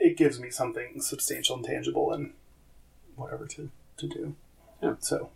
it 0.00 0.16
gives 0.16 0.40
me 0.40 0.50
something 0.50 1.00
substantial 1.00 1.56
and 1.56 1.64
tangible 1.64 2.12
and 2.12 2.32
whatever 3.16 3.46
to 3.46 3.70
to 3.98 4.08
do. 4.08 4.34
Yeah. 4.82 4.94
So 5.00 5.30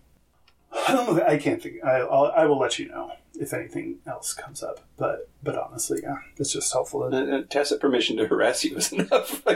I 0.72 0.92
don't 0.92 1.16
know. 1.16 1.24
I 1.24 1.36
can't 1.36 1.62
think. 1.62 1.84
I 1.84 1.98
I'll, 2.00 2.32
I 2.36 2.44
will 2.46 2.58
let 2.58 2.78
you 2.78 2.88
know 2.88 3.12
if 3.38 3.52
anything 3.52 3.98
else 4.06 4.34
comes 4.34 4.62
up. 4.62 4.80
But 4.96 5.28
but 5.42 5.56
honestly, 5.56 6.00
yeah, 6.02 6.16
it's 6.36 6.52
just 6.52 6.72
helpful. 6.72 7.08
To, 7.10 7.16
Uh, 7.16 7.38
uh, 7.38 7.42
tacit 7.48 7.80
permission 7.80 8.16
to 8.16 8.26
harass 8.26 8.64
you 8.64 8.76
is 8.76 8.92
enough. 8.92 9.42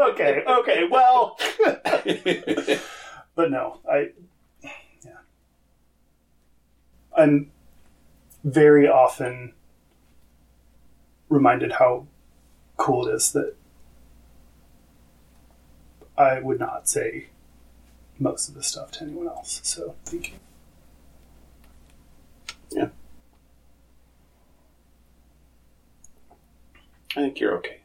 Okay. 0.00 0.42
Okay. 0.46 0.84
Well. 0.90 1.38
but 3.34 3.50
no, 3.50 3.78
I 3.90 3.98
yeah. 3.98 4.06
I'm 7.16 7.50
very 8.42 8.88
often 8.88 9.52
reminded 11.28 11.72
how 11.72 12.06
cool 12.76 13.08
it 13.08 13.14
is 13.14 13.32
that 13.32 13.54
I 16.16 16.40
would 16.40 16.60
not 16.60 16.88
say 16.88 17.26
most 18.18 18.48
of 18.48 18.54
this 18.54 18.68
stuff 18.68 18.92
to 18.92 19.04
anyone 19.04 19.28
else. 19.28 19.60
So 19.62 19.94
thank 20.04 20.32
you. 20.32 20.34
Yeah. 22.70 22.88
I 27.16 27.20
think 27.20 27.40
you're 27.40 27.56
okay. 27.58 27.80